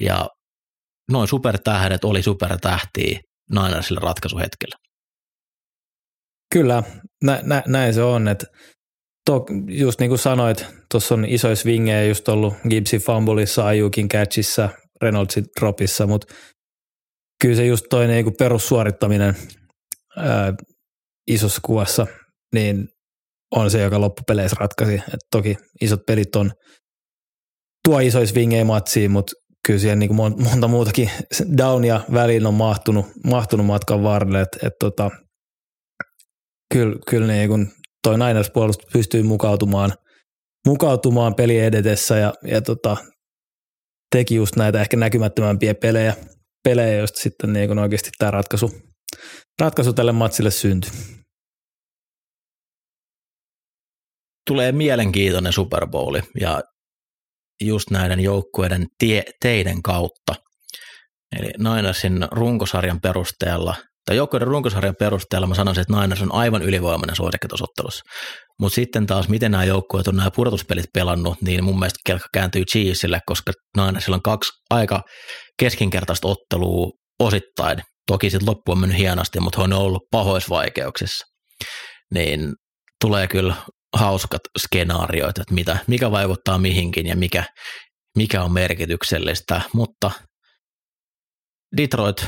[0.00, 0.28] ja
[1.10, 3.20] noin supertähdet oli supertähtiä
[3.50, 4.76] Ninersille ratkaisuhetkellä.
[6.52, 6.82] Kyllä,
[7.24, 8.46] nä, nä, näin se on, että
[9.26, 14.68] to, just niin kuin sanoit, tuossa on isoja swingejä just ollut Gibbsin fumbleissa, Ayukin catchissa,
[15.02, 16.34] Reynoldsin dropissa, mutta
[17.40, 19.36] kyllä se just toi niin kuin perussuorittaminen
[20.16, 20.54] ää,
[21.26, 22.06] isossa kuvassa,
[22.54, 22.88] niin
[23.50, 24.94] on se, joka loppupeleissä ratkaisi.
[24.94, 26.52] Et toki isot pelit on,
[27.84, 29.32] tuo isoja swingejä matsiin, mutta
[29.66, 31.10] kyllä siihen niin kuin monta muutakin
[31.58, 35.10] downia väliin on mahtunut, mahtunut matkan varrelle, että et tota,
[36.72, 37.72] kyllä, kyllä niin kuin
[38.04, 39.92] toi Niners puolustus pystyy mukautumaan,
[40.66, 42.96] mukautumaan peli edetessä ja, ja tota,
[44.16, 46.16] teki just näitä ehkä näkymättömämpiä pelejä,
[46.64, 48.72] pelejä joista sitten niin kun oikeasti tämä ratkaisu,
[49.60, 50.90] ratkaisu tälle matsille syntyi.
[54.50, 56.62] Tulee mielenkiintoinen Super Bowl ja
[57.62, 60.34] just näiden joukkueiden tie, teiden kautta.
[61.38, 63.74] Eli Ninersin runkosarjan perusteella
[64.04, 68.02] tai joukkueiden runkosarjan perusteella mä sanoisin, että Niners on aivan ylivoimainen suosikki tuossa.
[68.60, 72.64] Mutta sitten taas, miten nämä joukkueet on nämä pudotuspelit pelannut, niin mun mielestä kelkka kääntyy
[72.64, 75.02] Chiefsille, koska Ninersilla on kaksi aika
[75.58, 76.90] keskinkertaista ottelua
[77.20, 77.82] osittain.
[78.06, 81.24] Toki sitten loppu on mennyt hienosti, mutta on ollut pahoissa vaikeuksissa.
[82.14, 82.52] Niin
[83.04, 83.54] tulee kyllä
[83.96, 87.44] hauskat skenaarioita, että mitä, mikä vaikuttaa mihinkin ja mikä,
[88.16, 90.10] mikä on merkityksellistä, mutta
[91.76, 92.26] Detroit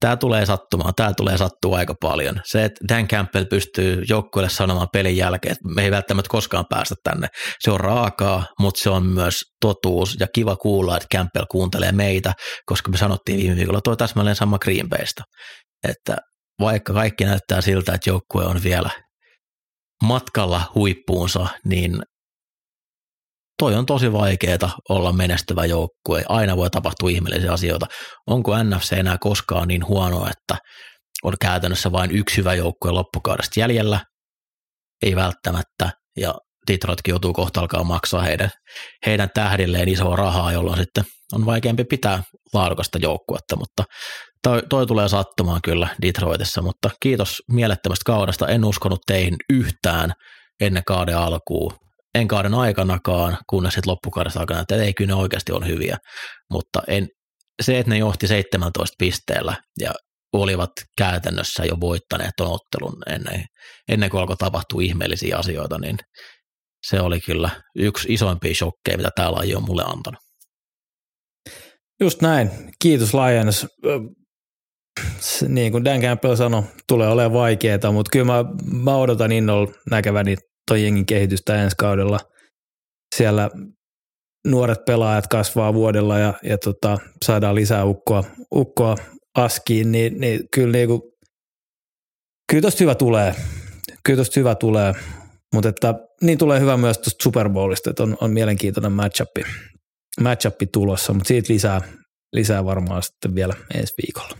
[0.00, 2.40] tämä tulee sattumaan, tämä tulee sattua aika paljon.
[2.44, 6.94] Se, että Dan Campbell pystyy joukkueelle sanomaan pelin jälkeen, että me ei välttämättä koskaan päästä
[7.04, 7.28] tänne.
[7.60, 12.32] Se on raakaa, mutta se on myös totuus ja kiva kuulla, että Campbell kuuntelee meitä,
[12.66, 15.22] koska me sanottiin viime viikolla tuo täsmälleen sama Green Baysta,
[15.88, 16.16] että
[16.60, 18.90] vaikka kaikki näyttää siltä, että joukkue on vielä
[20.02, 22.02] matkalla huippuunsa, niin
[23.58, 26.24] toi on tosi vaikeaa olla menestyvä joukkue.
[26.28, 27.86] Aina voi tapahtua ihmeellisiä asioita.
[28.26, 30.56] Onko NFC enää koskaan niin huono, että
[31.22, 34.00] on käytännössä vain yksi hyvä joukkue loppukaudesta jäljellä?
[35.02, 35.90] Ei välttämättä.
[36.16, 36.34] Ja
[36.72, 38.50] Detroitkin joutuu kohta alkaa maksaa heidän,
[39.06, 42.22] heidän tähdilleen isoa rahaa, jolloin sitten on vaikeampi pitää
[42.54, 43.84] laadukasta joukkuetta, mutta
[44.42, 48.48] toi, toi tulee sattumaan kyllä Detroitissa, mutta kiitos mielettömästä kaudesta.
[48.48, 50.12] En uskonut teihin yhtään
[50.60, 55.52] ennen kauden alkuun en kauden aikanakaan, kunnes sitten loppukaudesta aikana, että ei kyllä ne oikeasti
[55.52, 55.96] on hyviä,
[56.52, 57.08] mutta en,
[57.62, 59.94] se, että ne johti 17 pisteellä ja
[60.32, 63.44] olivat käytännössä jo voittaneet tuon ottelun ennen,
[63.88, 65.98] ennen kuin alkoi tapahtua ihmeellisiä asioita, niin
[66.86, 70.20] se oli kyllä yksi isoimpia shokkeja, mitä tämä laji on mulle antanut.
[72.00, 72.50] Just näin.
[72.82, 73.66] Kiitos Lions.
[75.48, 78.44] Niin kuin Dan Campbell sanoi, tulee olemaan vaikeaa, mutta kyllä mä,
[78.82, 80.36] mä odotan innolla näkeväni
[80.68, 82.20] toi jengin kehitystä ensi kaudella.
[83.16, 83.50] Siellä
[84.46, 88.96] nuoret pelaajat kasvaa vuodella ja, ja tota, saadaan lisää ukkoa, ukkoa
[89.34, 91.18] askiin, niin, niin kyllä, niinku,
[92.50, 93.34] kyllä tosta hyvä tulee.
[94.04, 94.94] Kyllä tosta hyvä tulee,
[95.54, 99.42] mutta että niin tulee hyvä myös tuosta Super Bowlista, että on, on mielenkiintoinen matchupi,
[100.20, 101.80] matchupi tulossa, mutta siitä lisää,
[102.32, 104.38] lisää varmaan sitten vielä ensi viikolla.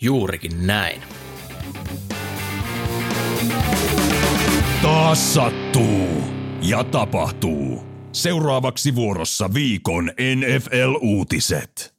[0.00, 1.02] Juurikin näin.
[4.82, 6.08] Taas sattuu
[6.62, 7.86] ja tapahtuu.
[8.12, 11.94] Seuraavaksi vuorossa viikon NFL-uutiset.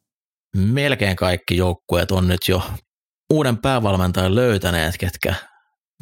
[0.55, 2.61] Melkein kaikki joukkueet on nyt jo
[3.33, 5.35] uuden päävalmentajan löytäneet, ketkä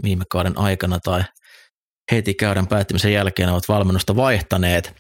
[0.04, 1.24] viime kauden aikana tai
[2.12, 4.96] heti käydän päättymisen jälkeen ovat valmennusta vaihtaneet.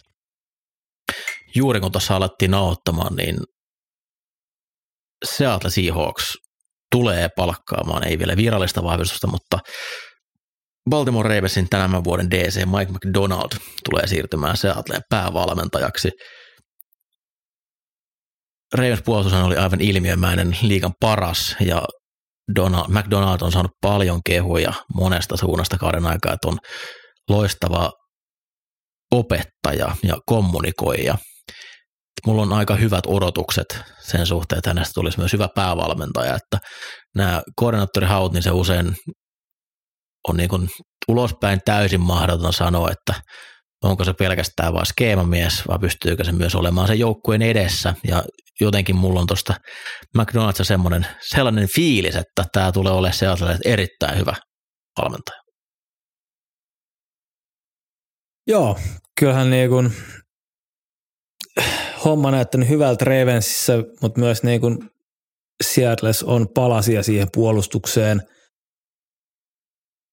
[1.55, 3.38] Juuri kun tuossa alettiin nauhoittamaan, niin
[5.25, 6.38] Seattle Seahawks
[6.91, 9.59] tulee palkkaamaan, ei vielä virallista vahvistusta, mutta
[10.89, 13.49] Baltimore Ravensin tämän vuoden DC Mike McDonald
[13.89, 16.11] tulee siirtymään Seattleen päävalmentajaksi.
[18.73, 21.81] Ravens puolustushan oli aivan ilmiömäinen liikan paras ja
[22.55, 26.57] Donald, McDonald on saanut paljon kehuja monesta suunnasta kauden aikaa, että on
[27.29, 27.91] loistava
[29.11, 31.17] opettaja ja kommunikoija.
[32.25, 36.59] Mulla on aika hyvät odotukset sen suhteen, että hänestä tulisi myös hyvä päävalmentaja, että
[37.15, 38.95] nämä koordinaattorihaut, niin se usein
[40.30, 40.69] on niin kuin
[41.07, 43.21] ulospäin täysin mahdoton sanoa, että
[43.84, 47.95] onko se pelkästään vain skeemamies vai pystyykö se myös olemaan sen joukkueen edessä.
[48.07, 48.23] Ja
[48.61, 49.53] jotenkin mulla on tuosta
[50.17, 54.36] McDonald's semmoinen sellainen fiilis, että tämä tulee olemaan sellainen erittäin hyvä
[55.01, 55.41] valmentaja.
[58.47, 58.80] Joo,
[59.19, 59.93] kyllähän niin kuin
[62.05, 64.78] homma näyttänyt hyvältä Ravensissä, mutta myös niin kuin
[65.63, 68.21] Seattles on palasia siihen puolustukseen–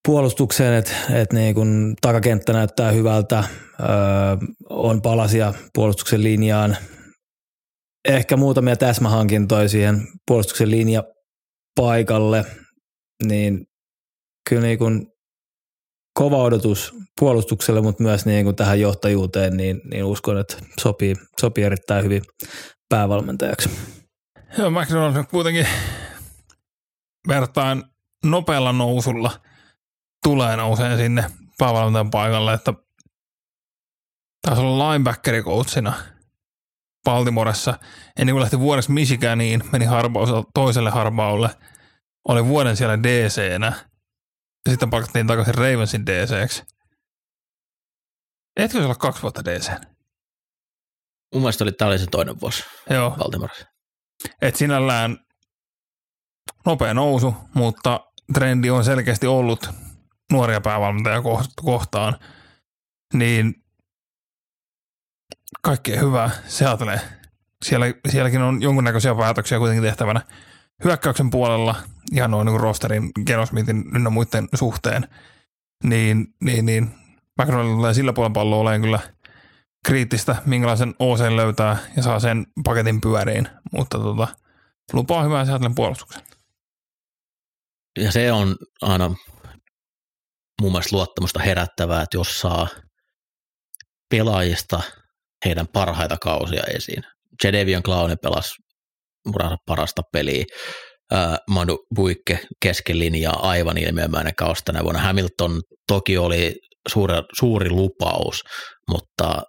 [0.07, 3.45] puolustukseen, että et niin kun takakenttä näyttää hyvältä,
[3.81, 3.87] öö,
[4.71, 6.77] on palasia puolustuksen linjaan.
[8.09, 11.05] Ehkä muutamia täsmähankintoja siihen puolustuksen linja
[11.81, 12.45] paikalle,
[13.27, 13.67] niin
[14.49, 15.07] kyllä niin kun
[16.19, 21.65] kova odotus puolustukselle, mutta myös niin kuin tähän johtajuuteen, niin, niin uskon, että sopii, sopii
[21.65, 22.23] erittäin hyvin
[22.89, 23.71] päävalmentajaksi.
[24.59, 25.67] Joo, McDonald's kuitenkin
[27.29, 27.85] vertaan
[28.25, 29.31] nopealla nousulla–
[30.25, 32.75] tulee nousee sinne päävalmentajan paikalle, että
[34.43, 35.93] taisi olla linebackeri coachina
[37.05, 37.79] Baltimoressa.
[38.19, 41.51] Ennen kuin lähti vuodeksi Michiganiin, meni harbaus toiselle harbaulle.
[42.29, 43.73] Oli vuoden siellä DC-nä.
[44.67, 46.63] Ja sitten palkattiin takaisin Ravensin DC-ksi.
[48.57, 49.71] Etkö se olla kaksi vuotta DC?
[51.35, 53.11] Mun mielestä oli, tämä oli se toinen vuosi Joo.
[53.11, 53.67] Baltimoressa.
[54.43, 55.19] Et sinällään
[56.67, 58.01] nopea nousu, mutta
[58.35, 59.71] trendi on selkeästi ollut
[60.33, 61.23] nuoria päävalmentajia
[61.57, 62.17] kohtaan,
[63.15, 63.65] niin
[65.63, 67.01] kaikkea hyvää Seattle.
[67.65, 70.21] Siellä, sielläkin on jonkunnäköisiä päätöksiä kuitenkin tehtävänä
[70.85, 71.75] hyökkäyksen puolella,
[72.13, 75.09] ihan noin niin rosterin, Genosmithin ynnä muiden suhteen,
[75.85, 76.95] niin, niin, niin
[77.43, 78.99] McDonald tulee sillä puolella palloa olemaan kyllä
[79.87, 84.29] kriittistä, minkälaisen OC löytää ja saa sen paketin pyöriin, mutta tota,
[84.93, 86.23] lupaa hyvää Seattlen puolustuksen.
[87.99, 89.11] Ja se on aina
[90.61, 92.69] mun mielestä luottamusta herättävää, että jos saa
[94.11, 94.81] pelaajista
[95.45, 97.03] heidän parhaita kausia esiin.
[97.45, 98.55] Jedevian Clown pelasi
[99.29, 100.45] uransa parasta peliä.
[101.51, 105.01] Manu Buikke kesken linjaa aivan ilmiömäinen kaus tänä vuonna.
[105.01, 106.55] Hamilton toki oli
[106.89, 108.43] suuri, suuri lupaus,
[108.91, 109.43] mutta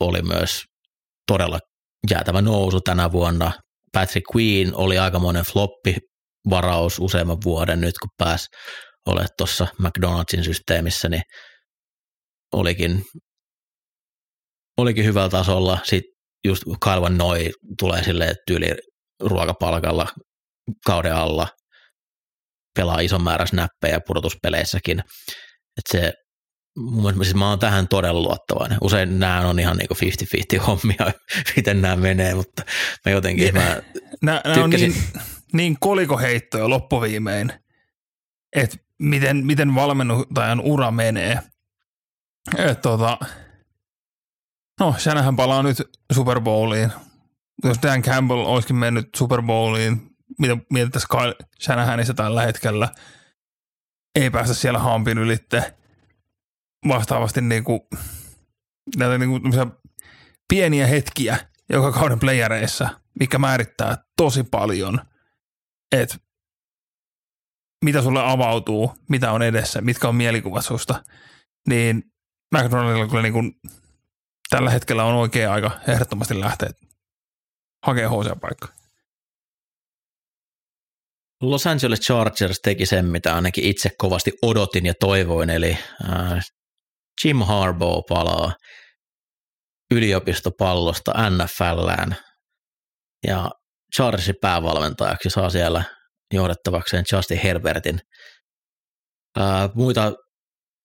[0.00, 0.62] oli myös
[1.26, 1.58] todella
[2.10, 3.52] jäätävä nousu tänä vuonna.
[3.92, 5.96] Patrick Queen oli aikamoinen floppi
[6.50, 8.46] varaus useamman vuoden nyt, kun pääsi
[9.08, 11.22] olemaan tuossa McDonaldsin systeemissä, niin
[12.52, 13.04] olikin,
[14.76, 15.78] olikin hyvällä tasolla.
[15.84, 16.12] Sitten
[16.44, 18.66] just Kalvan Noi tulee silleen tyyli
[19.20, 20.06] ruokapalkalla
[20.86, 21.48] kauden alla,
[22.76, 24.98] pelaa ison määrä snappeja pudotuspeleissäkin.
[25.78, 26.12] Et se,
[26.78, 28.78] mun mielestä, siis mä oon tähän todella luottavainen.
[28.82, 29.94] Usein nämä on ihan niinku
[30.58, 31.12] 50-50 hommia,
[31.56, 32.62] miten nämä menee, mutta
[33.06, 33.82] mä jotenkin mä
[34.22, 34.94] Nämä, nämä on niin,
[35.52, 37.52] niin kolikoheittoja loppuviimein,
[38.52, 41.42] että miten, miten valmennuttajan ura menee.
[42.58, 43.18] Et tota,
[44.80, 45.76] no, Shanahan palaa nyt
[46.12, 46.92] Super Bowliin.
[47.64, 52.88] Jos Dan Campbell olisikin mennyt Super Bowliin, mitä mietittäisiin Kyle Shanahanissa tällä hetkellä,
[54.14, 55.74] ei päästä siellä hampin ylitte.
[56.88, 57.80] Vastaavasti niin kuin,
[58.96, 59.72] näitä niin kuin
[60.48, 61.36] pieniä hetkiä
[61.68, 62.88] joka kauden playereissa,
[63.20, 65.00] mikä määrittää tosi paljon,
[65.92, 66.16] että
[67.84, 71.04] mitä sulle avautuu, mitä on edessä, mitkä on mielikuvat susta,
[71.68, 72.02] niin
[72.54, 73.52] McDonaldilla kyllä niin kuin
[74.50, 76.70] tällä hetkellä on oikea aika ehdottomasti lähteä
[77.86, 78.78] hakemaan HC-paikkaa.
[81.42, 85.78] Los Angeles Chargers teki sen, mitä ainakin itse kovasti odotin ja toivoin, eli
[86.10, 86.44] äh,
[87.24, 88.52] Jim Harbaugh palaa
[89.90, 92.16] yliopistopallosta NFLään
[93.26, 93.50] ja
[93.96, 95.84] Chargersin päävalmentajaksi saa siellä
[96.32, 97.98] johdettavakseen Justin Herbertin.
[99.36, 100.12] Ää, muita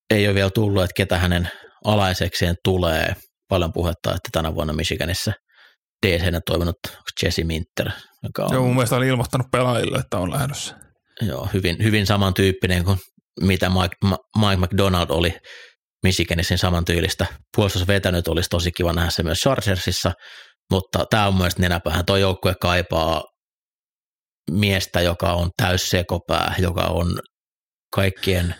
[0.10, 1.50] ei ole vielä tullut, että ketä hänen
[1.86, 3.16] alaisekseen tulee.
[3.50, 5.32] Paljon puhetta, että tänä vuonna Michiganissa
[6.06, 6.76] DC toiminut
[7.24, 7.90] Jesse Minter,
[8.24, 8.54] joka on...
[8.54, 10.76] Joo, mun mielestä oli ilmoittanut pelaajille, että on lähdössä.
[11.22, 12.98] Joo, hyvin, hyvin samantyyppinen kuin
[13.42, 15.38] mitä Mike, Mike McDonald oli
[16.04, 17.26] Michiganissa samantyylistä
[17.56, 20.12] puolustus vetänyt, olisi tosi kiva nähdä se myös Chargersissa,
[20.72, 22.06] mutta tämä on mielestäni nenäpäähän.
[22.06, 23.24] Tuo joukkue kaipaa
[24.52, 27.20] miestä, joka on täyssekopää, joka on
[27.96, 28.56] kaikkien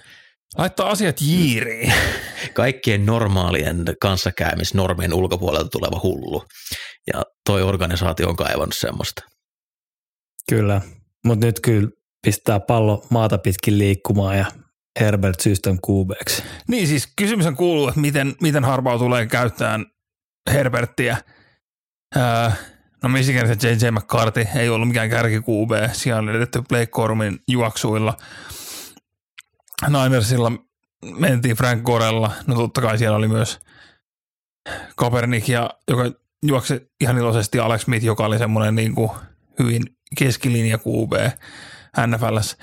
[0.58, 1.94] Laittaa asiat jiiriin.
[2.54, 6.44] Kaikkien normaalien kanssakäymisnormien ulkopuolelta tuleva hullu.
[7.14, 9.22] Ja toi organisaatio on kaivannut semmoista.
[10.50, 10.82] Kyllä,
[11.26, 11.90] mutta nyt kyllä
[12.26, 14.46] pistää pallo maata pitkin liikkumaan ja
[15.00, 16.44] Herbert System QBksi.
[16.68, 19.86] Niin siis kysymys on kuuluu, että miten, miten Harbau tulee käyttämään
[20.52, 21.18] Herberttiä.
[22.16, 22.52] Öö,
[23.04, 23.92] no Michigan se J.J.
[23.92, 25.94] McCarthy ei ollut mikään kärki QB.
[25.94, 28.18] Siellä on edetty Blake Cormin juoksuilla.
[29.88, 30.52] Ninersilla
[31.18, 32.32] mentiin Frank Gorella.
[32.48, 33.60] No totta kai siellä oli myös
[34.96, 36.12] Kaepernick, ja, joka
[36.46, 39.12] juoksi ihan iloisesti Alex Smith, joka oli semmoinen niin kuin
[39.60, 39.84] hyvin
[40.18, 41.14] keskilinja QB
[42.08, 42.58] NFLssä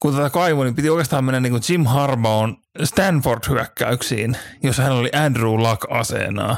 [0.00, 5.10] kun tätä kaivoi, niin piti oikeastaan mennä niin kuin Jim Harbaughn Stanford-hyökkäyksiin, jossa hän oli
[5.12, 6.56] Andrew Luck-aseenaa.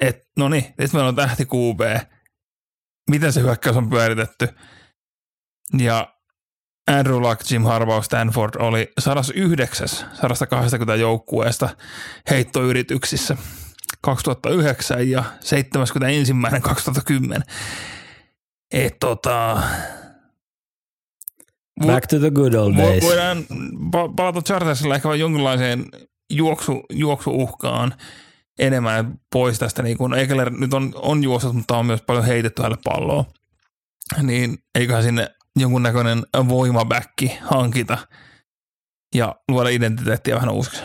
[0.00, 1.80] Et, no niin, nyt meillä on tähti QB.
[3.10, 4.48] Miten se hyökkäys on pyöritetty?
[5.78, 6.14] Ja
[6.86, 9.88] Andrew Luck, Jim Harbaugh, Stanford oli 109
[10.22, 11.68] 120 joukkueesta
[12.30, 13.36] heittoyrityksissä
[14.00, 16.32] 2009 ja 71
[16.62, 17.42] 2010.
[18.72, 19.62] Et tota,
[21.86, 23.04] Back to the good old days.
[23.04, 23.44] Voidaan
[24.16, 25.84] palata Chartersilla ehkä jonkinlaiseen
[26.30, 27.94] juoksu, juoksuuhkaan
[28.58, 29.82] enemmän pois tästä.
[29.82, 33.24] Niin kun Ekeler nyt on, on juossut, mutta on myös paljon heitetty hänelle palloa.
[34.22, 37.98] Niin eiköhän sinne jonkunnäköinen voimabäkki hankita
[39.14, 40.82] ja luoda identiteettiä vähän uusiksi.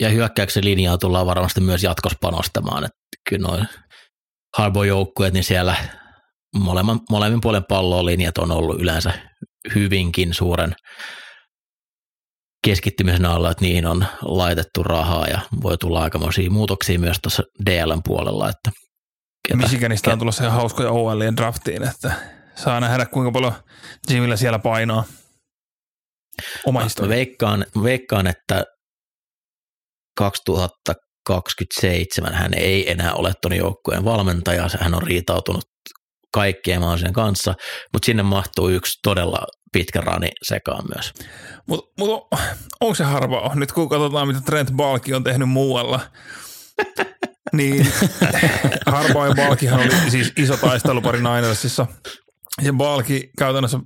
[0.00, 2.84] Ja hyökkäyksen linjaa tullaan varmasti myös jatkossa panostamaan.
[2.84, 3.68] Että kyllä noin
[4.56, 5.76] Harbo-joukkueet, niin siellä
[7.10, 9.12] molemmin, puolen pallolinjat on ollut yleensä
[9.74, 10.74] hyvinkin suuren
[12.66, 18.00] keskittymisen alla, että niihin on laitettu rahaa ja voi tulla aikamoisia muutoksia myös tuossa DLn
[18.04, 18.48] puolella.
[18.48, 18.70] Että
[19.48, 22.12] ketä, Michiganista on tulossa ihan hauskoja OLien draftiin, että
[22.54, 23.52] saa nähdä kuinka paljon
[24.10, 25.04] Jimillä siellä painaa.
[26.66, 27.08] Oma historia.
[27.08, 28.64] Veikkaan, veikkaan, että
[30.16, 35.64] 2027 hän ei enää ole tuon joukkueen valmentaja, hän on riitautunut
[36.32, 37.54] kaikkien mahdollisien kanssa,
[37.92, 41.12] mutta sinne mahtuu yksi todella pitkä rani sekaan myös.
[41.66, 42.28] Mutta mut,
[42.80, 43.54] onko se harva?
[43.54, 46.00] Nyt kun katsotaan, mitä Trent Balki on tehnyt muualla,
[47.52, 47.86] niin
[48.86, 51.86] Harba ja Balkihan oli siis iso taistelupari Ninersissa.
[52.62, 53.78] Ja Balki käytännössä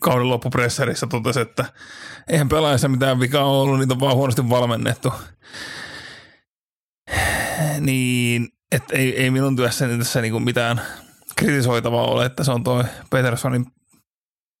[0.00, 1.64] kauden loppupresserissä totesi, että
[2.28, 5.12] eihän pelaajassa mitään vikaa ollut, niitä on vaan huonosti valmennettu.
[7.80, 10.80] Niin, että ei, ei minun työssäni tässä niinku mitään
[11.36, 13.66] kritisoitavaa ole, että se on tuo Petersonin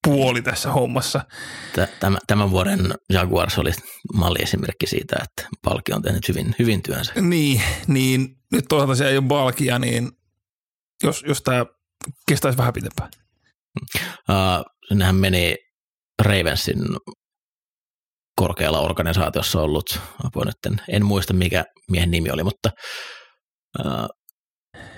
[0.06, 1.20] puoli tässä hommassa.
[2.00, 3.70] Tämän, tämän vuoden Jaguars oli
[4.14, 7.12] malliesimerkki siitä, että Palki on tehnyt hyvin, hyvin työnsä.
[7.20, 10.10] Niin, niin nyt toisaalta siellä ei ole Balkia, niin
[11.02, 11.66] jos, jos tämä
[12.28, 13.10] kestäisi vähän pitempään.
[14.28, 15.56] Uh, sinnehän meni
[16.22, 16.78] Ravensin
[18.36, 22.70] korkealla organisaatiossa ollut, apua nyt en, en muista mikä miehen nimi oli, mutta
[23.78, 24.08] uh,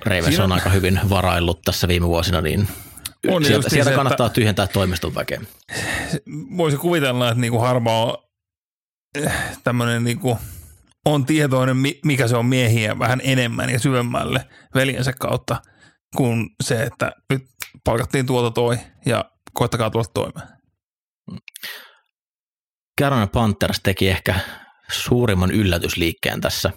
[0.05, 2.69] Ravens on, on aika hyvin varaillut tässä viime vuosina, niin
[3.29, 5.41] on sieltä, sieltä se, kannattaa että tyhjentää toimiston väkeä.
[6.57, 8.17] Voisi kuvitella, että niinku harva on
[9.15, 9.33] eh,
[9.65, 10.39] tämmöinen niinku,
[11.05, 15.57] on tietoinen, mikä se on miehiä vähän enemmän ja syvemmälle veljensä kautta
[16.17, 17.43] kuin se, että nyt
[17.85, 20.49] palkattiin tuolta toi ja koittakaa tulla toimeen.
[23.01, 24.41] Carolina Panthers teki ehkä
[24.93, 26.73] suurimman yllätysliikkeen tässä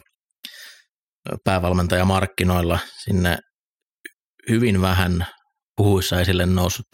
[1.43, 2.79] päävalmentajamarkkinoilla.
[3.03, 3.37] Sinne
[4.49, 5.25] hyvin vähän
[5.82, 6.86] puhuissa esille noussut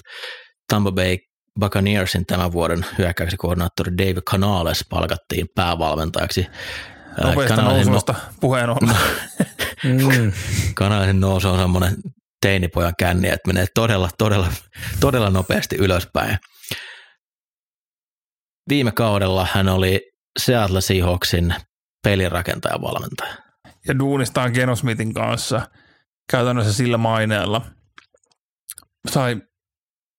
[0.70, 1.18] Tampa Bay
[1.60, 6.48] Buccaneersin tämän vuoden hyökkäyksi koordinaattori Dave Canales palkattiin päävalmentajaksi.
[7.24, 8.78] Nopeasta noususta no, puheen on.
[9.84, 10.32] mm.
[10.76, 11.96] Canalesin nousu on semmoinen
[12.42, 14.48] teinipojan känni, että menee todella, todella,
[15.00, 16.38] todella nopeasti ylöspäin.
[18.70, 20.02] Viime kaudella hän oli
[20.40, 21.56] Seattle Seahawksin
[22.04, 23.36] pelirakentaja valmentaja.
[23.88, 25.62] Ja duunistaan Genosmithin kanssa
[26.32, 27.62] käytännössä sillä maineella–
[29.08, 29.42] sai,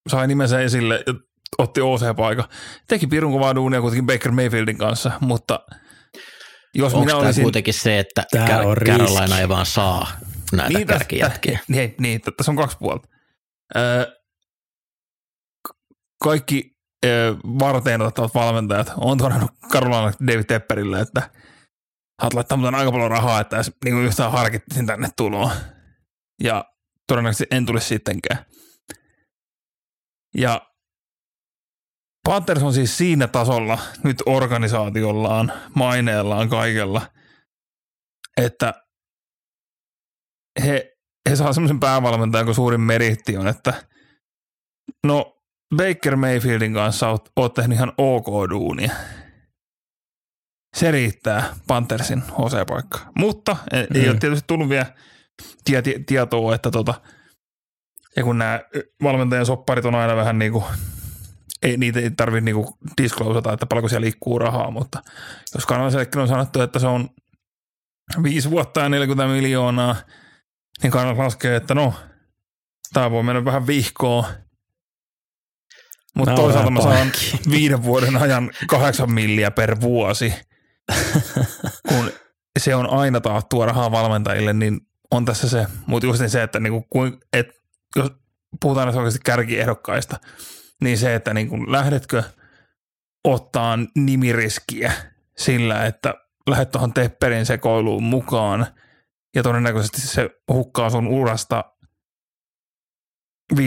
[0.09, 1.15] sai nimensä esille ja
[1.59, 2.45] otti OC-paikan.
[2.89, 5.61] Teki pirun kovaa duunia kuitenkin Baker Mayfieldin kanssa, mutta
[6.75, 7.43] jos Onko minä tämä olisin...
[7.43, 10.09] kuitenkin se, että Car- Carolina ei vaan saa
[10.53, 11.59] näitä niin, kärkijätkiä?
[11.69, 13.09] Niin, niin, tässä on kaksi puolta.
[13.77, 14.07] Öö,
[16.23, 16.77] kaikki
[17.07, 21.31] öö, varteen otettavat valmentajat on todennut Carolina David Tepperille, että
[22.21, 25.51] haluat laittaa muuten aika paljon rahaa, että jos niin yhtään harkittiin tänne tuloa.
[26.43, 26.65] Ja
[27.07, 28.45] todennäköisesti en tulisi sittenkään.
[30.39, 30.71] Ja
[32.29, 37.03] Panthers on siis siinä tasolla nyt organisaatiollaan, maineellaan, kaikella,
[38.37, 38.75] että
[40.65, 40.97] he,
[41.31, 43.75] he saa semmoisen päävalmentajan, kun suurin meritti on, että
[45.07, 45.43] no
[45.77, 48.93] Baker Mayfieldin kanssa oot, oot tehnyt ihan ok duunia.
[50.77, 52.99] Se riittää Panthersin OC-paikka.
[53.19, 54.11] Mutta ei, mm.
[54.11, 54.87] ole tietysti tullut vielä
[56.07, 56.95] tietoa, että tota–
[58.19, 58.61] ja kun nämä
[59.03, 60.65] valmentajan sopparit on aina vähän niin kuin,
[61.63, 62.67] ei, niitä ei tarvitse niin
[63.03, 65.03] disclosata, että paljonko siellä liikkuu rahaa, mutta
[65.55, 67.09] jos kanallisellekin on sanottu, että se on
[68.23, 69.97] viisi vuotta ja 40 miljoonaa,
[70.83, 71.95] niin kannattaa laskea, että no,
[72.93, 74.25] tämä voi mennä vähän vihkoon.
[76.15, 77.13] Mutta toisaalta mä saan
[77.51, 80.35] viiden vuoden ajan kahdeksan milliä per vuosi.
[81.89, 82.11] kun
[82.59, 85.67] se on aina taattua rahaa valmentajille, niin on tässä se.
[85.87, 86.87] Mutta just niin se, että niinku,
[87.33, 87.58] et
[87.99, 88.13] jos
[88.61, 90.17] puhutaan oikeasti kärkiehdokkaista,
[90.83, 92.23] niin se, että niin kuin lähdetkö
[93.25, 94.93] ottaa nimiriskiä
[95.37, 96.15] sillä, että
[96.51, 98.67] lähdet tuohon Tepperin sekoiluun mukaan
[99.35, 101.65] ja todennäköisesti se hukkaa sun urasta
[103.55, 103.59] 5-6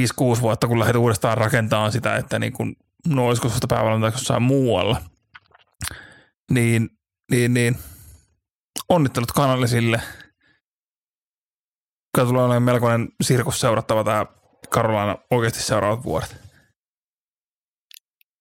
[0.42, 2.76] vuotta, kun lähdet uudestaan rakentamaan sitä, että niin kuin,
[3.08, 3.76] no olisiko susta
[4.12, 5.02] jossain muualla.
[6.52, 6.90] Niin,
[7.32, 7.78] niin, niin
[8.90, 10.02] onnittelut kanallisille–
[12.16, 14.26] kyllä tulee olemaan melkoinen sirkus seurattava tämä
[14.70, 16.36] Karolaina oikeasti seuraavat vuodet.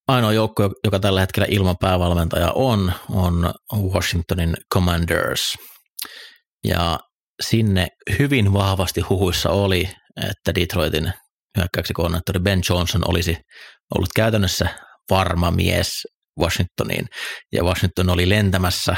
[0.09, 5.55] Ainoa joukko, joka tällä hetkellä ilman päävalmentaja on, on Washingtonin Commanders.
[6.65, 6.99] Ja
[7.43, 9.91] sinne hyvin vahvasti huhuissa oli,
[10.31, 11.13] että Detroitin
[11.59, 13.37] hyökkäyksi koordinaattori Ben Johnson olisi
[13.95, 14.69] ollut käytännössä
[15.11, 15.89] varma mies
[16.41, 17.07] Washingtoniin.
[17.53, 18.97] Ja Washington oli lentämässä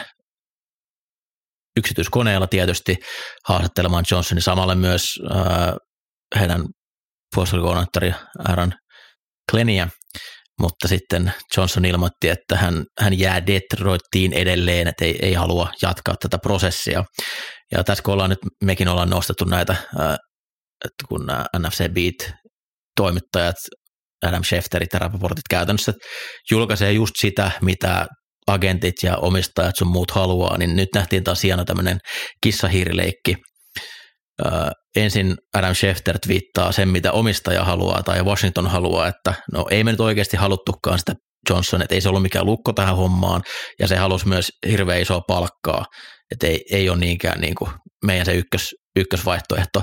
[1.76, 2.96] yksityiskoneella tietysti
[3.48, 5.74] haastattelemaan Johnsonin samalle myös äh,
[6.40, 6.64] heidän
[7.34, 8.14] puolustuskoordinaattori
[8.48, 8.72] Aaron
[9.50, 9.88] Klenia,
[10.60, 16.14] mutta sitten Johnson ilmoitti, että hän, hän jää Detroittiin edelleen, että ei, ei halua jatkaa
[16.22, 17.04] tätä prosessia.
[17.72, 20.16] Ja tässä kun ollaan nyt, mekin ollaan nostettu näitä, äh,
[20.84, 22.34] että kun nämä NFC Beat
[22.96, 23.56] toimittajat,
[24.26, 25.92] Adam Schefterit ja raportit käytännössä
[26.50, 28.06] julkaisee just sitä, mitä
[28.52, 31.98] agentit ja omistajat sun muut haluaa, niin nyt nähtiin taas hieno tämmöinen
[32.42, 33.36] kissahiirileikki.
[34.46, 39.84] Öö, ensin Adam Schefter viittaa sen, mitä omistaja haluaa tai Washington haluaa, että no ei
[39.84, 41.14] me nyt oikeasti haluttukaan sitä
[41.50, 43.42] Johnson, että ei se ollut mikään lukko tähän hommaan,
[43.78, 45.84] ja se halusi myös hirveän isoa palkkaa,
[46.30, 47.70] että ei, ei ole niinkään niin kuin
[48.04, 49.82] meidän se ykkös, ykkösvaihtoehto.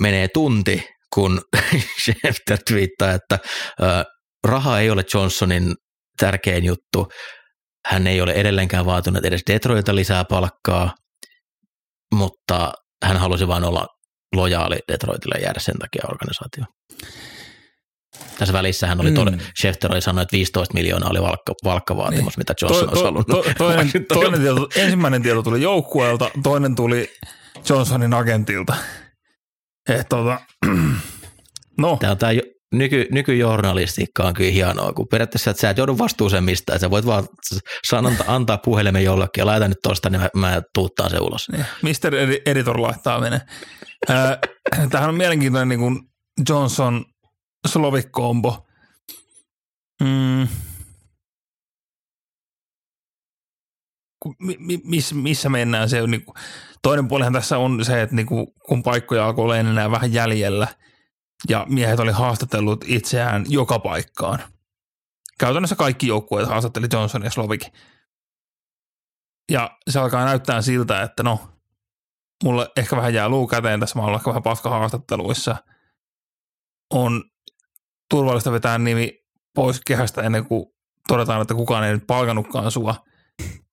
[0.00, 1.40] Menee tunti, kun
[2.02, 3.38] Schefter viittaa, että
[3.82, 4.04] ö,
[4.46, 5.74] raha ei ole Johnsonin
[6.18, 7.06] tärkein juttu,
[7.86, 10.94] hän ei ole edelleenkään vaatunut edes Detroitilta lisää palkkaa,
[12.14, 12.72] mutta
[13.04, 13.86] hän halusi vain olla
[14.34, 16.64] lojaali Detroitille jäädä sen takia organisaatio.
[18.38, 19.38] Tässä välissähän oli, tod- Mm.
[19.58, 23.26] Schefter oli sanonut, että 15 miljoonaa oli valkka, valkkavaatimus, mitä Johnson To- olisi to- halunnut.
[23.26, 27.10] to- toinen, toinen tieto, ensimmäinen tieto tuli joukkueelta, toinen tuli
[27.68, 28.76] Johnsonin agentilta.
[30.08, 30.40] Tota,
[31.78, 32.32] no, Tämä on tämä
[32.74, 36.80] nyky, nykyjournalistiikka on kyllä hienoa, kun periaatteessa että sä et joudu vastuuseen mistään.
[36.80, 37.28] Sä voit vaan
[37.86, 41.48] sanonta, antaa puhelimen jollekin ja laita nyt tosta, niin mä, mä tuuttaan se ulos.
[41.82, 42.14] Mr.
[42.14, 43.40] Edi- Editor laittaa mene.
[44.08, 44.38] Ää,
[44.90, 46.00] Tämähän on mielenkiintoinen niin
[46.48, 47.04] Johnson
[47.66, 48.66] Slovik kombo.
[50.02, 50.48] Mm.
[54.84, 55.88] Miss, missä mennään?
[55.88, 56.34] Se niin kuin,
[56.82, 60.68] toinen puolihan tässä on se, että niin kuin, kun paikkoja alkoi olla enää vähän jäljellä
[61.48, 64.42] ja miehet oli haastatellut itseään joka paikkaan.
[65.38, 67.72] Käytännössä kaikki joukkueet haastatteli Johnson ja Slovikin.
[69.52, 71.48] Ja se alkaa näyttää siltä, että no,
[72.44, 75.56] mulle ehkä vähän jää luu käteen tässä, mä oon ehkä vähän paska haastatteluissa.
[76.90, 77.24] On
[78.10, 79.24] turvallista vetää nimi
[79.54, 80.66] pois kehästä ennen kuin
[81.08, 82.94] todetaan, että kukaan ei nyt palkanutkaan sua,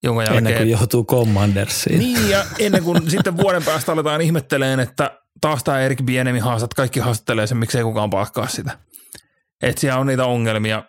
[0.03, 0.38] jonka jälkeen...
[0.38, 1.99] Ennen kuin joutuu Commandersiin.
[1.99, 6.73] Niin, ja ennen kuin sitten vuoden päästä aletaan ihmetteleen, että taas tämä Erik Bienemi haastat,
[6.73, 8.79] kaikki haastattelee sen, miksei kukaan palkkaa sitä.
[9.61, 10.83] Että siellä on niitä ongelmia.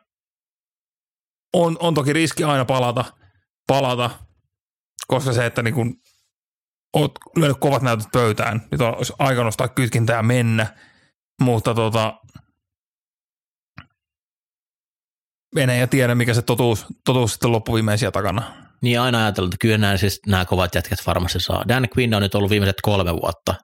[1.53, 3.05] On, on toki riski aina palata,
[3.67, 4.11] palata,
[5.07, 5.97] koska se, että niin kun
[6.97, 10.67] oot lyönyt kovat näytöt pöytään, nyt olisi aika nostaa kytkintää ja mennä,
[11.43, 12.15] mutta tota,
[15.55, 18.67] mene ja tiedä, mikä se totuus, totuus sitten loppuviimeisiä takana.
[18.83, 21.65] Niin aina ajatellut, että kyllä nämä, siis nämä kovat jätkät varmasti saa.
[21.69, 23.55] Dan Quinn on nyt ollut viimeiset kolme vuotta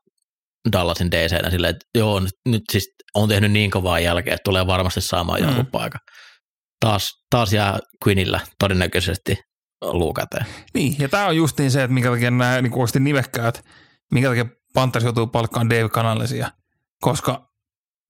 [0.72, 4.66] Dallasin dc silleen, että joo, nyt, nyt siis on tehnyt niin kovaa jälkeä, että tulee
[4.66, 5.46] varmasti saamaan Mm.
[5.46, 6.00] jonkun paikan.
[6.80, 9.38] Taas, taas jää Quinnillä todennäköisesti
[9.82, 10.46] luu käteen.
[10.74, 13.64] Niin, ja tämä on justiin se, että minkä takia nämä niin oikeasti nimekkäät,
[14.12, 16.50] minkä takia Panthers joutuu palkkaan Dave Canalesia,
[17.00, 17.50] koska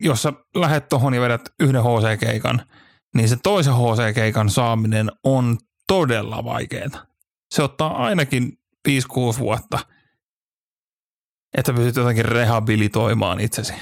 [0.01, 2.67] jos sä lähet tohon ja vedät yhden HC-keikan,
[3.15, 7.07] niin se toisen HC-keikan saaminen on todella vaikeaa.
[7.55, 8.53] Se ottaa ainakin
[8.89, 9.79] 5-6 vuotta,
[11.59, 13.73] että pystyt jotenkin rehabilitoimaan itsesi.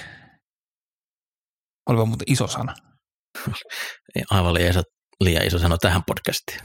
[1.88, 2.74] Olipa muuten iso sana.
[4.30, 4.82] Aivan liian iso,
[5.20, 6.60] liian iso sano tähän podcastiin.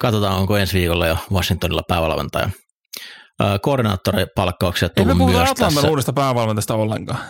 [0.00, 2.50] Katsotaan, onko ensi viikolla jo Washingtonilla päävalmentaja.
[3.62, 5.88] Koordinaattoripalkkauksia Ei me tullut puhuta myös Atlantan tässä.
[5.90, 7.24] uudesta päävalmentajasta ollenkaan.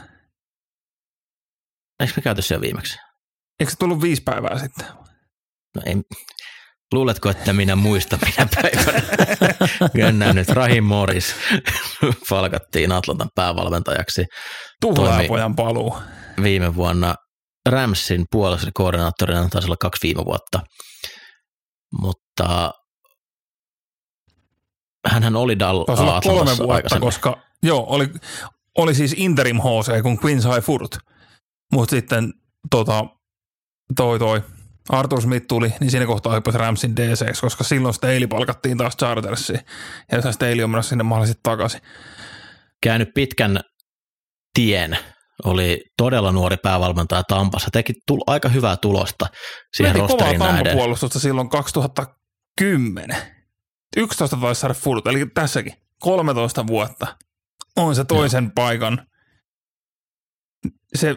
[2.01, 2.99] Eikö me käyty siellä viimeksi?
[3.61, 4.87] Eikö se tullut viisi päivää sitten?
[5.76, 5.95] No ei,
[6.93, 9.03] luuletko, että minä muistan minä päivänä?
[9.97, 11.34] Gönnään nyt Rahim Morris
[12.28, 14.24] palkattiin Atlantan päävalmentajaksi
[14.80, 15.97] Tuhlaapojan paluu.
[16.43, 17.14] viime vuonna
[17.68, 20.61] Ramsin puolesta koordinaattorina taisi olla kaksi viime vuotta.
[22.01, 22.70] Mutta
[25.09, 27.07] hänhän oli Dal- Taisi olla kolme vuotta, aikaisemmin.
[27.07, 28.09] koska joo, oli,
[28.78, 30.99] oli siis interim HC, kun Quinn sai furt.
[31.72, 32.32] Mutta sitten
[32.70, 33.05] tota,
[33.97, 34.43] toi toi
[34.89, 39.61] Arthur Smith tuli, niin siinä kohtaa hyppäsi Ramsin DC, koska silloin Staley palkattiin taas Chartersiin.
[40.11, 41.80] Ja nythän Staley on menossa sinne mahdollisesti takaisin.
[42.83, 43.61] Käynyt pitkän
[44.55, 44.99] tien,
[45.45, 49.26] oli todella nuori päävalmentaja Tampassa, teki tul- aika hyvää tulosta
[49.76, 50.64] siihen kovaa rosteriin nähden.
[50.64, 53.16] tampapuolustusta silloin 2010.
[53.97, 57.06] 11 taisi saada furt, eli tässäkin 13 vuotta
[57.77, 59.06] on se toisen paikan.
[60.94, 61.16] Se,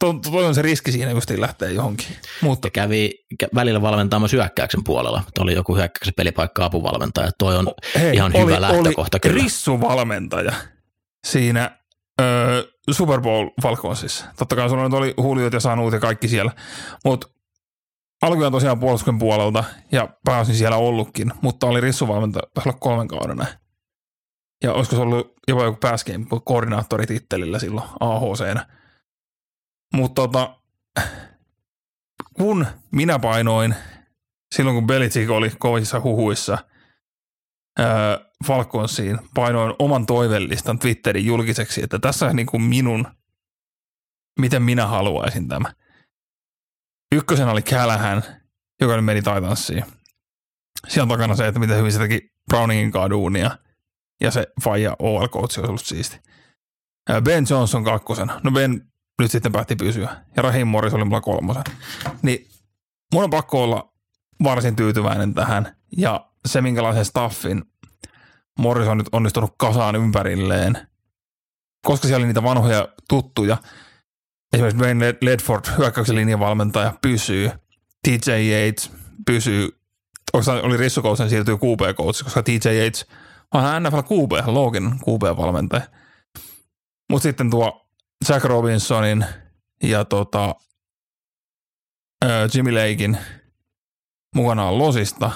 [0.00, 2.06] to, toi on se riski siinä justiin lähtee johonkin.
[2.40, 5.22] Mutta kävi kä- välillä valmentaa myös hyökkäyksen puolella.
[5.28, 7.30] että Oli joku hyökkäyksen pelipaikka apuvalmentaja.
[7.38, 9.42] Toi on hei, ihan oli, hyvä lähtökohta oli kyllä.
[9.42, 10.52] rissuvalmentaja
[11.26, 11.78] siinä
[12.20, 14.24] öö, Super Bowl Falconsissa.
[14.38, 16.52] Totta kai sulla nyt oli Huliot ja Sanut ja kaikki siellä,
[17.04, 17.28] mutta
[18.22, 23.54] alkujaan tosiaan puolustuksen puolelta ja pääosin siellä ollutkin, mutta oli rissuvalmentaja olla kolmen kauden näin.
[24.64, 28.79] Ja olisiko se ollut jopa joku pass game koordinaattoritittelillä silloin AHCnä.
[29.94, 30.56] Mutta tota,
[32.34, 33.74] kun minä painoin
[34.54, 36.58] silloin, kun Belichick oli kovissa huhuissa
[37.80, 37.86] öö,
[38.46, 43.06] Falconsiin, painoin oman toivellistan Twitterin julkiseksi, että tässä on niin kuin minun,
[44.40, 45.72] miten minä haluaisin tämä.
[47.14, 48.22] Ykkösen oli Callahan,
[48.80, 49.84] joka nyt meni Titansiin.
[50.88, 53.58] Siellä on takana se, että miten hyvin se teki Browningin kaduunia
[54.20, 56.20] ja se Faija OL coach olisi ollut siisti.
[57.24, 58.40] Ben Johnson kakkosena.
[58.44, 58.89] No Ben
[59.20, 60.16] nyt sitten päätti pysyä.
[60.36, 61.64] Ja Rahim Morris oli mulla kolmosen.
[62.22, 62.48] Niin
[63.14, 63.92] mun on pakko olla
[64.44, 65.76] varsin tyytyväinen tähän.
[65.96, 67.64] Ja se, minkälaisen staffin
[68.58, 70.88] Morris on nyt onnistunut kasaan ympärilleen,
[71.86, 73.56] koska siellä oli niitä vanhoja tuttuja.
[74.52, 77.50] Esimerkiksi Wayne Ledford, hyökkäyksen linjavalmentaja, pysyy.
[78.08, 78.92] TJ Yates
[79.26, 79.68] pysyy.
[80.32, 83.06] Oikeastaan oli Rissukousen siirtyy QB-coach, koska TJ Yates
[83.54, 85.82] onhan NFL QB, Logan QB-valmentaja.
[87.10, 87.89] Mutta sitten tuo
[88.28, 89.24] Jack Robinsonin
[89.82, 90.54] ja tota,
[92.54, 93.18] Jimmy Lakein
[94.34, 95.30] mukana on Losista.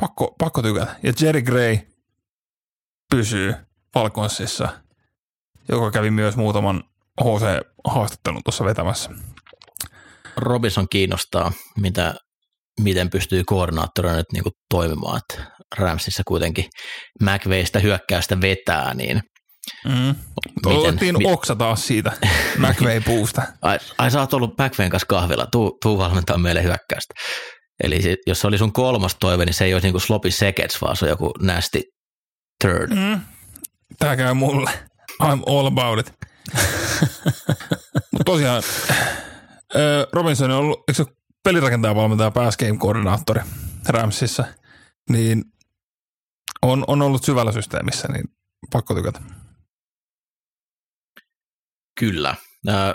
[0.00, 0.96] Pakko, pakko tykätä.
[1.02, 1.78] Ja Jerry Gray
[3.10, 3.54] pysyy
[3.94, 4.68] Falconsissa,
[5.68, 6.84] joka kävi myös muutaman
[7.20, 9.10] HC-haastattelun tuossa vetämässä.
[10.36, 12.14] Robinson kiinnostaa, mitä,
[12.80, 15.18] miten pystyy koordinaattorina nyt niin kuin toimimaan.
[15.18, 16.64] Että Ramsissa kuitenkin
[17.22, 19.20] McVeistä hyökkäystä vetää, niin
[19.88, 20.14] Mm.
[20.62, 22.12] Toivottiin mi- oksa taas siitä
[22.58, 23.42] McVay-puusta.
[23.62, 27.14] ai, ai sä oot ollut McVayn kanssa kahvilla, tuu, tuu valmentaa meille hyökkäystä.
[27.84, 30.30] Eli se, jos se oli sun kolmas toive, niin se ei olisi niin kuin sloppy
[30.30, 31.82] seconds, vaan se on joku nasty
[32.64, 32.90] third.
[32.94, 33.20] Mm.
[33.98, 34.70] Tää käy mulle.
[35.22, 36.12] I'm all about it.
[38.12, 38.62] Mutta tosiaan,
[40.12, 41.10] Robinson on ollut, eikö se
[41.44, 43.40] pelirakentaja valmentaja pass game koordinaattori
[43.88, 44.44] Ramsissa,
[45.10, 45.42] niin
[46.62, 48.24] on, on ollut syvällä systeemissä, niin
[48.72, 49.20] pakko tykätä.
[52.00, 52.34] Kyllä.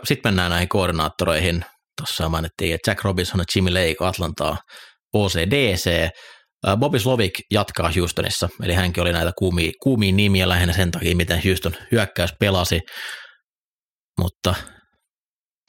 [0.03, 1.65] Sitten mennään näihin koordinaattoreihin.
[1.97, 4.57] Tuossa mainittiin, että Jack Robinson ja Jimmy Lake Atlantaa
[5.13, 6.09] OCDC.
[6.77, 11.41] Bobby Slovik jatkaa Houstonissa, eli hänkin oli näitä kuumia, kuumia nimiä lähinnä sen takia, miten
[11.45, 12.79] Houston hyökkäys pelasi,
[14.19, 14.55] mutta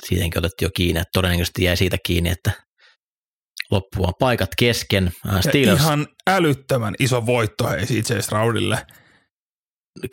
[0.06, 2.52] siitäkin otettiin jo kiinni, että todennäköisesti jäi siitä kiinni, että
[3.70, 5.12] loppuun paikat kesken.
[5.40, 5.80] Steelers.
[5.80, 8.78] ihan älyttömän iso voitto hei CJ Stroudille–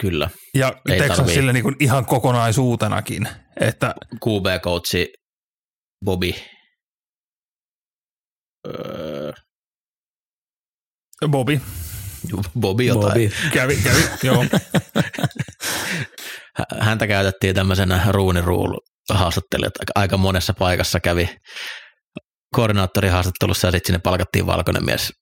[0.01, 0.29] Kyllä.
[0.53, 3.27] Ja Texansille niin kuin ihan kokonaisuutenakin.
[3.59, 3.95] Että
[4.25, 5.13] QB-coachi
[6.05, 6.33] Bobby.
[8.67, 9.31] Öö.
[11.27, 11.61] Bobby.
[12.59, 13.11] Bobby jotain.
[13.11, 13.31] Bobby.
[13.53, 14.45] Kävi, kävi, joo.
[16.79, 18.41] Häntä käytettiin tämmöisenä Rule
[19.09, 19.73] haastattelijat.
[19.95, 21.29] Aika monessa paikassa kävi
[22.55, 25.13] koordinaattorihaastattelussa ja sitten sinne palkattiin valkoinen mies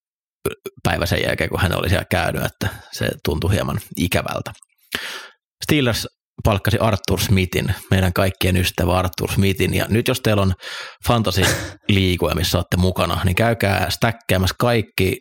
[0.84, 4.54] päivä sen jälkeen, kun hän oli siellä käynyt, että se tuntui hieman ikävältä.
[5.64, 6.08] Steelers
[6.44, 10.54] palkkasi Arthur Smithin, meidän kaikkien ystävä Arthur Smithin, ja nyt jos teillä on
[11.08, 15.18] fantasy-liiguja, missä olette mukana, niin käykää stäkkäämässä kaikki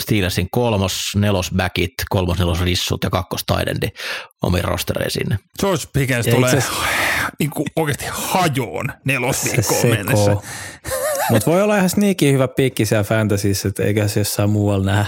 [0.00, 3.88] Steelersin kolmos, nelosbackit, kolmos, nelos rissut ja kakkos taidendi
[4.42, 5.38] omiin rostereihin sinne.
[5.60, 6.68] George Pickens ja tulee itse...
[7.38, 10.36] niin kuin oikeasti hajoon nelosviikkoon mennessä.
[11.30, 15.06] Mutta voi olla ihan sneaky hyvä piikki siellä fantasyssä, että eikä se jossain muualla nähdä.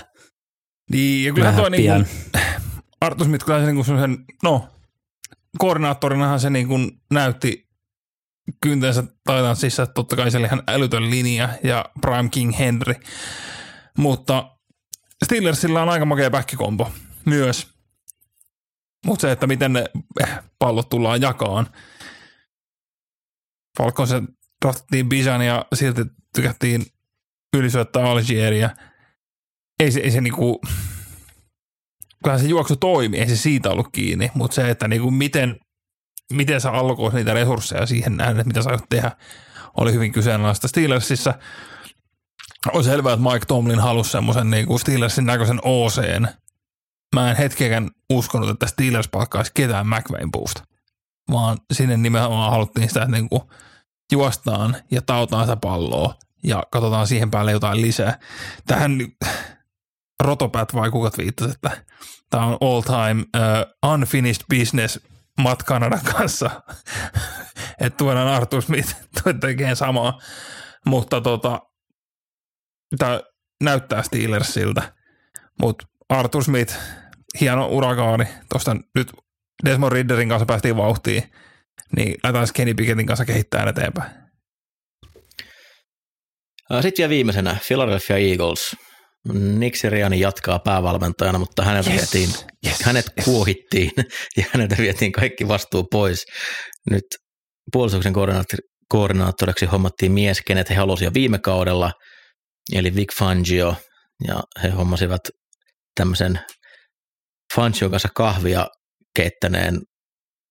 [0.92, 2.06] Niin, ja kyllähän toi niin kuin,
[3.00, 4.68] Artus Smith, kyllä se niin kuin no,
[5.58, 7.68] koordinaattorinahan se niin kuin näytti
[8.62, 12.94] kyntensä Titansissa, että totta kai se oli ihan älytön linja ja Prime King Henry.
[13.98, 14.56] Mutta
[15.24, 16.92] Steelersillä on aika makea backikompo
[17.24, 17.68] myös.
[19.06, 19.84] Mutta se, että miten ne
[20.58, 21.66] pallot tullaan jakaan.
[23.78, 24.28] Falconsen
[24.64, 26.00] draftattiin Bijan ja silti
[26.34, 26.86] tykättiin
[27.56, 28.70] ylisyöttää Algieria.
[29.80, 30.60] Ei se, ei se niinku,
[32.24, 35.60] kyllähän se juoksu toimi, ei se siitä ollut kiinni, mutta se, että niinku miten,
[36.32, 39.12] miten sä allokoit niitä resursseja siihen nähden, että mitä sä aiot tehdä,
[39.76, 40.68] oli hyvin kyseenalaista.
[40.68, 41.34] Steelersissa
[42.72, 46.28] on selvää, että Mike Tomlin halusi semmoisen niinku Steelersin näköisen OCn.
[47.14, 50.62] Mä en hetkeäkään uskonut, että Steelers palkkaisi ketään McVayn puusta,
[51.30, 53.50] vaan sinne nimenomaan haluttiin sitä, että niinku
[54.12, 58.18] juostaan ja tautaan sitä palloa ja katsotaan siihen päälle jotain lisää.
[58.66, 58.98] Tähän
[60.22, 61.84] Rotopät vai kukat viittasi, että
[62.30, 65.00] tämä on all time uh, unfinished business
[65.40, 66.50] Matt Kanadan kanssa.
[67.80, 68.96] että tuodaan Arthur Smith
[69.40, 70.18] tekee samaa.
[70.86, 71.60] Mutta tota,
[72.98, 73.20] tämä
[73.62, 74.92] näyttää Steelersiltä.
[75.60, 76.74] Mutta Arthur Smith,
[77.40, 78.24] hieno urakaani.
[78.52, 79.12] Tuosta nyt
[79.64, 81.22] Desmond Ridderin kanssa päästiin vauhtiin
[81.96, 84.10] niin lähdetään Kenny Pickettin kanssa kehittämään eteenpäin.
[86.80, 88.76] Sitten vielä viimeisenä Philadelphia Eagles.
[89.32, 92.34] Nick Siriani jatkaa päävalmentajana, mutta hänet, yes, vietiin,
[92.66, 93.24] yes, hänet yes.
[93.24, 93.90] kuohittiin
[94.36, 96.24] ja häneltä vietiin kaikki vastuu pois.
[96.90, 97.04] Nyt
[97.72, 98.12] puolustuksen
[98.88, 101.92] koordinaattoriksi hommattiin mies, kenet he halusivat jo viime kaudella,
[102.74, 103.74] eli Vic Fangio,
[104.28, 105.20] ja he hommasivat
[105.94, 106.40] tämmöisen
[107.54, 108.66] Fangio kanssa kahvia
[109.16, 109.80] keittäneen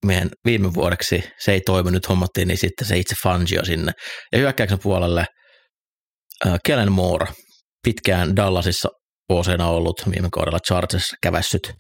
[0.06, 3.92] meidän viime vuodeksi se ei toimi, nyt hommattiin, niin sitten se itse Fangio sinne.
[4.32, 5.26] Ja hyökkäyksen puolelle
[6.48, 7.28] äh, Kellen Moore,
[7.84, 8.90] pitkään Dallasissa
[9.30, 11.74] vuosina ollut, viime kaudella Chargersissa kävässyt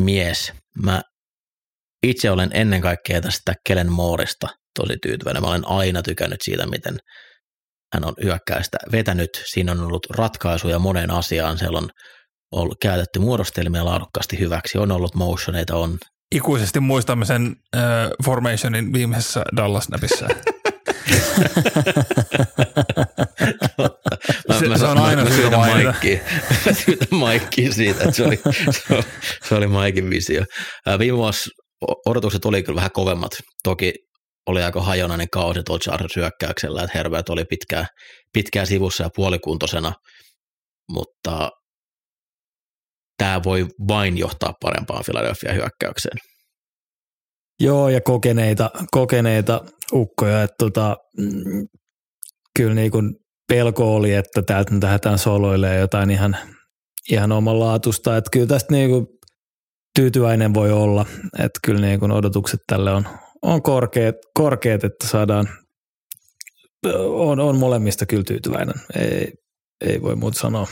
[0.00, 0.52] mies.
[0.82, 1.02] Mä
[2.02, 4.48] itse olen ennen kaikkea tästä Kellen Moorista
[4.78, 5.42] tosi tyytyväinen.
[5.42, 6.96] Mä olen aina tykännyt siitä, miten
[7.94, 9.42] hän on hyökkäystä vetänyt.
[9.46, 11.58] Siinä on ollut ratkaisuja moneen asiaan.
[11.58, 11.88] Siellä on
[12.52, 14.78] ollut käytetty muodostelmia laadukkaasti hyväksi.
[14.78, 15.98] On ollut motioneita, on
[16.34, 17.82] ikuisesti muistamme sen äh,
[18.24, 20.26] formationin viimeisessä Dallas-näpissä.
[24.48, 25.56] mä Se- mä, se on mä, aina mä syytä.
[25.56, 26.20] Maikkiin.
[26.66, 28.40] Mä syytän Maikkiin siitä, että se oli,
[28.70, 29.02] se oli,
[29.48, 30.44] se oli Maikin visio.
[30.98, 31.50] Viime vuosi
[32.06, 33.32] odotukset oli kyllä vähän kovemmat.
[33.62, 33.94] Toki
[34.46, 37.86] oli aika hajonainen kausi tuolla Chargers hyökkäyksellä, että Herbert oli pitkään,
[38.32, 39.92] pitkään sivussa ja puolikuntoisena,
[40.88, 41.50] mutta
[43.18, 46.18] tämä voi vain johtaa parempaan Philadelphia hyökkäykseen.
[47.60, 51.68] Joo, ja kokeneita, kokeneita ukkoja, että tota, mm,
[52.56, 53.14] kyllä niin kuin
[53.48, 56.36] pelko oli, että täältä nyt lähdetään soloilemaan jotain ihan,
[57.10, 59.06] ihan omanlaatusta, että kyllä tästä niin kuin
[59.94, 61.06] tyytyväinen voi olla,
[61.38, 63.06] että kyllä niin kuin odotukset tälle on,
[63.46, 65.48] on korkeat, korkeat, että saadaan,
[67.08, 69.32] on, on molemmista kyllä tyytyväinen, ei,
[69.80, 70.66] ei voi muuta sanoa.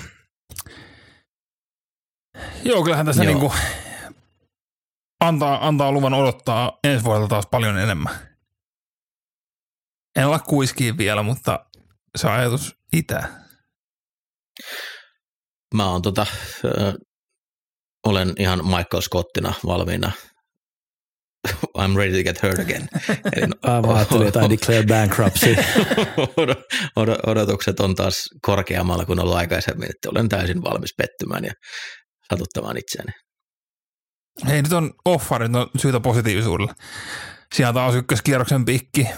[2.65, 3.33] Joo, kyllähän tässä Joo.
[3.33, 3.53] niinku
[5.21, 8.15] antaa, antaa luvan odottaa ensi vuodelta taas paljon enemmän.
[10.17, 11.67] En ala kuiskiin vielä, mutta
[12.17, 13.45] se ajatus itää.
[15.75, 16.27] Mä oon tota,
[16.65, 16.99] ö,
[18.07, 20.13] olen ihan Michael Scottina valmiina.
[21.79, 22.89] I'm ready to get hurt again.
[23.37, 23.47] Eli
[23.87, 25.57] Mä ajattelin jotain declare bankruptcy.
[26.37, 26.65] Od-
[26.97, 31.53] od- odotukset on taas korkeammalla kuin ollut aikaisemmin, että olen täysin valmis pettymään ja
[32.33, 33.13] satuttamaan itseäni.
[34.47, 36.73] Hei, nyt on offarit, no syytä positiivisuudelle.
[37.55, 39.09] Siellä on taas ykköskierroksen pikki,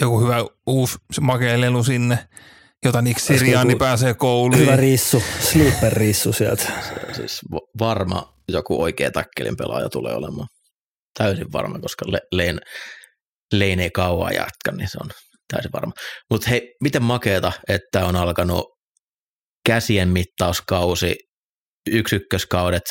[0.00, 0.36] joku hyvä
[0.66, 2.18] uusi makea lelu sinne,
[2.84, 4.60] jota Nick Sirianni joku pääsee kouluun.
[4.60, 6.62] Hyvä rissu, sleeper rissu sieltä.
[6.64, 6.72] Se
[7.08, 10.48] on siis va- varma joku oikea takkelin pelaaja tulee olemaan.
[11.18, 12.60] Täysin varma, koska Le- Leen,
[13.52, 15.10] Leen ei kauan jatka, niin se on
[15.52, 15.92] täysin varma.
[16.30, 18.66] Mutta hei, miten makeeta, että on alkanut
[19.66, 21.16] käsien mittauskausi,
[21.90, 22.82] yksi ykköskaudet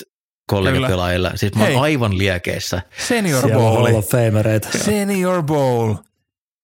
[0.50, 1.32] kollegapelaajilla.
[1.36, 1.80] Siis mä oon Hei.
[1.82, 2.82] aivan liekeissä.
[3.08, 3.96] Senior Siellä on Hall Bowl.
[3.96, 4.70] of Famereita.
[4.78, 5.94] Senior Bowl.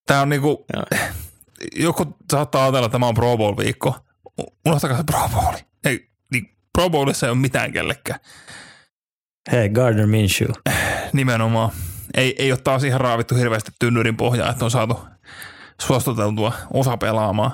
[0.08, 0.84] Tämä on niinku, Joo.
[1.76, 3.96] joku saattaa ajatella, että tämä on Pro Bowl viikko.
[4.66, 5.56] Unohtakaa se Pro Bowl.
[5.86, 6.00] Ei,
[6.32, 8.20] niin Pro Bowlissa ei ole mitään kellekään.
[9.52, 10.50] Hei, Gardner Minshew.
[11.14, 11.72] Nimenomaan.
[12.14, 15.00] Ei, ei ole taas ihan raavittu hirveästi tynnyrin pohjaa, että on saatu
[15.82, 17.52] suostuteltua osa pelaamaan.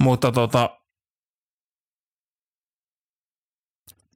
[0.00, 0.70] Mutta tota,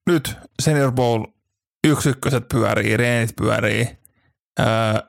[0.06, 1.24] nyt Senior Bowl
[1.86, 3.88] yksi ykköset pyörii, reenit pyörii.
[4.58, 5.02] Ää,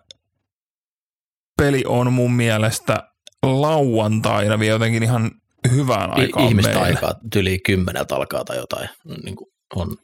[1.58, 3.14] peli on mun mielestä
[3.44, 5.32] lauantaina vielä jotenkin ihan
[5.72, 6.86] hyvään aikaan ihmistä meillä.
[6.86, 8.90] aikaa, tyli kymmeneltä alkaa tai jotain.
[9.24, 9.98] Niin kuin on,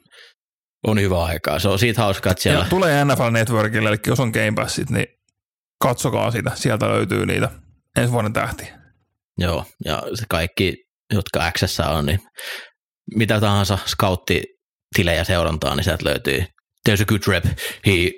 [0.88, 1.60] on hyvä aikaa.
[1.60, 4.90] Se on siitä hauskaa, että siellä Ja tulee NFL Networkille, eli jos on Game Passit,
[4.90, 5.08] niin
[5.82, 6.52] katsokaa sitä.
[6.56, 7.50] Sieltä löytyy niitä
[7.98, 8.80] ensi vuoden tähtiä.
[9.38, 10.84] Joo, ja se kaikki,
[11.14, 12.20] jotka Xssä on, niin
[13.16, 16.46] mitä tahansa scoutti-tilejä seurantaa, niin sieltä löytyy
[16.90, 17.46] There's a good rep,
[17.88, 18.12] he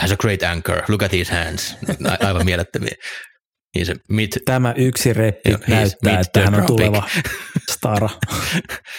[0.00, 1.76] has a great anchor, look at his hands.
[2.08, 2.94] A- Aivan mielettömiä.
[3.74, 7.08] Niin se mid, Tämä yksi reppi näyttää, että hän on tuleva
[7.70, 8.08] stara.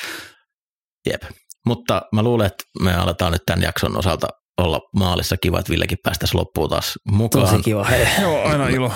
[1.10, 1.22] jep.
[1.66, 4.28] Mutta mä luulen, että me aletaan nyt tämän jakson osalta
[4.58, 5.38] olla maalissa.
[5.38, 7.50] Kiva, että Villekin päästäisiin loppuun taas mukaan.
[7.50, 7.84] Tosi kiva.
[7.84, 8.08] Hei.
[8.22, 8.92] Joo, aina ilo.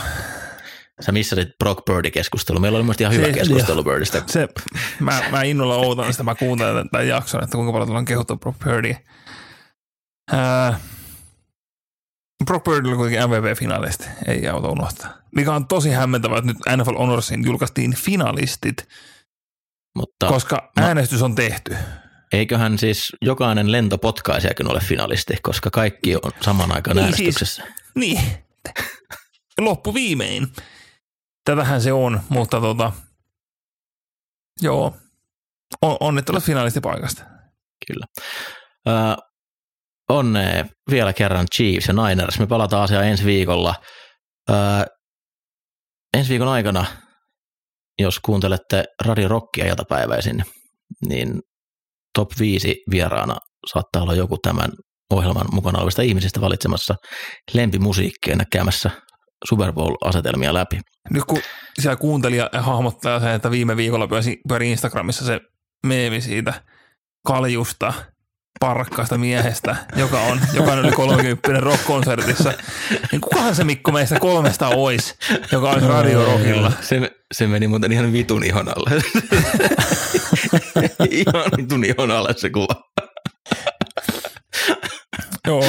[1.01, 2.59] Sä missasit Brock Birdie-keskustelu.
[2.59, 4.23] Meillä oli mun mielestä ihan hyvä Se- keskustelu Birdistä.
[4.27, 4.47] Se,
[4.99, 8.59] mä, mä innolla outan sitä, mä kuuntelen tämän jakson, että kuinka paljon tullaan kehuttu Brock
[8.63, 8.99] Purdyä.
[10.31, 10.79] Ää,
[12.45, 15.09] Brock Purdy oli kuitenkin MVP-finalisti, ei auta unohtaa.
[15.35, 18.87] Mikä on tosi hämmentävää, että nyt NFL Honorsin julkaistiin finalistit,
[19.97, 20.85] Mutta koska no.
[20.85, 21.75] äänestys on tehty.
[22.33, 27.63] Eiköhän siis jokainen lentopotkaisijakin ole finalisti, koska kaikki on saman aikaan Niin äänestyksessä.
[27.95, 28.21] Niin,
[29.57, 30.47] loppu viimein.
[31.45, 32.91] Tätähän se on, mutta tota,
[34.61, 34.97] joo,
[35.81, 37.23] on, onnittelut finalistipaikasta.
[37.87, 38.05] Kyllä.
[38.87, 38.95] Öö,
[40.09, 42.39] onnea vielä kerran Chiefs ja Niners.
[42.39, 43.75] Me palataan asiaan ensi viikolla.
[44.49, 44.55] Öö,
[46.13, 46.85] ensi viikon aikana,
[47.99, 50.45] jos kuuntelette Radio Rockia iltapäiväisin,
[51.09, 51.41] niin
[52.13, 53.37] top 5 vieraana
[53.73, 54.69] saattaa olla joku tämän
[55.13, 56.95] ohjelman mukana olevista ihmisistä valitsemassa
[57.53, 58.91] lempimusiikkia ja käymässä
[59.49, 60.79] Super Bowl-asetelmia läpi.
[61.09, 61.39] Nyt kun
[61.79, 65.39] siellä kuuntelija hahmottaa sen, että viime viikolla pyöri, pyöri Instagramissa se
[65.85, 66.53] meemi siitä
[67.27, 67.93] kaljusta,
[68.59, 72.53] parkkaasta miehestä, joka on, joka on yli 30 rock-konsertissa,
[73.11, 75.15] niin kukahan se Mikko meistä kolmesta ois,
[75.51, 76.71] joka olisi Radio Rockilla?
[76.81, 78.89] Se, se meni muuten ihan vitun ihon alle.
[81.11, 82.83] ihan vitun ihon alle se kuva.
[85.47, 85.63] Joo,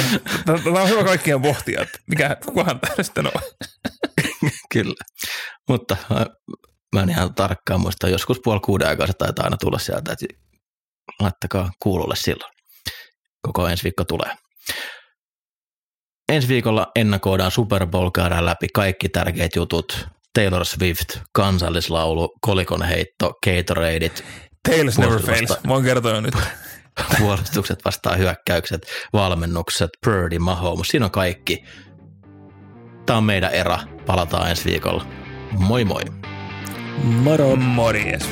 [0.45, 3.41] tämä on hyvä kaikkien pohtia, että mikä, kukahan tämä sitten on.
[4.73, 4.95] Kyllä.
[5.69, 5.97] Mutta
[6.95, 10.25] mä en ihan tarkkaan muista, joskus puoli kuuden aikaa se taitaa aina tulla sieltä, että
[11.19, 12.58] laittakaa kuulolle silloin.
[13.41, 14.35] Koko ensi viikko tulee.
[16.29, 20.07] Ensi viikolla ennakoidaan Super Bowl, käydään läpi kaikki tärkeät jutut.
[20.33, 24.23] Taylor Swift, kansallislaulu, kolikon heitto, Gatoradeit,
[24.69, 25.57] Tails never fails.
[25.67, 26.35] Voin kertoa jo nyt.
[27.19, 31.63] puolustukset vastaan hyökkäykset, valmennukset, Purdy, Mahomes, siinä on kaikki.
[33.05, 33.79] Tämä on meidän era.
[34.05, 35.05] Palataan ensi viikolla.
[35.51, 36.03] Moi moi.
[37.03, 37.55] Moro.
[37.55, 38.29] Morjes.